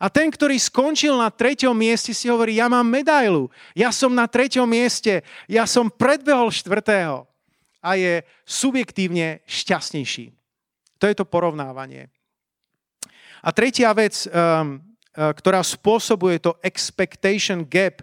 A 0.01 0.09
ten, 0.09 0.33
ktorý 0.33 0.57
skončil 0.57 1.13
na 1.13 1.29
treťom 1.29 1.77
mieste, 1.77 2.17
si 2.17 2.27
hovorí, 2.27 2.57
ja 2.57 2.73
mám 2.73 2.89
medailu, 2.89 3.53
ja 3.77 3.93
som 3.93 4.17
na 4.17 4.25
treťom 4.25 4.65
mieste, 4.65 5.21
ja 5.45 5.69
som 5.69 5.93
predbehol 5.93 6.49
štvrtého 6.49 7.29
a 7.85 7.91
je 8.01 8.25
subjektívne 8.49 9.45
šťastnejší. 9.45 10.33
To 11.01 11.05
je 11.05 11.15
to 11.15 11.29
porovnávanie. 11.29 12.09
A 13.45 13.53
tretia 13.53 13.93
vec, 13.93 14.25
um, 14.25 14.81
uh, 15.17 15.33
ktorá 15.37 15.61
spôsobuje 15.61 16.41
to 16.41 16.57
expectation 16.65 17.65
gap, 17.69 18.01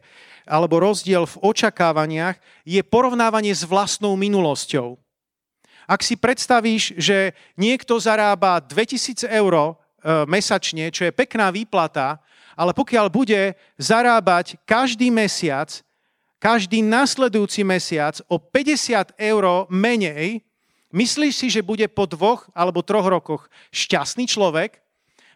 alebo 0.47 0.79
rozdiel 0.79 1.27
v 1.27 1.39
očakávaniach, 1.43 2.39
je 2.63 2.81
porovnávanie 2.81 3.51
s 3.51 3.67
vlastnou 3.67 4.15
minulosťou. 4.15 4.95
Ak 5.87 6.03
si 6.03 6.19
predstavíš, 6.19 6.95
že 6.99 7.35
niekto 7.55 7.95
zarába 7.99 8.59
2000 8.59 9.27
eur 9.27 9.77
E, 10.07 10.23
mesačne, 10.23 10.87
čo 10.87 11.09
je 11.09 11.11
pekná 11.11 11.51
výplata, 11.51 12.21
ale 12.55 12.71
pokiaľ 12.71 13.11
bude 13.11 13.57
zarábať 13.75 14.55
každý 14.63 15.11
mesiac, 15.11 15.67
každý 16.39 16.79
nasledujúci 16.79 17.67
mesiac 17.67 18.15
o 18.31 18.39
50 18.39 19.17
eur 19.19 19.67
menej, 19.67 20.45
myslíš 20.95 21.33
si, 21.33 21.47
že 21.51 21.65
bude 21.65 21.83
po 21.91 22.07
dvoch 22.07 22.47
alebo 22.55 22.85
troch 22.85 23.03
rokoch 23.03 23.51
šťastný 23.75 24.29
človek? 24.29 24.79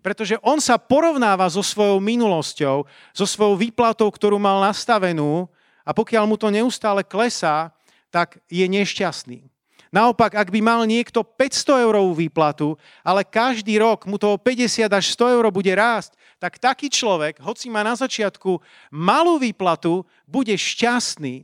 Pretože 0.01 0.41
on 0.41 0.57
sa 0.57 0.81
porovnáva 0.81 1.45
so 1.49 1.61
svojou 1.61 2.01
minulosťou, 2.01 2.89
so 3.13 3.25
svojou 3.25 3.53
výplatou, 3.57 4.09
ktorú 4.09 4.41
mal 4.41 4.57
nastavenú 4.65 5.45
a 5.85 5.93
pokiaľ 5.93 6.23
mu 6.25 6.35
to 6.37 6.49
neustále 6.49 7.05
klesá, 7.05 7.69
tak 8.09 8.41
je 8.49 8.65
nešťastný. 8.65 9.45
Naopak, 9.91 10.39
ak 10.39 10.49
by 10.55 10.63
mal 10.63 10.87
niekto 10.87 11.19
500 11.19 11.83
eurovú 11.83 12.15
výplatu, 12.15 12.79
ale 13.03 13.27
každý 13.27 13.75
rok 13.75 14.07
mu 14.07 14.15
toho 14.15 14.39
50 14.39 14.87
až 14.87 15.05
100 15.19 15.35
eur 15.35 15.45
bude 15.51 15.71
rásť, 15.75 16.15
tak 16.39 16.57
taký 16.57 16.87
človek, 16.87 17.43
hoci 17.43 17.67
má 17.67 17.83
na 17.83 17.93
začiatku 17.93 18.57
malú 18.89 19.35
výplatu, 19.35 20.07
bude 20.23 20.55
šťastný, 20.55 21.43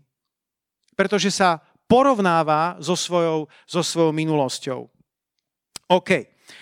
pretože 0.96 1.30
sa 1.30 1.60
porovnáva 1.92 2.80
so 2.80 2.96
svojou, 2.96 3.52
so 3.68 3.84
svojou 3.84 4.16
minulosťou. 4.16 4.88
OK, 5.92 6.10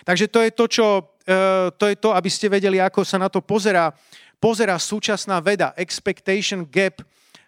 takže 0.07 0.25
to 0.31 0.39
je 0.41 0.51
to, 0.51 0.65
čo, 0.69 0.87
uh, 1.01 1.69
to 1.75 1.85
je 1.89 1.95
to, 1.99 2.09
aby 2.13 2.29
ste 2.29 2.49
vedeli, 2.49 2.81
ako 2.81 3.05
sa 3.05 3.21
na 3.21 3.29
to 3.29 3.41
pozera, 3.41 3.91
pozera 4.37 4.77
súčasná 4.77 5.41
veda, 5.41 5.73
expectation 5.77 6.65
gap 6.67 7.01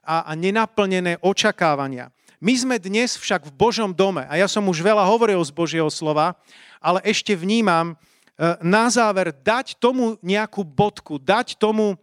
a, 0.08 0.30
a 0.30 0.32
nenaplnené 0.34 1.20
očakávania. 1.20 2.08
My 2.38 2.54
sme 2.54 2.78
dnes 2.78 3.18
však 3.18 3.50
v 3.50 3.56
Božom 3.58 3.90
dome 3.90 4.22
a 4.30 4.38
ja 4.38 4.46
som 4.46 4.62
už 4.70 4.86
veľa 4.86 5.02
hovoril 5.10 5.42
z 5.42 5.50
Božieho 5.50 5.90
slova, 5.90 6.38
ale 6.78 7.02
ešte 7.02 7.34
vnímam 7.34 7.92
e, 7.92 7.96
na 8.62 8.86
záver 8.94 9.34
dať 9.34 9.82
tomu 9.82 10.22
nejakú 10.22 10.62
bodku, 10.62 11.18
dať 11.18 11.58
tomu 11.58 11.94
e, 11.94 11.98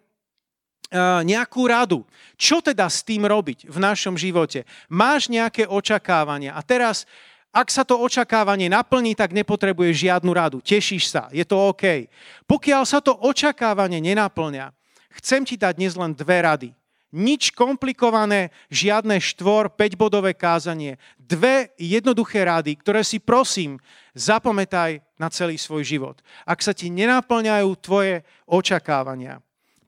nejakú 1.23 1.71
radu. 1.71 2.03
Čo 2.35 2.59
teda 2.59 2.91
s 2.91 3.07
tým 3.07 3.23
robiť 3.23 3.71
v 3.71 3.79
našom 3.79 4.19
živote? 4.19 4.67
Máš 4.91 5.31
nejaké 5.31 5.71
očakávania 5.71 6.59
a 6.59 6.61
teraz 6.67 7.07
ak 7.55 7.71
sa 7.71 7.87
to 7.87 8.03
očakávanie 8.03 8.67
naplní, 8.67 9.15
tak 9.15 9.31
nepotrebuješ 9.31 10.11
žiadnu 10.11 10.31
radu. 10.35 10.59
Tešíš 10.59 11.07
sa, 11.07 11.31
je 11.31 11.47
to 11.47 11.55
OK. 11.55 12.11
Pokiaľ 12.51 12.83
sa 12.83 12.99
to 12.99 13.15
očakávanie 13.15 14.03
nenaplňa, 14.03 14.75
chcem 15.23 15.47
ti 15.47 15.55
dať 15.55 15.79
dnes 15.79 15.95
len 15.95 16.11
dve 16.11 16.43
rady 16.43 16.71
nič 17.15 17.55
komplikované, 17.55 18.51
žiadne 18.75 19.23
štvor, 19.23 19.71
5-bodové 19.79 20.35
kázanie. 20.35 20.99
Dve 21.15 21.71
jednoduché 21.79 22.43
rady, 22.43 22.75
ktoré 22.75 23.07
si 23.07 23.23
prosím, 23.23 23.79
zapamätaj 24.19 24.99
na 25.15 25.31
celý 25.31 25.55
svoj 25.55 25.87
život. 25.87 26.19
Ak 26.43 26.59
sa 26.59 26.75
ti 26.75 26.91
nenaplňajú 26.91 27.71
tvoje 27.79 28.27
očakávania. 28.51 29.39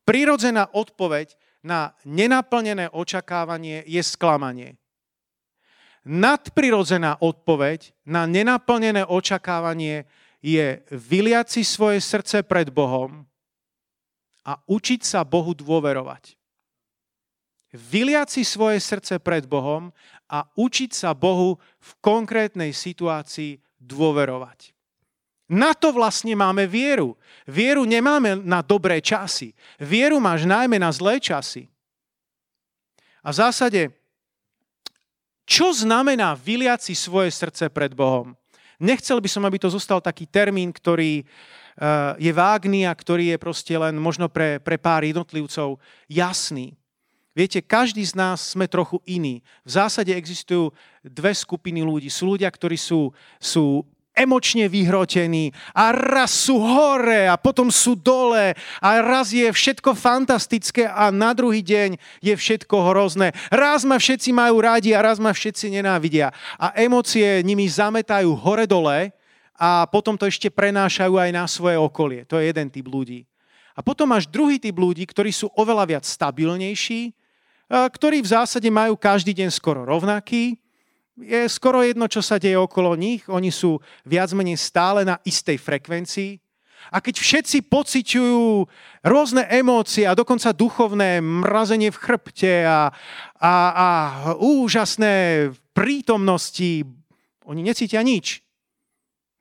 Prirodzená 0.07 0.71
odpoveď 0.71 1.35
na 1.67 1.99
nenaplnené 2.07 2.95
očakávanie 2.95 3.83
je 3.91 3.99
sklamanie. 4.07 4.79
Nadprirodzená 6.07 7.19
odpoveď 7.19 7.91
na 8.07 8.31
nenaplnené 8.31 9.03
očakávanie 9.03 10.07
je 10.39 10.79
vyliať 10.95 11.67
svoje 11.67 11.99
srdce 11.99 12.47
pred 12.47 12.71
Bohom 12.71 13.27
a 14.47 14.55
učiť 14.71 15.03
sa 15.03 15.27
Bohu 15.27 15.51
dôverovať 15.51 16.39
vyliať 17.77 18.41
svoje 18.43 18.81
srdce 18.81 19.21
pred 19.21 19.45
Bohom 19.45 19.93
a 20.33 20.49
učiť 20.57 20.91
sa 20.97 21.13
Bohu 21.13 21.61
v 21.61 21.91
konkrétnej 22.01 22.73
situácii 22.73 23.61
dôverovať. 23.79 24.73
Na 25.47 25.79
to 25.79 25.95
vlastne 25.95 26.35
máme 26.35 26.67
vieru. 26.67 27.15
Vieru 27.47 27.87
nemáme 27.87 28.35
na 28.43 28.67
dobré 28.67 28.99
časy. 28.99 29.55
Vieru 29.79 30.19
máš 30.19 30.43
najmä 30.43 30.75
na 30.83 30.91
zlé 30.91 31.23
časy. 31.23 31.71
A 33.23 33.31
v 33.31 33.39
zásade, 33.39 33.81
čo 35.47 35.71
znamená 35.71 36.35
vyliať 36.35 36.91
si 36.91 36.95
svoje 36.99 37.31
srdce 37.31 37.71
pred 37.71 37.95
Bohom? 37.95 38.35
Nechcel 38.83 39.23
by 39.23 39.29
som, 39.31 39.47
aby 39.47 39.57
to 39.57 39.73
zostal 39.73 40.03
taký 40.03 40.27
termín, 40.29 40.75
ktorý 40.75 41.23
eh, 41.23 41.27
je 42.19 42.33
vágný 42.35 42.85
a 42.85 42.93
ktorý 42.93 43.33
je 43.33 43.39
proste 43.41 43.73
len 43.73 43.97
možno 43.97 44.27
pre, 44.29 44.59
pre 44.61 44.77
pár 44.77 45.07
jednotlivcov 45.07 45.81
jasný. 46.11 46.77
Viete, 47.37 47.61
každý 47.61 48.01
z 48.01 48.17
nás 48.17 48.57
sme 48.57 48.65
trochu 48.65 48.97
iný. 49.05 49.45
V 49.61 49.71
zásade 49.77 50.09
existujú 50.09 50.73
dve 51.05 51.37
skupiny 51.37 51.85
ľudí. 51.85 52.09
Sú 52.09 52.33
ľudia, 52.33 52.49
ktorí 52.49 52.81
sú, 52.81 53.13
sú 53.37 53.85
emočne 54.17 54.65
vyhrotení 54.67 55.53
a 55.77 55.93
raz 55.93 56.33
sú 56.33 56.57
hore 56.57 57.29
a 57.29 57.37
potom 57.37 57.69
sú 57.69 57.93
dole 57.93 58.57
a 58.81 58.89
raz 59.05 59.31
je 59.31 59.45
všetko 59.45 59.93
fantastické 59.93 60.89
a 60.89 61.13
na 61.13 61.37
druhý 61.37 61.61
deň 61.61 62.01
je 62.25 62.33
všetko 62.33 62.91
hrozné. 62.91 63.37
Raz 63.53 63.85
ma 63.85 64.01
všetci 64.01 64.33
majú 64.33 64.65
rádi 64.65 64.97
a 64.97 65.05
raz 65.05 65.21
ma 65.21 65.37
všetci 65.37 65.69
nenávidia. 65.69 66.33
A 66.57 66.73
emócie 66.81 67.45
nimi 67.45 67.69
zametajú 67.69 68.33
hore-dole 68.33 69.13
a 69.53 69.85
potom 69.85 70.17
to 70.17 70.25
ešte 70.25 70.49
prenášajú 70.49 71.21
aj 71.21 71.31
na 71.37 71.45
svoje 71.45 71.77
okolie. 71.77 72.25
To 72.33 72.41
je 72.41 72.49
jeden 72.49 72.73
typ 72.73 72.89
ľudí. 72.89 73.29
A 73.77 73.85
potom 73.85 74.09
máš 74.09 74.25
druhý 74.25 74.57
typ 74.57 74.73
ľudí, 74.73 75.05
ktorí 75.05 75.29
sú 75.29 75.53
oveľa 75.53 75.85
viac 75.85 76.05
stabilnejší, 76.09 77.13
ktorí 77.69 78.25
v 78.25 78.33
zásade 78.33 78.73
majú 78.73 78.97
každý 78.97 79.37
deň 79.37 79.53
skoro 79.53 79.85
rovnaký. 79.85 80.57
Je 81.17 81.49
skoro 81.49 81.81
jedno, 81.81 82.05
čo 82.13 82.21
sa 82.21 82.37
deje 82.37 82.61
okolo 82.61 82.93
nich. 82.93 83.25
Oni 83.33 83.49
sú 83.49 83.81
viac 84.05 84.37
menej 84.37 84.61
stále 84.61 85.01
na 85.01 85.17
istej 85.25 85.57
frekvencii. 85.57 86.37
A 86.93 87.03
keď 87.03 87.19
všetci 87.19 87.67
pociťujú 87.67 88.69
rôzne 89.03 89.43
emócie 89.51 90.07
a 90.07 90.15
dokonca 90.15 90.55
duchovné 90.55 91.19
mrazenie 91.19 91.91
v 91.91 91.99
chrbte 91.99 92.63
a, 92.63 92.95
a, 93.41 93.55
a 93.75 93.89
úžasné 94.39 95.51
prítomnosti, 95.75 96.87
oni 97.49 97.61
necítia 97.67 98.05
nič. 98.07 98.45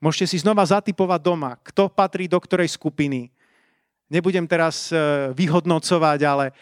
Môžete 0.02 0.26
si 0.34 0.42
znova 0.42 0.66
zatypovať 0.66 1.20
doma, 1.22 1.60
kto 1.62 1.86
patrí 1.92 2.26
do 2.26 2.40
ktorej 2.40 2.72
skupiny. 2.72 3.30
Nebudem 4.06 4.46
teraz 4.46 4.90
e, 4.90 4.96
vyhodnocovať, 5.34 6.20
ale 6.22 6.54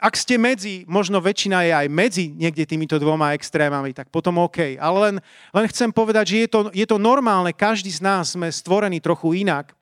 ak 0.00 0.16
ste 0.16 0.40
medzi, 0.40 0.88
možno 0.88 1.20
väčšina 1.20 1.60
je 1.68 1.72
aj 1.76 1.86
medzi 1.92 2.32
niekde 2.32 2.64
týmito 2.64 2.96
dvoma 2.96 3.36
extrémami, 3.36 3.92
tak 3.92 4.08
potom 4.08 4.40
OK. 4.40 4.80
Ale 4.80 4.96
len, 5.04 5.16
len 5.52 5.66
chcem 5.68 5.92
povedať, 5.92 6.32
že 6.32 6.36
je 6.40 6.48
to, 6.48 6.60
je 6.72 6.86
to 6.88 6.96
normálne, 6.96 7.52
každý 7.52 7.92
z 7.92 8.00
nás 8.00 8.32
sme 8.32 8.48
stvorení 8.48 8.96
trochu 9.04 9.44
inak. 9.44 9.76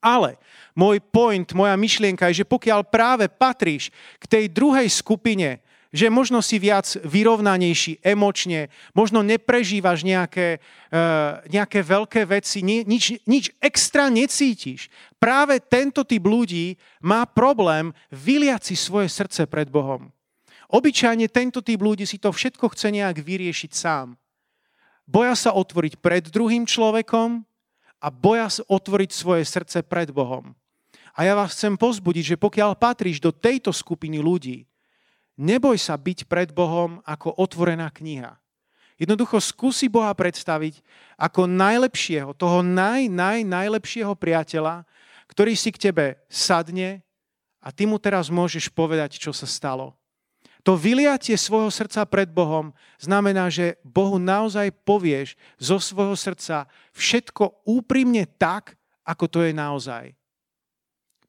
Ale 0.00 0.40
môj 0.72 1.04
point, 1.12 1.44
moja 1.52 1.76
myšlienka 1.76 2.32
je, 2.32 2.40
že 2.40 2.48
pokiaľ 2.48 2.88
práve 2.88 3.28
patríš 3.28 3.92
k 4.16 4.24
tej 4.24 4.44
druhej 4.48 4.88
skupine, 4.88 5.60
že 5.88 6.12
možno 6.12 6.44
si 6.44 6.60
viac 6.60 6.84
vyrovnanejší 7.00 8.04
emočne, 8.04 8.68
možno 8.92 9.24
neprežívaš 9.24 10.04
nejaké, 10.04 10.60
uh, 10.92 11.40
nejaké 11.48 11.80
veľké 11.80 12.28
veci, 12.28 12.60
ni, 12.60 12.84
nič, 12.84 13.16
nič 13.24 13.56
extra 13.58 14.12
necítiš. 14.12 14.92
Práve 15.16 15.56
tento 15.64 16.04
typ 16.04 16.20
ľudí 16.20 16.76
má 17.00 17.24
problém 17.24 17.96
vyliať 18.12 18.72
si 18.72 18.74
svoje 18.76 19.08
srdce 19.08 19.48
pred 19.48 19.72
Bohom. 19.72 20.12
Obyčajne 20.68 21.32
tento 21.32 21.64
typ 21.64 21.80
ľudí 21.80 22.04
si 22.04 22.20
to 22.20 22.28
všetko 22.28 22.68
chce 22.76 22.92
nejak 22.92 23.24
vyriešiť 23.24 23.72
sám. 23.72 24.20
Boja 25.08 25.32
sa 25.32 25.56
otvoriť 25.56 26.04
pred 26.04 26.28
druhým 26.28 26.68
človekom 26.68 27.40
a 28.04 28.06
boja 28.12 28.52
sa 28.52 28.62
otvoriť 28.68 29.10
svoje 29.16 29.48
srdce 29.48 29.80
pred 29.80 30.12
Bohom. 30.12 30.52
A 31.16 31.24
ja 31.24 31.32
vás 31.32 31.56
chcem 31.56 31.80
pozbudiť, 31.80 32.36
že 32.36 32.36
pokiaľ 32.36 32.76
patríš 32.76 33.16
do 33.16 33.32
tejto 33.32 33.72
skupiny 33.72 34.20
ľudí, 34.20 34.67
Neboj 35.38 35.78
sa 35.78 35.94
byť 35.94 36.26
pred 36.26 36.50
Bohom 36.50 36.98
ako 37.06 37.30
otvorená 37.38 37.94
kniha. 37.94 38.34
Jednoducho 38.98 39.38
skúsi 39.38 39.86
Boha 39.86 40.10
predstaviť 40.10 40.82
ako 41.14 41.46
najlepšieho, 41.46 42.34
toho 42.34 42.66
naj, 42.66 43.06
naj, 43.06 43.46
najlepšieho 43.46 44.10
priateľa, 44.18 44.82
ktorý 45.30 45.54
si 45.54 45.70
k 45.70 45.90
tebe 45.90 46.18
sadne 46.26 47.06
a 47.62 47.70
ty 47.70 47.86
mu 47.86 48.02
teraz 48.02 48.26
môžeš 48.26 48.66
povedať, 48.74 49.22
čo 49.22 49.30
sa 49.30 49.46
stalo. 49.46 49.94
To 50.66 50.74
vyliatie 50.74 51.38
svojho 51.38 51.70
srdca 51.70 52.02
pred 52.10 52.26
Bohom 52.26 52.74
znamená, 52.98 53.46
že 53.46 53.78
Bohu 53.86 54.18
naozaj 54.18 54.74
povieš 54.82 55.38
zo 55.54 55.78
svojho 55.78 56.18
srdca 56.18 56.66
všetko 56.90 57.62
úprimne 57.62 58.26
tak, 58.26 58.74
ako 59.06 59.24
to 59.30 59.38
je 59.46 59.54
naozaj. 59.54 60.12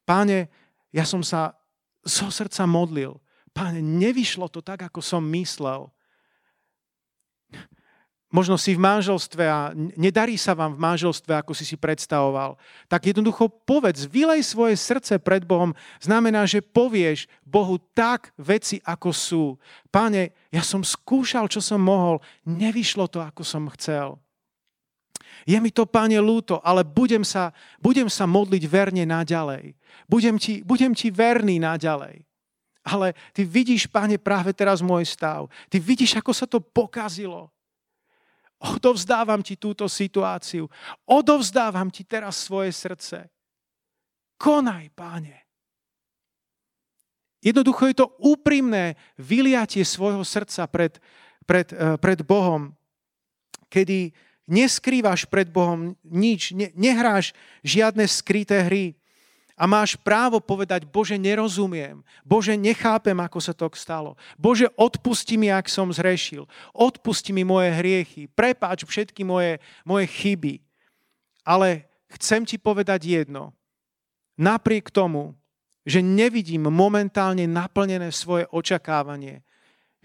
Páne, 0.02 0.50
ja 0.90 1.06
som 1.06 1.22
sa 1.22 1.54
zo 2.02 2.28
srdca 2.34 2.66
modlil. 2.66 3.14
Páne, 3.60 3.84
nevyšlo 3.84 4.48
to 4.48 4.64
tak, 4.64 4.88
ako 4.88 5.04
som 5.04 5.20
myslel 5.36 5.92
možno 8.30 8.54
si 8.54 8.78
v 8.78 8.80
manželstve 8.80 9.44
a 9.44 9.74
nedarí 9.98 10.38
sa 10.38 10.54
vám 10.54 10.78
v 10.78 10.82
manželstve, 10.86 11.34
ako 11.34 11.52
si 11.52 11.66
si 11.66 11.74
predstavoval, 11.74 12.54
tak 12.86 13.10
jednoducho 13.10 13.50
povedz, 13.66 14.06
vylej 14.06 14.46
svoje 14.46 14.78
srdce 14.78 15.18
pred 15.18 15.42
Bohom, 15.42 15.74
znamená, 15.98 16.46
že 16.46 16.62
povieš 16.62 17.26
Bohu 17.42 17.76
tak 17.92 18.30
veci, 18.38 18.78
ako 18.86 19.10
sú. 19.10 19.44
Pane, 19.90 20.30
ja 20.54 20.62
som 20.62 20.86
skúšal, 20.86 21.50
čo 21.50 21.58
som 21.58 21.82
mohol, 21.82 22.22
nevyšlo 22.46 23.10
to, 23.10 23.18
ako 23.18 23.42
som 23.42 23.66
chcel. 23.74 24.16
Je 25.48 25.58
mi 25.58 25.74
to, 25.74 25.86
páne, 25.86 26.18
lúto, 26.22 26.62
ale 26.62 26.86
budem 26.86 27.26
sa, 27.26 27.50
budem 27.82 28.06
sa 28.06 28.30
modliť 28.30 28.62
verne 28.70 29.04
naďalej. 29.08 29.74
Budem 30.06 30.38
ti, 30.38 30.62
budem 30.62 30.94
ti 30.94 31.10
verný 31.10 31.58
naďalej. 31.58 32.29
Ale 32.80 33.12
ty 33.36 33.44
vidíš, 33.44 33.86
páne, 33.86 34.16
práve 34.16 34.56
teraz 34.56 34.80
môj 34.80 35.04
stav. 35.04 35.52
Ty 35.68 35.76
vidíš, 35.80 36.16
ako 36.16 36.32
sa 36.32 36.48
to 36.48 36.58
pokazilo. 36.60 37.52
Odovzdávam 38.60 39.40
ti 39.40 39.56
túto 39.56 39.88
situáciu. 39.88 40.68
Odovzdávam 41.08 41.88
ti 41.88 42.04
teraz 42.04 42.40
svoje 42.40 42.72
srdce. 42.72 43.28
Konaj, 44.40 44.92
páne. 44.92 45.48
Jednoducho 47.40 47.88
je 47.88 47.96
to 48.04 48.06
úprimné 48.20 49.00
vyliatie 49.16 49.80
svojho 49.80 50.20
srdca 50.20 50.68
pred, 50.68 51.00
pred, 51.48 51.72
eh, 51.72 51.96
pred 51.96 52.20
Bohom, 52.20 52.76
kedy 53.72 54.12
neskrývaš 54.44 55.24
pred 55.24 55.48
Bohom 55.48 55.96
nič, 56.04 56.52
ne, 56.52 56.68
nehráš 56.76 57.32
žiadne 57.64 58.04
skryté 58.04 58.60
hry, 58.68 58.99
a 59.60 59.68
máš 59.68 59.92
právo 60.00 60.40
povedať, 60.40 60.88
Bože, 60.88 61.20
nerozumiem. 61.20 62.00
Bože, 62.24 62.56
nechápem, 62.56 63.12
ako 63.20 63.44
sa 63.44 63.52
to 63.52 63.68
stalo. 63.76 64.16
Bože, 64.40 64.72
odpusti 64.72 65.36
mi, 65.36 65.52
ak 65.52 65.68
som 65.68 65.92
zrešil. 65.92 66.48
Odpusti 66.72 67.36
mi 67.36 67.44
moje 67.44 67.68
hriechy. 67.68 68.24
Prepáč 68.32 68.88
všetky 68.88 69.20
moje, 69.20 69.60
moje 69.84 70.08
chyby. 70.08 70.64
Ale 71.44 71.84
chcem 72.16 72.48
ti 72.48 72.56
povedať 72.56 73.04
jedno. 73.04 73.52
Napriek 74.40 74.88
tomu, 74.88 75.36
že 75.84 76.00
nevidím 76.00 76.72
momentálne 76.72 77.44
naplnené 77.44 78.08
svoje 78.16 78.48
očakávanie, 78.48 79.44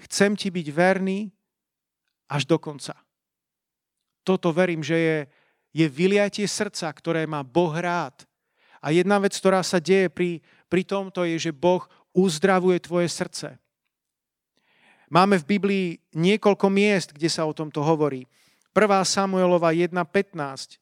chcem 0.03 0.35
ti 0.35 0.51
byť 0.51 0.67
verný 0.75 1.31
až 2.27 2.43
do 2.43 2.59
konca. 2.59 2.99
Toto 4.27 4.51
verím, 4.51 4.83
že 4.83 4.97
je, 4.99 5.17
je 5.71 5.85
vyliatie 5.87 6.43
srdca, 6.43 6.91
ktoré 6.91 7.23
má 7.23 7.39
Boh 7.39 7.71
rád 7.71 8.27
a 8.85 8.93
jedna 8.93 9.17
vec, 9.17 9.33
ktorá 9.33 9.65
sa 9.65 9.81
deje 9.81 10.13
pri, 10.13 10.45
pri 10.69 10.85
tomto, 10.85 11.25
je, 11.25 11.49
že 11.49 11.57
Boh 11.57 11.81
uzdravuje 12.13 12.77
tvoje 12.85 13.09
srdce. 13.09 13.57
Máme 15.09 15.41
v 15.41 15.49
Biblii 15.57 15.87
niekoľko 16.13 16.69
miest, 16.69 17.17
kde 17.17 17.25
sa 17.25 17.49
o 17.49 17.53
tomto 17.57 17.81
hovorí. 17.81 18.29
1. 18.77 18.85
Samuelova 19.01 19.73
1.15 19.73 20.77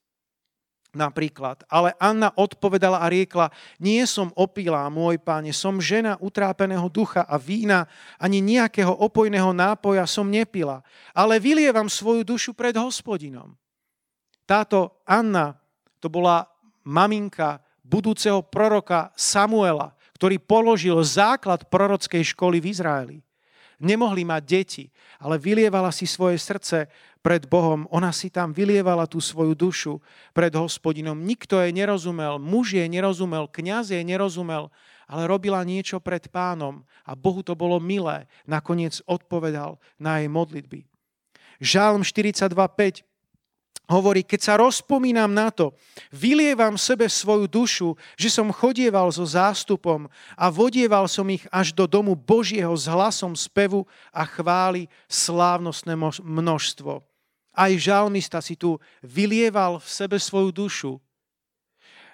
napríklad. 0.94 1.66
Ale 1.72 1.98
Anna 1.98 2.30
odpovedala 2.38 3.02
a 3.02 3.10
riekla, 3.10 3.50
nie 3.82 4.06
som 4.06 4.30
opilá, 4.38 4.86
môj 4.94 5.18
páne, 5.18 5.50
som 5.50 5.82
žena 5.82 6.16
utrápeného 6.22 6.86
ducha 6.88 7.26
a 7.26 7.36
vína, 7.42 7.90
ani 8.22 8.40
nejakého 8.40 8.94
opojného 8.94 9.52
nápoja 9.52 10.06
som 10.06 10.30
nepila, 10.30 10.86
ale 11.12 11.42
vylievam 11.42 11.90
svoju 11.90 12.22
dušu 12.22 12.54
pred 12.54 12.78
hospodinom. 12.78 13.58
Táto 14.46 15.02
Anna, 15.08 15.58
to 15.98 16.14
bola 16.14 16.46
maminka 16.86 17.64
budúceho 17.84 18.42
proroka 18.42 19.12
Samuela, 19.14 19.94
ktorý 20.16 20.40
položil 20.40 20.96
základ 21.04 21.68
prorockej 21.68 22.24
školy 22.34 22.64
v 22.64 22.72
Izraeli. 22.72 23.18
Nemohli 23.84 24.24
mať 24.24 24.44
deti, 24.48 24.86
ale 25.20 25.36
vylievala 25.36 25.92
si 25.92 26.08
svoje 26.08 26.40
srdce 26.40 26.88
pred 27.20 27.44
Bohom. 27.52 27.84
Ona 27.92 28.16
si 28.16 28.32
tam 28.32 28.56
vylievala 28.56 29.04
tú 29.04 29.20
svoju 29.20 29.52
dušu 29.52 30.00
pred 30.32 30.56
hospodinom. 30.56 31.20
Nikto 31.20 31.60
jej 31.60 31.76
nerozumel, 31.76 32.40
muž 32.40 32.80
jej 32.80 32.88
nerozumel, 32.88 33.52
kniaz 33.52 33.92
jej 33.92 34.04
nerozumel, 34.08 34.72
ale 35.04 35.28
robila 35.28 35.60
niečo 35.68 36.00
pred 36.00 36.32
pánom 36.32 36.88
a 37.04 37.12
Bohu 37.12 37.44
to 37.44 37.60
bolo 37.60 37.76
milé. 37.84 38.32
Nakoniec 38.48 39.04
odpovedal 39.04 39.76
na 40.00 40.24
jej 40.24 40.32
modlitby. 40.32 40.88
Žálm 41.60 42.08
42.5 42.08 43.04
hovorí, 43.88 44.24
keď 44.24 44.40
sa 44.42 44.54
rozpomínam 44.58 45.30
na 45.30 45.52
to, 45.52 45.76
vylievam 46.10 46.80
sebe 46.80 47.06
svoju 47.06 47.46
dušu, 47.46 47.90
že 48.16 48.32
som 48.32 48.54
chodieval 48.54 49.12
so 49.12 49.28
zástupom 49.28 50.08
a 50.40 50.46
vodieval 50.48 51.06
som 51.12 51.28
ich 51.28 51.44
až 51.52 51.76
do 51.76 51.84
domu 51.84 52.16
Božieho 52.16 52.72
s 52.74 52.88
hlasom 52.88 53.36
spevu 53.36 53.84
a 54.10 54.24
chváli 54.24 54.88
slávnostné 55.12 56.00
množstvo. 56.24 57.04
Aj 57.54 57.72
žalmista 57.78 58.42
si 58.42 58.58
tu 58.58 58.82
vylieval 59.06 59.78
v 59.78 59.88
sebe 59.88 60.18
svoju 60.18 60.50
dušu. 60.50 60.92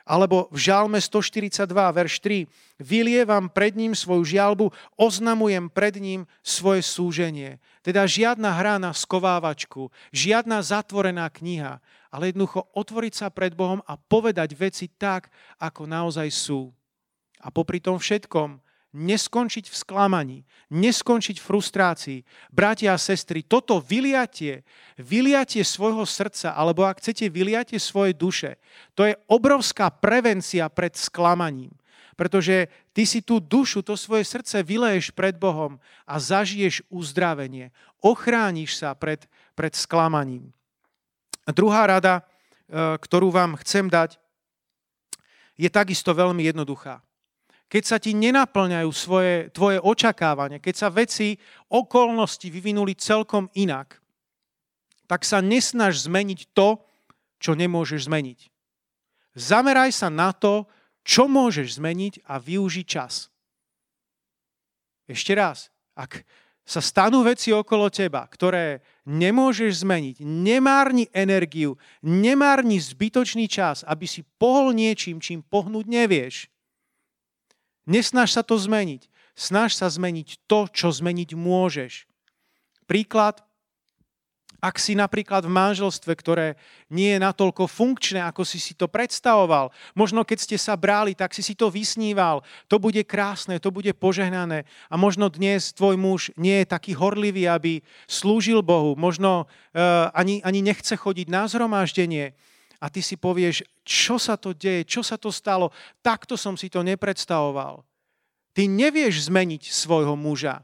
Alebo 0.09 0.49
v 0.49 0.57
žalme 0.57 0.97
142, 0.97 1.69
verš 1.69 2.17
3, 2.17 2.49
vylievam 2.81 3.45
pred 3.45 3.77
ním 3.77 3.93
svoju 3.93 4.25
žialbu, 4.25 4.73
oznamujem 4.97 5.69
pred 5.69 6.01
ním 6.01 6.25
svoje 6.41 6.81
súženie. 6.81 7.61
Teda 7.85 8.09
žiadna 8.09 8.49
hra 8.49 8.81
na 8.81 8.89
skovávačku, 8.89 9.93
žiadna 10.09 10.65
zatvorená 10.65 11.29
kniha, 11.29 11.77
ale 12.09 12.33
jednoducho 12.33 12.65
otvoriť 12.73 13.13
sa 13.13 13.27
pred 13.29 13.53
Bohom 13.53 13.85
a 13.85 14.01
povedať 14.01 14.57
veci 14.57 14.89
tak, 14.89 15.29
ako 15.61 15.85
naozaj 15.85 16.25
sú. 16.33 16.73
A 17.37 17.53
popri 17.53 17.77
tom 17.77 18.01
všetkom 18.01 18.57
neskončiť 18.93 19.69
v 19.69 19.75
sklamaní, 19.75 20.39
neskončiť 20.73 21.37
v 21.37 21.45
frustrácii. 21.45 22.19
Bratia 22.49 22.97
a 22.97 23.01
sestry, 23.01 23.45
toto 23.45 23.77
vyliatie, 23.77 24.65
vyliatie 24.97 25.61
svojho 25.61 26.05
srdca, 26.09 26.57
alebo 26.57 26.85
ak 26.85 26.97
chcete, 26.97 27.29
vyliatie 27.29 27.77
svojej 27.77 28.17
duše, 28.17 28.51
to 28.97 29.05
je 29.05 29.13
obrovská 29.29 29.93
prevencia 29.93 30.65
pred 30.69 30.97
sklamaním 30.97 31.73
pretože 32.19 32.67
ty 32.91 33.07
si 33.07 33.23
tú 33.23 33.39
dušu, 33.39 33.79
to 33.79 33.95
svoje 33.95 34.27
srdce 34.27 34.59
vyleješ 34.59 35.15
pred 35.15 35.39
Bohom 35.39 35.79
a 36.03 36.19
zažiješ 36.19 36.83
uzdravenie. 36.91 37.71
Ochrániš 38.03 38.75
sa 38.75 38.91
pred, 38.91 39.23
pred 39.55 39.71
sklamaním. 39.71 40.51
A 41.47 41.55
druhá 41.55 41.87
rada, 41.87 42.19
e, 42.19 42.99
ktorú 42.99 43.31
vám 43.31 43.55
chcem 43.63 43.87
dať, 43.87 44.19
je 45.55 45.71
takisto 45.71 46.11
veľmi 46.11 46.43
jednoduchá. 46.43 46.99
Keď 47.69 47.83
sa 47.85 48.01
ti 48.01 48.17
nenaplňajú 48.17 48.89
svoje, 48.89 49.53
tvoje 49.53 49.77
očakávania, 49.77 50.57
keď 50.57 50.75
sa 50.75 50.89
veci, 50.89 51.37
okolnosti 51.69 52.49
vyvinuli 52.49 52.97
celkom 52.97 53.45
inak, 53.53 54.01
tak 55.05 55.21
sa 55.21 55.37
nesnaž 55.41 56.09
zmeniť 56.09 56.49
to, 56.57 56.81
čo 57.37 57.53
nemôžeš 57.53 58.09
zmeniť. 58.09 58.49
Zameraj 59.37 59.93
sa 59.93 60.09
na 60.09 60.33
to, 60.33 60.65
čo 61.05 61.29
môžeš 61.29 61.77
zmeniť 61.77 62.25
a 62.25 62.41
využiť 62.41 62.85
čas? 62.85 63.29
Ešte 65.09 65.33
raz, 65.33 65.73
ak 65.97 66.25
sa 66.61 66.85
stanú 66.85 67.25
veci 67.25 67.49
okolo 67.49 67.89
teba, 67.89 68.29
ktoré 68.29 68.85
nemôžeš 69.09 69.81
zmeniť, 69.81 70.21
nemárni 70.21 71.09
energiu, 71.09 71.81
nemárni 72.05 72.77
zbytočný 72.77 73.49
čas, 73.49 73.81
aby 73.89 74.05
si 74.05 74.21
pohol 74.37 74.77
niečím, 74.77 75.17
čím 75.17 75.41
pohnúť 75.41 75.89
nevieš. 75.89 76.45
Nesnaž 77.89 78.37
sa 78.37 78.45
to 78.45 78.53
zmeniť. 78.53 79.09
Snaž 79.33 79.73
sa 79.73 79.89
zmeniť 79.89 80.45
to, 80.45 80.69
čo 80.69 80.93
zmeniť 80.93 81.33
môžeš. 81.33 82.05
Príklad, 82.85 83.41
ak 84.59 84.75
si 84.75 84.91
napríklad 84.91 85.47
v 85.47 85.55
manželstve, 85.55 86.11
ktoré 86.19 86.59
nie 86.91 87.15
je 87.15 87.23
natoľko 87.23 87.65
funkčné, 87.65 88.19
ako 88.19 88.43
si 88.43 88.59
si 88.59 88.75
to 88.75 88.91
predstavoval, 88.91 89.71
možno 89.95 90.27
keď 90.27 90.37
ste 90.43 90.57
sa 90.59 90.75
brali, 90.75 91.15
tak 91.15 91.31
si 91.31 91.39
si 91.39 91.55
to 91.55 91.71
vysníval, 91.71 92.43
to 92.67 92.75
bude 92.75 92.99
krásne, 93.07 93.55
to 93.57 93.71
bude 93.71 93.89
požehnané 93.95 94.67
a 94.91 94.99
možno 94.99 95.31
dnes 95.31 95.71
tvoj 95.71 95.95
muž 95.95 96.35
nie 96.35 96.59
je 96.61 96.67
taký 96.67 96.91
horlivý, 96.91 97.47
aby 97.47 97.79
slúžil 98.05 98.59
Bohu, 98.59 98.99
možno 98.99 99.47
uh, 99.47 100.11
ani, 100.11 100.43
ani 100.43 100.59
nechce 100.59 100.91
chodiť 100.91 101.31
na 101.31 101.47
zhromaždenie 101.47 102.35
a 102.79 102.87
ty 102.87 103.03
si 103.03 103.19
povieš, 103.19 103.67
čo 103.83 104.15
sa 104.15 104.39
to 104.39 104.55
deje, 104.55 104.87
čo 104.87 105.03
sa 105.03 105.19
to 105.19 105.29
stalo, 105.29 105.75
takto 105.99 106.39
som 106.39 106.55
si 106.55 106.71
to 106.71 106.79
nepredstavoval. 106.79 107.83
Ty 108.55 108.63
nevieš 108.65 109.27
zmeniť 109.27 109.67
svojho 109.67 110.15
muža. 110.15 110.63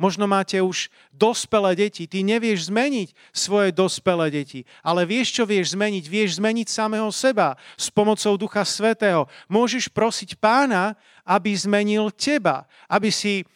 Možno 0.00 0.24
máte 0.26 0.56
už 0.58 0.88
dospelé 1.12 1.76
deti, 1.76 2.08
ty 2.08 2.24
nevieš 2.24 2.72
zmeniť 2.72 3.12
svoje 3.30 3.70
dospelé 3.70 4.32
deti, 4.32 4.64
ale 4.80 5.04
vieš, 5.04 5.36
čo 5.36 5.44
vieš 5.46 5.76
zmeniť? 5.78 6.04
Vieš 6.08 6.42
zmeniť 6.42 6.66
samého 6.66 7.06
seba 7.12 7.54
s 7.76 7.92
pomocou 7.92 8.34
Ducha 8.40 8.64
Svetého. 8.64 9.28
Môžeš 9.46 9.92
prosiť 9.92 10.40
pána, 10.40 10.98
aby 11.22 11.54
zmenil 11.54 12.10
teba, 12.16 12.66
aby 12.90 13.12
si, 13.14 13.46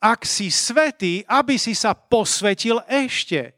ak 0.00 0.24
si 0.24 0.48
svetý, 0.48 1.26
aby 1.28 1.60
si 1.60 1.76
sa 1.76 1.92
posvetil 1.92 2.80
ešte. 2.88 3.52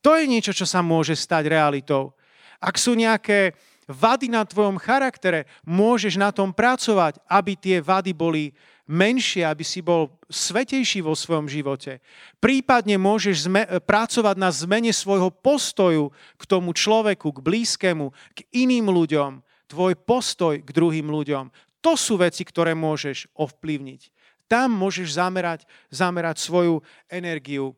To 0.00 0.16
je 0.16 0.24
niečo, 0.24 0.56
čo 0.56 0.64
sa 0.64 0.80
môže 0.80 1.12
stať 1.18 1.52
realitou. 1.52 2.16
Ak 2.64 2.80
sú 2.80 2.96
nejaké 2.96 3.52
vady 3.84 4.32
na 4.32 4.48
tvojom 4.48 4.80
charaktere, 4.80 5.44
môžeš 5.68 6.16
na 6.16 6.32
tom 6.32 6.56
pracovať, 6.56 7.20
aby 7.28 7.52
tie 7.52 7.84
vady 7.84 8.16
boli 8.16 8.56
menšie, 8.88 9.44
aby 9.44 9.64
si 9.64 9.84
bol 9.84 10.12
svetejší 10.28 11.04
vo 11.04 11.12
svojom 11.12 11.48
živote. 11.48 12.00
Prípadne 12.40 12.96
môžeš 12.96 13.48
zme- 13.48 13.68
pracovať 13.84 14.36
na 14.40 14.48
zmene 14.52 14.92
svojho 14.92 15.32
postoju 15.32 16.12
k 16.40 16.42
tomu 16.44 16.72
človeku, 16.76 17.32
k 17.32 17.44
blízkemu, 17.44 18.12
k 18.36 18.38
iným 18.52 18.88
ľuďom. 18.88 19.44
Tvoj 19.68 19.92
postoj 20.04 20.60
k 20.60 20.70
druhým 20.72 21.08
ľuďom. 21.08 21.48
To 21.80 21.96
sú 21.96 22.20
veci, 22.20 22.44
ktoré 22.44 22.76
môžeš 22.76 23.28
ovplyvniť. 23.36 24.12
Tam 24.48 24.72
môžeš 24.72 25.16
zamerať, 25.16 25.64
zamerať 25.88 26.36
svoju 26.40 26.84
energiu. 27.08 27.72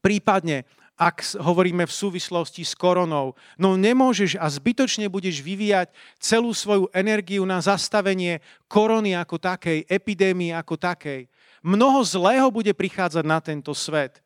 Prípadne 0.00 0.64
ak 0.96 1.36
hovoríme 1.36 1.84
v 1.84 1.92
súvislosti 1.92 2.64
s 2.64 2.72
koronou. 2.72 3.36
No 3.60 3.76
nemôžeš 3.76 4.40
a 4.40 4.48
zbytočne 4.48 5.12
budeš 5.12 5.44
vyvíjať 5.44 5.92
celú 6.16 6.56
svoju 6.56 6.88
energiu 6.96 7.44
na 7.44 7.60
zastavenie 7.60 8.40
korony 8.64 9.12
ako 9.12 9.36
takej, 9.36 9.84
epidémie 9.92 10.56
ako 10.56 10.80
takej. 10.80 11.28
Mnoho 11.60 12.00
zlého 12.00 12.48
bude 12.48 12.72
prichádzať 12.72 13.24
na 13.28 13.38
tento 13.44 13.76
svet. 13.76 14.24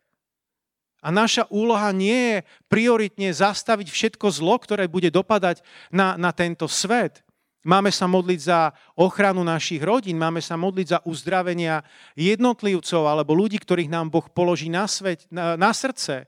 A 1.01 1.09
naša 1.09 1.49
úloha 1.49 1.91
nie 1.91 2.39
je 2.39 2.39
prioritne 2.69 3.33
zastaviť 3.33 3.89
všetko 3.89 4.27
zlo, 4.31 4.61
ktoré 4.61 4.87
bude 4.87 5.09
dopadať 5.09 5.65
na, 5.89 6.15
na 6.15 6.31
tento 6.31 6.69
svet. 6.69 7.25
Máme 7.61 7.93
sa 7.93 8.09
modliť 8.09 8.41
za 8.41 8.73
ochranu 8.97 9.45
našich 9.45 9.85
rodín, 9.85 10.17
máme 10.17 10.41
sa 10.41 10.57
modliť 10.57 10.87
za 10.87 10.99
uzdravenia 11.05 11.85
jednotlivcov 12.17 13.05
alebo 13.05 13.37
ľudí, 13.37 13.61
ktorých 13.61 13.93
nám 13.93 14.09
Boh 14.09 14.25
položí 14.33 14.73
na, 14.73 14.89
svet, 14.89 15.29
na, 15.29 15.61
na 15.61 15.73
srdce. 15.73 16.25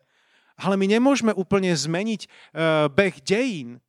Ale 0.57 0.77
my 0.77 0.87
nemôžeme 0.89 1.33
úplne 1.33 1.73
zmeniť 1.73 2.21
e, 2.25 2.29
beh 2.93 3.17
dejín. 3.25 3.81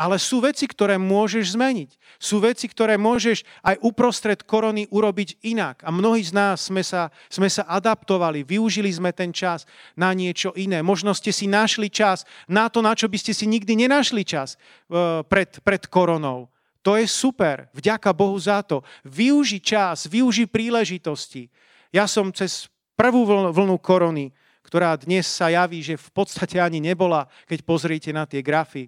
Ale 0.00 0.16
sú 0.16 0.40
veci, 0.40 0.64
ktoré 0.64 0.96
môžeš 0.96 1.60
zmeniť. 1.60 2.00
Sú 2.16 2.40
veci, 2.40 2.64
ktoré 2.72 2.96
môžeš 2.96 3.44
aj 3.60 3.84
uprostred 3.84 4.40
korony 4.48 4.88
urobiť 4.88 5.44
inak. 5.44 5.84
A 5.84 5.92
mnohí 5.92 6.24
z 6.24 6.32
nás 6.32 6.72
sme 6.72 6.80
sa, 6.80 7.12
sme 7.28 7.52
sa 7.52 7.68
adaptovali, 7.68 8.40
využili 8.40 8.88
sme 8.88 9.12
ten 9.12 9.28
čas 9.28 9.68
na 9.92 10.08
niečo 10.16 10.56
iné. 10.56 10.80
Možno 10.80 11.12
ste 11.12 11.36
si 11.36 11.44
našli 11.44 11.92
čas 11.92 12.24
na 12.48 12.72
to, 12.72 12.80
na 12.80 12.96
čo 12.96 13.12
by 13.12 13.20
ste 13.20 13.36
si 13.36 13.44
nikdy 13.44 13.76
nenašli 13.76 14.24
čas 14.24 14.56
e, 14.56 15.20
pred, 15.28 15.60
pred 15.60 15.84
koronou. 15.84 16.48
To 16.80 16.96
je 16.96 17.04
super. 17.04 17.68
Vďaka 17.76 18.16
Bohu 18.16 18.40
za 18.40 18.64
to. 18.64 18.80
Využi 19.04 19.60
čas, 19.60 20.08
využi 20.08 20.48
príležitosti. 20.48 21.52
Ja 21.92 22.08
som 22.08 22.32
cez 22.32 22.72
prvú 22.96 23.28
vlnu 23.28 23.76
korony 23.84 24.32
ktorá 24.70 24.94
dnes 24.94 25.26
sa 25.26 25.50
javí, 25.50 25.82
že 25.82 25.98
v 25.98 26.10
podstate 26.14 26.62
ani 26.62 26.78
nebola, 26.78 27.26
keď 27.50 27.66
pozriete 27.66 28.14
na 28.14 28.22
tie 28.22 28.38
grafy. 28.38 28.86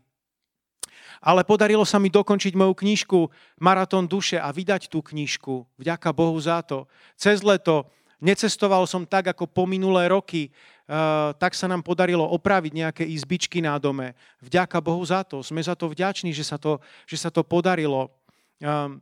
Ale 1.18 1.42
podarilo 1.42 1.82
sa 1.82 1.98
mi 1.98 2.06
dokončiť 2.06 2.54
moju 2.54 2.70
knižku 2.78 3.18
Maratón 3.58 4.06
duše 4.06 4.38
a 4.38 4.54
vydať 4.54 4.86
tú 4.86 5.02
knižku. 5.02 5.66
Vďaka 5.82 6.14
Bohu 6.14 6.38
za 6.38 6.62
to. 6.62 6.86
Cez 7.18 7.42
leto 7.42 7.90
necestoval 8.22 8.86
som 8.86 9.02
tak, 9.02 9.34
ako 9.34 9.50
po 9.50 9.66
minulé 9.66 10.06
roky, 10.06 10.54
Uh, 10.82 11.30
tak 11.38 11.54
sa 11.54 11.70
nám 11.70 11.80
podarilo 11.80 12.26
opraviť 12.26 12.72
nejaké 12.74 13.04
izbičky 13.06 13.62
na 13.62 13.78
dome. 13.78 14.18
Vďaka 14.42 14.82
Bohu 14.82 15.00
za 15.06 15.22
to. 15.24 15.40
Sme 15.40 15.62
za 15.62 15.78
to 15.78 15.88
vďační, 15.88 16.34
že 16.34 16.44
sa 16.44 16.58
to, 16.58 16.82
že 17.06 17.16
sa 17.16 17.30
to 17.30 17.46
podarilo. 17.46 18.10
Um, 18.58 19.00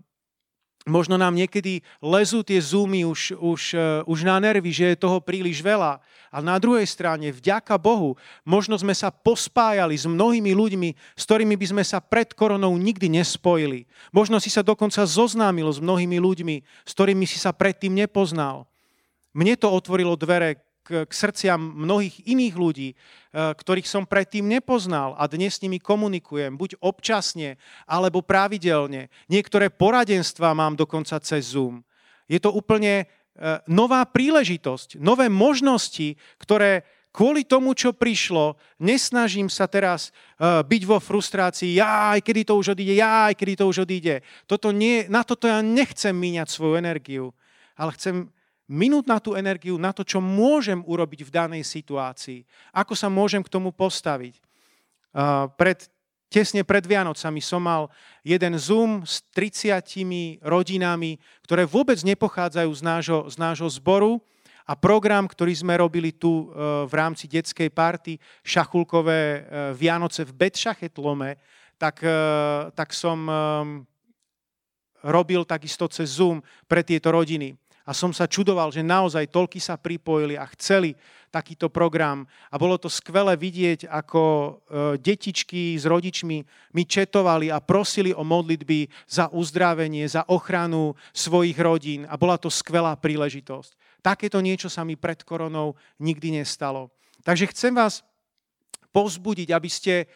Možno 0.88 1.20
nám 1.20 1.36
niekedy 1.36 1.84
lezú 2.00 2.40
tie 2.40 2.56
zoomy 2.56 3.04
už, 3.04 3.36
už, 3.36 3.62
uh, 3.76 4.00
už 4.08 4.24
na 4.24 4.40
nervy, 4.40 4.72
že 4.72 4.84
je 4.92 5.02
toho 5.04 5.20
príliš 5.20 5.60
veľa. 5.60 6.00
A 6.32 6.38
na 6.40 6.56
druhej 6.56 6.88
strane, 6.88 7.28
vďaka 7.28 7.76
Bohu, 7.76 8.16
možno 8.48 8.80
sme 8.80 8.96
sa 8.96 9.12
pospájali 9.12 9.92
s 9.92 10.08
mnohými 10.08 10.56
ľuďmi, 10.56 10.88
s 10.96 11.22
ktorými 11.28 11.52
by 11.60 11.66
sme 11.68 11.84
sa 11.84 12.00
pred 12.00 12.32
koronou 12.32 12.72
nikdy 12.80 13.12
nespojili. 13.12 13.84
Možno 14.08 14.40
si 14.40 14.48
sa 14.48 14.64
dokonca 14.64 15.04
zoznámil 15.04 15.68
s 15.68 15.84
mnohými 15.84 16.16
ľuďmi, 16.16 16.56
s 16.88 16.92
ktorými 16.96 17.28
si 17.28 17.36
sa 17.36 17.52
predtým 17.52 17.92
nepoznal. 17.92 18.64
Mne 19.36 19.60
to 19.60 19.68
otvorilo 19.68 20.16
dvere 20.16 20.69
k, 20.90 21.06
srdciam 21.14 21.62
mnohých 21.62 22.26
iných 22.26 22.54
ľudí, 22.58 22.88
e, 22.90 22.96
ktorých 23.30 23.86
som 23.86 24.02
predtým 24.02 24.50
nepoznal 24.50 25.14
a 25.14 25.30
dnes 25.30 25.54
s 25.54 25.62
nimi 25.62 25.78
komunikujem, 25.78 26.58
buď 26.58 26.82
občasne, 26.82 27.54
alebo 27.86 28.26
pravidelne. 28.26 29.06
Niektoré 29.30 29.70
poradenstva 29.70 30.50
mám 30.50 30.74
dokonca 30.74 31.22
cez 31.22 31.54
Zoom. 31.54 31.86
Je 32.26 32.42
to 32.42 32.50
úplne 32.50 33.02
e, 33.02 33.04
nová 33.70 34.02
príležitosť, 34.02 34.98
nové 34.98 35.30
možnosti, 35.30 36.18
ktoré 36.42 36.82
kvôli 37.14 37.46
tomu, 37.46 37.74
čo 37.74 37.94
prišlo, 37.94 38.58
nesnažím 38.82 39.46
sa 39.46 39.70
teraz 39.70 40.10
e, 40.10 40.62
byť 40.66 40.82
vo 40.86 40.98
frustrácii, 40.98 41.78
aj 41.78 42.18
kedy 42.22 42.42
to 42.46 42.54
už 42.58 42.74
odíde, 42.74 42.98
aj 42.98 43.38
kedy 43.38 43.54
to 43.54 43.64
už 43.70 43.86
odíde. 43.86 44.26
Toto 44.50 44.74
nie, 44.74 45.06
na 45.06 45.22
toto 45.22 45.46
ja 45.46 45.62
nechcem 45.62 46.14
míňať 46.14 46.50
svoju 46.50 46.74
energiu, 46.78 47.30
ale 47.78 47.94
chcem 47.94 48.30
minúť 48.70 49.04
na 49.10 49.18
tú 49.18 49.34
energiu, 49.34 49.74
na 49.74 49.90
to, 49.90 50.06
čo 50.06 50.22
môžem 50.22 50.78
urobiť 50.86 51.26
v 51.26 51.34
danej 51.34 51.66
situácii. 51.66 52.46
Ako 52.70 52.94
sa 52.94 53.10
môžem 53.10 53.42
k 53.42 53.50
tomu 53.50 53.74
postaviť. 53.74 54.38
Uh, 55.10 55.50
pred, 55.58 55.90
tesne 56.30 56.62
pred 56.62 56.86
Vianocami 56.86 57.42
som 57.42 57.58
mal 57.58 57.90
jeden 58.22 58.54
Zoom 58.54 59.02
s 59.02 59.26
30 59.34 60.38
rodinami, 60.46 61.18
ktoré 61.42 61.66
vôbec 61.66 61.98
nepochádzajú 62.06 62.70
z 62.70 62.82
nášho, 62.86 63.20
z 63.26 63.36
nášho 63.42 63.66
zboru 63.74 64.22
a 64.62 64.78
program, 64.78 65.26
ktorý 65.26 65.50
sme 65.50 65.74
robili 65.74 66.14
tu 66.14 66.46
uh, 66.46 66.86
v 66.86 66.92
rámci 66.94 67.26
detskej 67.26 67.74
party 67.74 68.22
šachulkové 68.46 69.20
uh, 69.20 69.40
Vianoce 69.74 70.22
v 70.22 70.46
Betšachetlome, 70.46 71.42
tak, 71.80 72.04
tak 72.76 72.92
som 72.92 73.24
um, 73.24 73.32
robil 75.00 75.48
takisto 75.48 75.88
cez 75.88 76.20
Zoom 76.20 76.44
pre 76.68 76.84
tieto 76.84 77.08
rodiny. 77.08 77.56
A 77.90 77.96
som 77.96 78.14
sa 78.14 78.30
čudoval, 78.30 78.70
že 78.70 78.86
naozaj 78.86 79.34
toľky 79.34 79.58
sa 79.58 79.74
pripojili 79.74 80.38
a 80.38 80.46
chceli 80.54 80.94
takýto 81.34 81.66
program. 81.66 82.22
A 82.46 82.54
bolo 82.54 82.78
to 82.78 82.86
skvelé 82.86 83.34
vidieť, 83.34 83.90
ako 83.90 84.22
e, 84.22 84.50
detičky 85.02 85.74
s 85.74 85.90
rodičmi 85.90 86.38
mi 86.70 86.82
četovali 86.86 87.50
a 87.50 87.58
prosili 87.58 88.14
o 88.14 88.22
modlitby 88.22 88.86
za 89.10 89.26
uzdravenie, 89.34 90.06
za 90.06 90.22
ochranu 90.30 90.94
svojich 91.10 91.58
rodín. 91.58 92.06
A 92.06 92.14
bola 92.14 92.38
to 92.38 92.46
skvelá 92.46 92.94
príležitosť. 92.94 93.74
Takéto 94.06 94.38
niečo 94.38 94.70
sa 94.70 94.86
mi 94.86 94.94
pred 94.94 95.26
koronou 95.26 95.74
nikdy 95.98 96.38
nestalo. 96.38 96.94
Takže 97.26 97.50
chcem 97.50 97.74
vás 97.74 98.06
povzbudiť, 98.94 99.50
aby 99.50 99.66
ste 99.66 100.06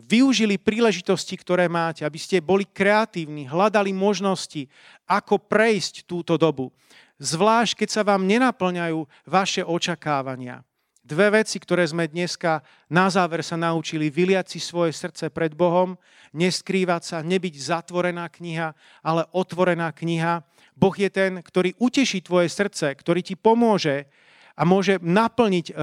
využili 0.00 0.56
príležitosti, 0.56 1.36
ktoré 1.36 1.68
máte, 1.68 2.08
aby 2.08 2.16
ste 2.16 2.40
boli 2.40 2.64
kreatívni, 2.64 3.44
hľadali 3.44 3.92
možnosti, 3.92 4.64
ako 5.04 5.36
prejsť 5.44 6.08
túto 6.08 6.40
dobu 6.40 6.72
zvlášť 7.18 7.84
keď 7.84 7.88
sa 7.90 8.02
vám 8.06 8.24
nenaplňajú 8.26 9.04
vaše 9.26 9.62
očakávania. 9.66 10.62
Dve 11.08 11.40
veci, 11.40 11.56
ktoré 11.56 11.88
sme 11.88 12.04
dneska 12.04 12.60
na 12.92 13.08
záver 13.08 13.40
sa 13.40 13.56
naučili, 13.56 14.12
vyliať 14.12 14.52
si 14.52 14.60
svoje 14.60 14.92
srdce 14.92 15.32
pred 15.32 15.56
Bohom, 15.56 15.96
neskrývať 16.36 17.02
sa, 17.02 17.18
nebyť 17.24 17.54
zatvorená 17.56 18.28
kniha, 18.28 18.76
ale 19.00 19.24
otvorená 19.32 19.88
kniha. 19.96 20.44
Boh 20.76 20.92
je 20.92 21.08
ten, 21.08 21.40
ktorý 21.40 21.72
uteší 21.80 22.20
tvoje 22.20 22.52
srdce, 22.52 22.92
ktorý 22.92 23.24
ti 23.24 23.40
pomôže 23.40 24.04
a 24.52 24.68
môže 24.68 25.00
naplniť, 25.00 25.72
e, 25.72 25.74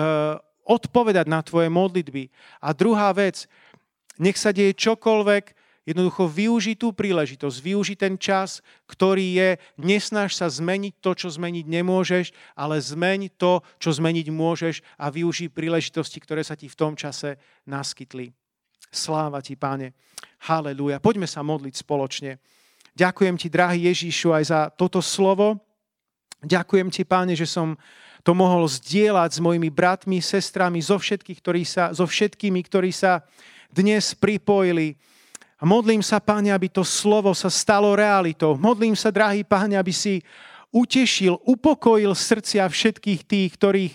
odpovedať 0.61 1.25
na 1.25 1.41
tvoje 1.41 1.73
modlitby. 1.73 2.29
A 2.61 2.77
druhá 2.77 3.09
vec, 3.09 3.49
nech 4.21 4.37
sa 4.37 4.53
deje 4.53 4.77
čokoľvek, 4.77 5.64
Jednoducho 5.85 6.25
využi 6.25 6.73
tú 6.73 6.89
príležitosť, 6.89 7.57
využi 7.61 7.93
ten 7.93 8.17
čas, 8.17 8.65
ktorý 8.89 9.37
je, 9.37 9.49
nesnaž 9.77 10.33
sa 10.33 10.49
zmeniť 10.49 10.97
to, 10.97 11.13
čo 11.13 11.29
zmeniť 11.29 11.65
nemôžeš, 11.69 12.33
ale 12.57 12.81
zmeň 12.81 13.37
to, 13.37 13.61
čo 13.77 13.93
zmeniť 13.93 14.33
môžeš 14.33 14.81
a 14.97 15.13
využi 15.13 15.53
príležitosti, 15.53 16.17
ktoré 16.17 16.41
sa 16.41 16.57
ti 16.57 16.65
v 16.65 16.73
tom 16.73 16.97
čase 16.97 17.37
naskytli. 17.69 18.33
Sláva 18.89 19.45
ti, 19.45 19.53
páne. 19.53 19.93
Halelúja. 20.49 20.97
Poďme 20.97 21.29
sa 21.29 21.45
modliť 21.45 21.77
spoločne. 21.77 22.41
Ďakujem 22.97 23.35
ti, 23.37 23.47
drahý 23.53 23.93
Ježíšu, 23.93 24.33
aj 24.33 24.43
za 24.49 24.59
toto 24.73 25.05
slovo. 25.05 25.61
Ďakujem 26.41 26.89
ti, 26.89 27.05
páne, 27.05 27.37
že 27.37 27.45
som 27.45 27.77
to 28.25 28.33
mohol 28.33 28.65
zdieľať 28.65 29.37
s 29.37 29.39
mojimi 29.43 29.69
bratmi, 29.69 30.17
sestrami, 30.17 30.81
so, 30.81 30.97
všetkých, 30.97 31.39
ktorí 31.45 31.61
sa, 31.61 31.93
so 31.93 32.09
všetkými, 32.09 32.57
ktorí 32.65 32.89
sa 32.89 33.21
dnes 33.69 34.17
pripojili 34.17 34.97
a 35.55 35.63
modlím 35.63 36.03
sa, 36.03 36.19
Páne, 36.19 36.51
aby 36.51 36.67
to 36.67 36.83
slovo 36.83 37.31
sa 37.31 37.47
stalo 37.47 37.95
realitou. 37.95 38.59
Modlím 38.59 38.91
sa, 38.91 39.07
drahý 39.07 39.47
Páne, 39.47 39.79
aby 39.79 39.95
si 39.95 40.19
utešil, 40.75 41.39
upokojil 41.47 42.11
srdcia 42.11 42.67
všetkých 42.67 43.21
tých, 43.23 43.49
ktorých 43.55 43.93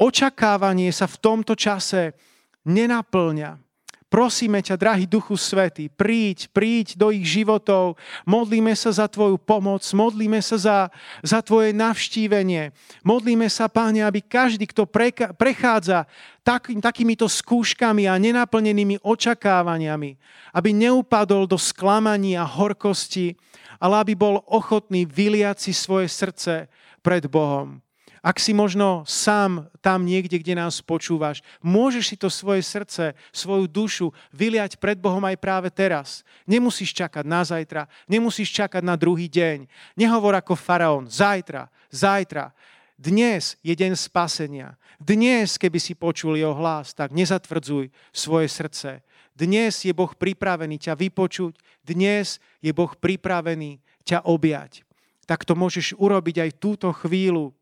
očakávanie 0.00 0.88
sa 0.88 1.04
v 1.04 1.16
tomto 1.20 1.52
čase 1.52 2.16
nenaplňa. 2.64 3.67
Prosíme 4.08 4.64
ťa, 4.64 4.80
drahý 4.80 5.04
Duchu 5.04 5.36
Svety, 5.36 5.92
príď, 5.92 6.48
príď 6.48 6.96
do 6.96 7.12
ich 7.12 7.28
životov, 7.28 8.00
modlíme 8.24 8.72
sa 8.72 8.88
za 8.88 9.04
Tvoju 9.04 9.36
pomoc, 9.36 9.84
modlíme 9.84 10.40
sa 10.40 10.56
za, 10.56 10.78
za 11.20 11.44
Tvoje 11.44 11.76
navštívenie, 11.76 12.72
modlíme 13.04 13.44
sa, 13.52 13.68
Páne, 13.68 14.00
aby 14.00 14.24
každý, 14.24 14.64
kto 14.64 14.88
prechádza 15.36 16.08
tak, 16.40 16.72
takýmito 16.80 17.28
skúškami 17.28 18.08
a 18.08 18.16
nenaplnenými 18.16 19.04
očakávaniami, 19.04 20.16
aby 20.56 20.70
neupadol 20.72 21.44
do 21.44 21.60
sklamaní 21.60 22.32
a 22.32 22.48
horkosti, 22.48 23.36
ale 23.76 24.00
aby 24.00 24.16
bol 24.16 24.40
ochotný 24.48 25.04
vyliať 25.04 25.68
si 25.68 25.72
svoje 25.76 26.08
srdce 26.08 26.72
pred 27.04 27.28
Bohom. 27.28 27.84
Ak 28.18 28.42
si 28.42 28.50
možno 28.50 29.06
sám 29.06 29.70
tam 29.78 30.02
niekde, 30.02 30.38
kde 30.42 30.58
nás 30.58 30.82
počúvaš, 30.82 31.42
môžeš 31.62 32.04
si 32.10 32.16
to 32.18 32.26
svoje 32.26 32.66
srdce, 32.66 33.14
svoju 33.30 33.70
dušu 33.70 34.06
vyliať 34.34 34.78
pred 34.78 34.98
Bohom 34.98 35.22
aj 35.22 35.38
práve 35.38 35.68
teraz. 35.70 36.26
Nemusíš 36.44 36.94
čakať 36.94 37.24
na 37.24 37.46
zajtra, 37.46 37.86
nemusíš 38.10 38.50
čakať 38.50 38.82
na 38.82 38.98
druhý 38.98 39.30
deň. 39.30 39.70
Nehovor 39.94 40.34
ako 40.34 40.58
faraón, 40.58 41.06
zajtra, 41.06 41.70
zajtra. 41.90 42.50
Dnes 42.98 43.54
je 43.62 43.74
deň 43.78 43.94
spasenia. 43.94 44.74
Dnes, 44.98 45.54
keby 45.54 45.78
si 45.78 45.94
počul 45.94 46.34
jeho 46.34 46.50
hlas, 46.58 46.90
tak 46.90 47.14
nezatvrdzuj 47.14 47.94
svoje 48.10 48.50
srdce. 48.50 49.06
Dnes 49.38 49.70
je 49.86 49.94
Boh 49.94 50.10
pripravený 50.10 50.82
ťa 50.82 50.98
vypočuť, 50.98 51.54
dnes 51.86 52.42
je 52.58 52.74
Boh 52.74 52.90
pripravený 52.90 53.78
ťa 54.02 54.26
objať. 54.26 54.82
Tak 55.30 55.46
to 55.46 55.54
môžeš 55.54 55.94
urobiť 55.94 56.42
aj 56.42 56.50
túto 56.58 56.90
chvíľu, 56.90 57.54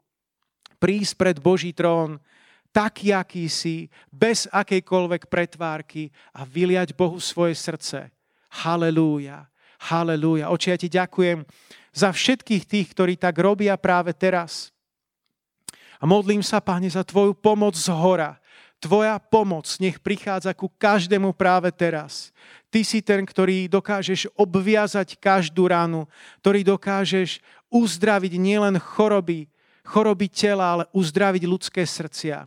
prísť 0.77 1.13
pred 1.17 1.37
Boží 1.41 1.73
trón, 1.73 2.21
taký, 2.77 3.17
aký 3.17 3.49
si, 3.49 3.89
bez 4.13 4.45
akejkoľvek 4.53 5.33
pretvárky 5.33 6.13
a 6.37 6.45
vyliať 6.45 6.93
Bohu 6.93 7.17
svoje 7.17 7.57
srdce. 7.57 8.13
Halelúja, 8.65 9.49
halelúja. 9.89 10.53
Oči, 10.53 10.69
ja 10.73 10.77
ti 10.77 10.89
ďakujem 10.93 11.45
za 11.97 12.13
všetkých 12.13 12.65
tých, 12.69 12.87
ktorí 12.93 13.17
tak 13.17 13.41
robia 13.41 13.81
práve 13.81 14.13
teraz. 14.13 14.69
A 15.97 16.05
modlím 16.05 16.45
sa, 16.45 16.61
Pane, 16.61 16.93
za 16.93 17.01
Tvoju 17.01 17.33
pomoc 17.33 17.73
z 17.73 17.89
hora. 17.89 18.37
Tvoja 18.77 19.17
pomoc 19.17 19.65
nech 19.81 19.97
prichádza 19.97 20.53
ku 20.53 20.69
každému 20.69 21.33
práve 21.33 21.73
teraz. 21.73 22.29
Ty 22.69 22.85
si 22.85 23.01
ten, 23.01 23.25
ktorý 23.25 23.73
dokážeš 23.73 24.29
obviazať 24.37 25.17
každú 25.17 25.73
ranu, 25.73 26.05
ktorý 26.45 26.77
dokážeš 26.77 27.41
uzdraviť 27.73 28.37
nielen 28.37 28.77
choroby, 28.77 29.49
choroby 29.87 30.27
tela, 30.27 30.67
ale 30.75 30.85
uzdraviť 30.91 31.43
ľudské 31.47 31.87
srdcia. 31.87 32.45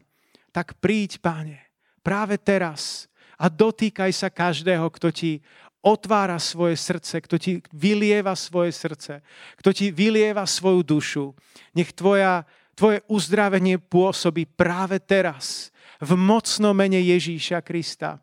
Tak 0.52 0.76
príď, 0.84 1.24
páne, 1.24 1.64
práve 2.04 2.36
teraz 2.36 3.08
a 3.40 3.48
dotýkaj 3.48 4.12
sa 4.12 4.28
každého, 4.28 4.84
kto 4.92 5.08
ti 5.16 5.40
otvára 5.80 6.36
svoje 6.36 6.76
srdce, 6.76 7.24
kto 7.24 7.36
ti 7.40 7.64
vylieva 7.72 8.36
svoje 8.36 8.76
srdce, 8.76 9.24
kto 9.56 9.70
ti 9.72 9.96
vylieva 9.96 10.44
svoju 10.44 10.84
dušu. 10.84 11.26
Nech 11.72 11.96
tvoja, 11.96 12.44
tvoje 12.76 13.00
uzdravenie 13.08 13.80
pôsobí 13.80 14.44
práve 14.44 15.00
teraz 15.00 15.72
v 16.04 16.20
mocnom 16.20 16.76
mene 16.76 17.00
Ježíša 17.00 17.64
Krista. 17.64 18.20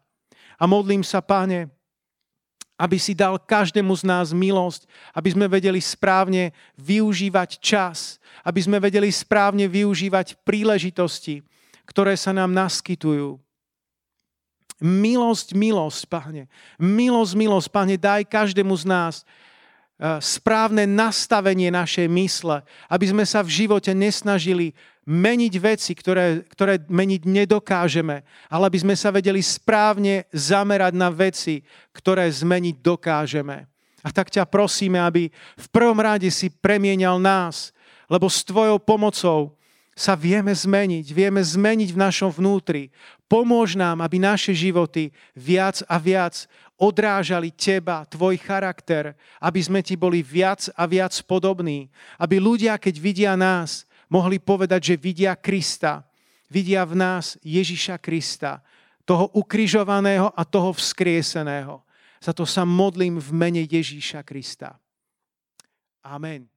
A 0.57 0.65
modlím 0.69 1.05
sa, 1.05 1.25
páne, 1.25 1.73
aby 2.77 3.01
si 3.01 3.17
dal 3.17 3.41
každému 3.41 3.93
z 3.97 4.05
nás 4.05 4.37
milosť, 4.37 4.85
aby 5.17 5.33
sme 5.33 5.49
vedeli 5.49 5.81
správne 5.81 6.53
využívať 6.77 7.61
čas, 7.61 8.21
aby 8.45 8.61
sme 8.61 8.77
vedeli 8.77 9.09
správne 9.09 9.65
využívať 9.65 10.45
príležitosti, 10.45 11.41
ktoré 11.89 12.13
sa 12.21 12.37
nám 12.37 12.53
naskytujú. 12.53 13.41
Milosť, 14.77 15.57
milosť, 15.57 16.05
Pane. 16.05 16.53
Milosť, 16.77 17.33
milosť, 17.33 17.69
Pane, 17.73 17.97
daj 17.97 18.29
každému 18.29 18.77
z 18.77 18.85
nás 18.85 19.15
eh, 19.25 20.21
správne 20.21 20.85
nastavenie 20.85 21.73
našej 21.73 22.13
mysle, 22.13 22.61
aby 22.93 23.09
sme 23.09 23.25
sa 23.25 23.41
v 23.41 23.65
živote 23.65 23.97
nesnažili 23.97 24.77
meniť 25.07 25.55
veci, 25.63 25.95
ktoré, 25.95 26.43
ktoré 26.51 26.83
meniť 26.91 27.23
nedokážeme, 27.31 28.27
ale 28.51 28.65
aby 28.67 28.79
sme 28.83 28.99
sa 28.99 29.15
vedeli 29.15 29.39
správne 29.39 30.27
zamerať 30.35 30.93
na 30.99 31.09
veci, 31.15 31.63
ktoré 31.95 32.27
zmeniť 32.27 32.83
dokážeme. 32.83 33.71
A 34.03 34.09
tak 34.11 34.31
ťa 34.31 34.47
prosíme, 34.47 34.99
aby 34.99 35.31
v 35.55 35.69
prvom 35.71 35.99
rade 35.99 36.27
si 36.35 36.51
premienial 36.51 37.23
nás, 37.23 37.71
lebo 38.11 38.27
s 38.27 38.43
tvojou 38.43 38.79
pomocou 38.83 39.55
sa 39.97 40.13
vieme 40.13 40.53
zmeniť, 40.53 41.07
vieme 41.09 41.41
zmeniť 41.41 41.89
v 41.95 42.03
našom 42.03 42.29
vnútri. 42.29 42.93
Pomôž 43.27 43.75
nám, 43.75 44.05
aby 44.05 44.21
naše 44.21 44.53
životy 44.53 45.09
viac 45.33 45.81
a 45.89 45.97
viac 45.97 46.45
odrážali 46.77 47.49
teba, 47.49 48.05
tvoj 48.05 48.37
charakter, 48.37 49.17
aby 49.41 49.61
sme 49.65 49.81
ti 49.81 49.97
boli 49.97 50.21
viac 50.21 50.69
a 50.77 50.85
viac 50.85 51.17
podobní. 51.25 51.89
Aby 52.21 52.37
ľudia, 52.37 52.77
keď 52.77 52.95
vidia 53.01 53.33
nás, 53.35 53.89
mohli 54.11 54.39
povedať, 54.39 54.95
že 54.95 55.03
vidia 55.03 55.35
Krista. 55.37 56.07
Vidia 56.47 56.87
v 56.87 56.95
nás 56.95 57.35
Ježiša 57.43 57.99
Krista, 57.99 58.63
toho 59.03 59.31
ukrižovaného 59.35 60.31
a 60.31 60.43
toho 60.47 60.71
vzkrieseného. 60.71 61.83
Za 62.23 62.33
to 62.35 62.47
sa 62.47 62.63
modlím 62.63 63.19
v 63.19 63.31
mene 63.35 63.63
Ježíša 63.67 64.23
Krista. 64.23 64.79
Amen. 66.07 66.56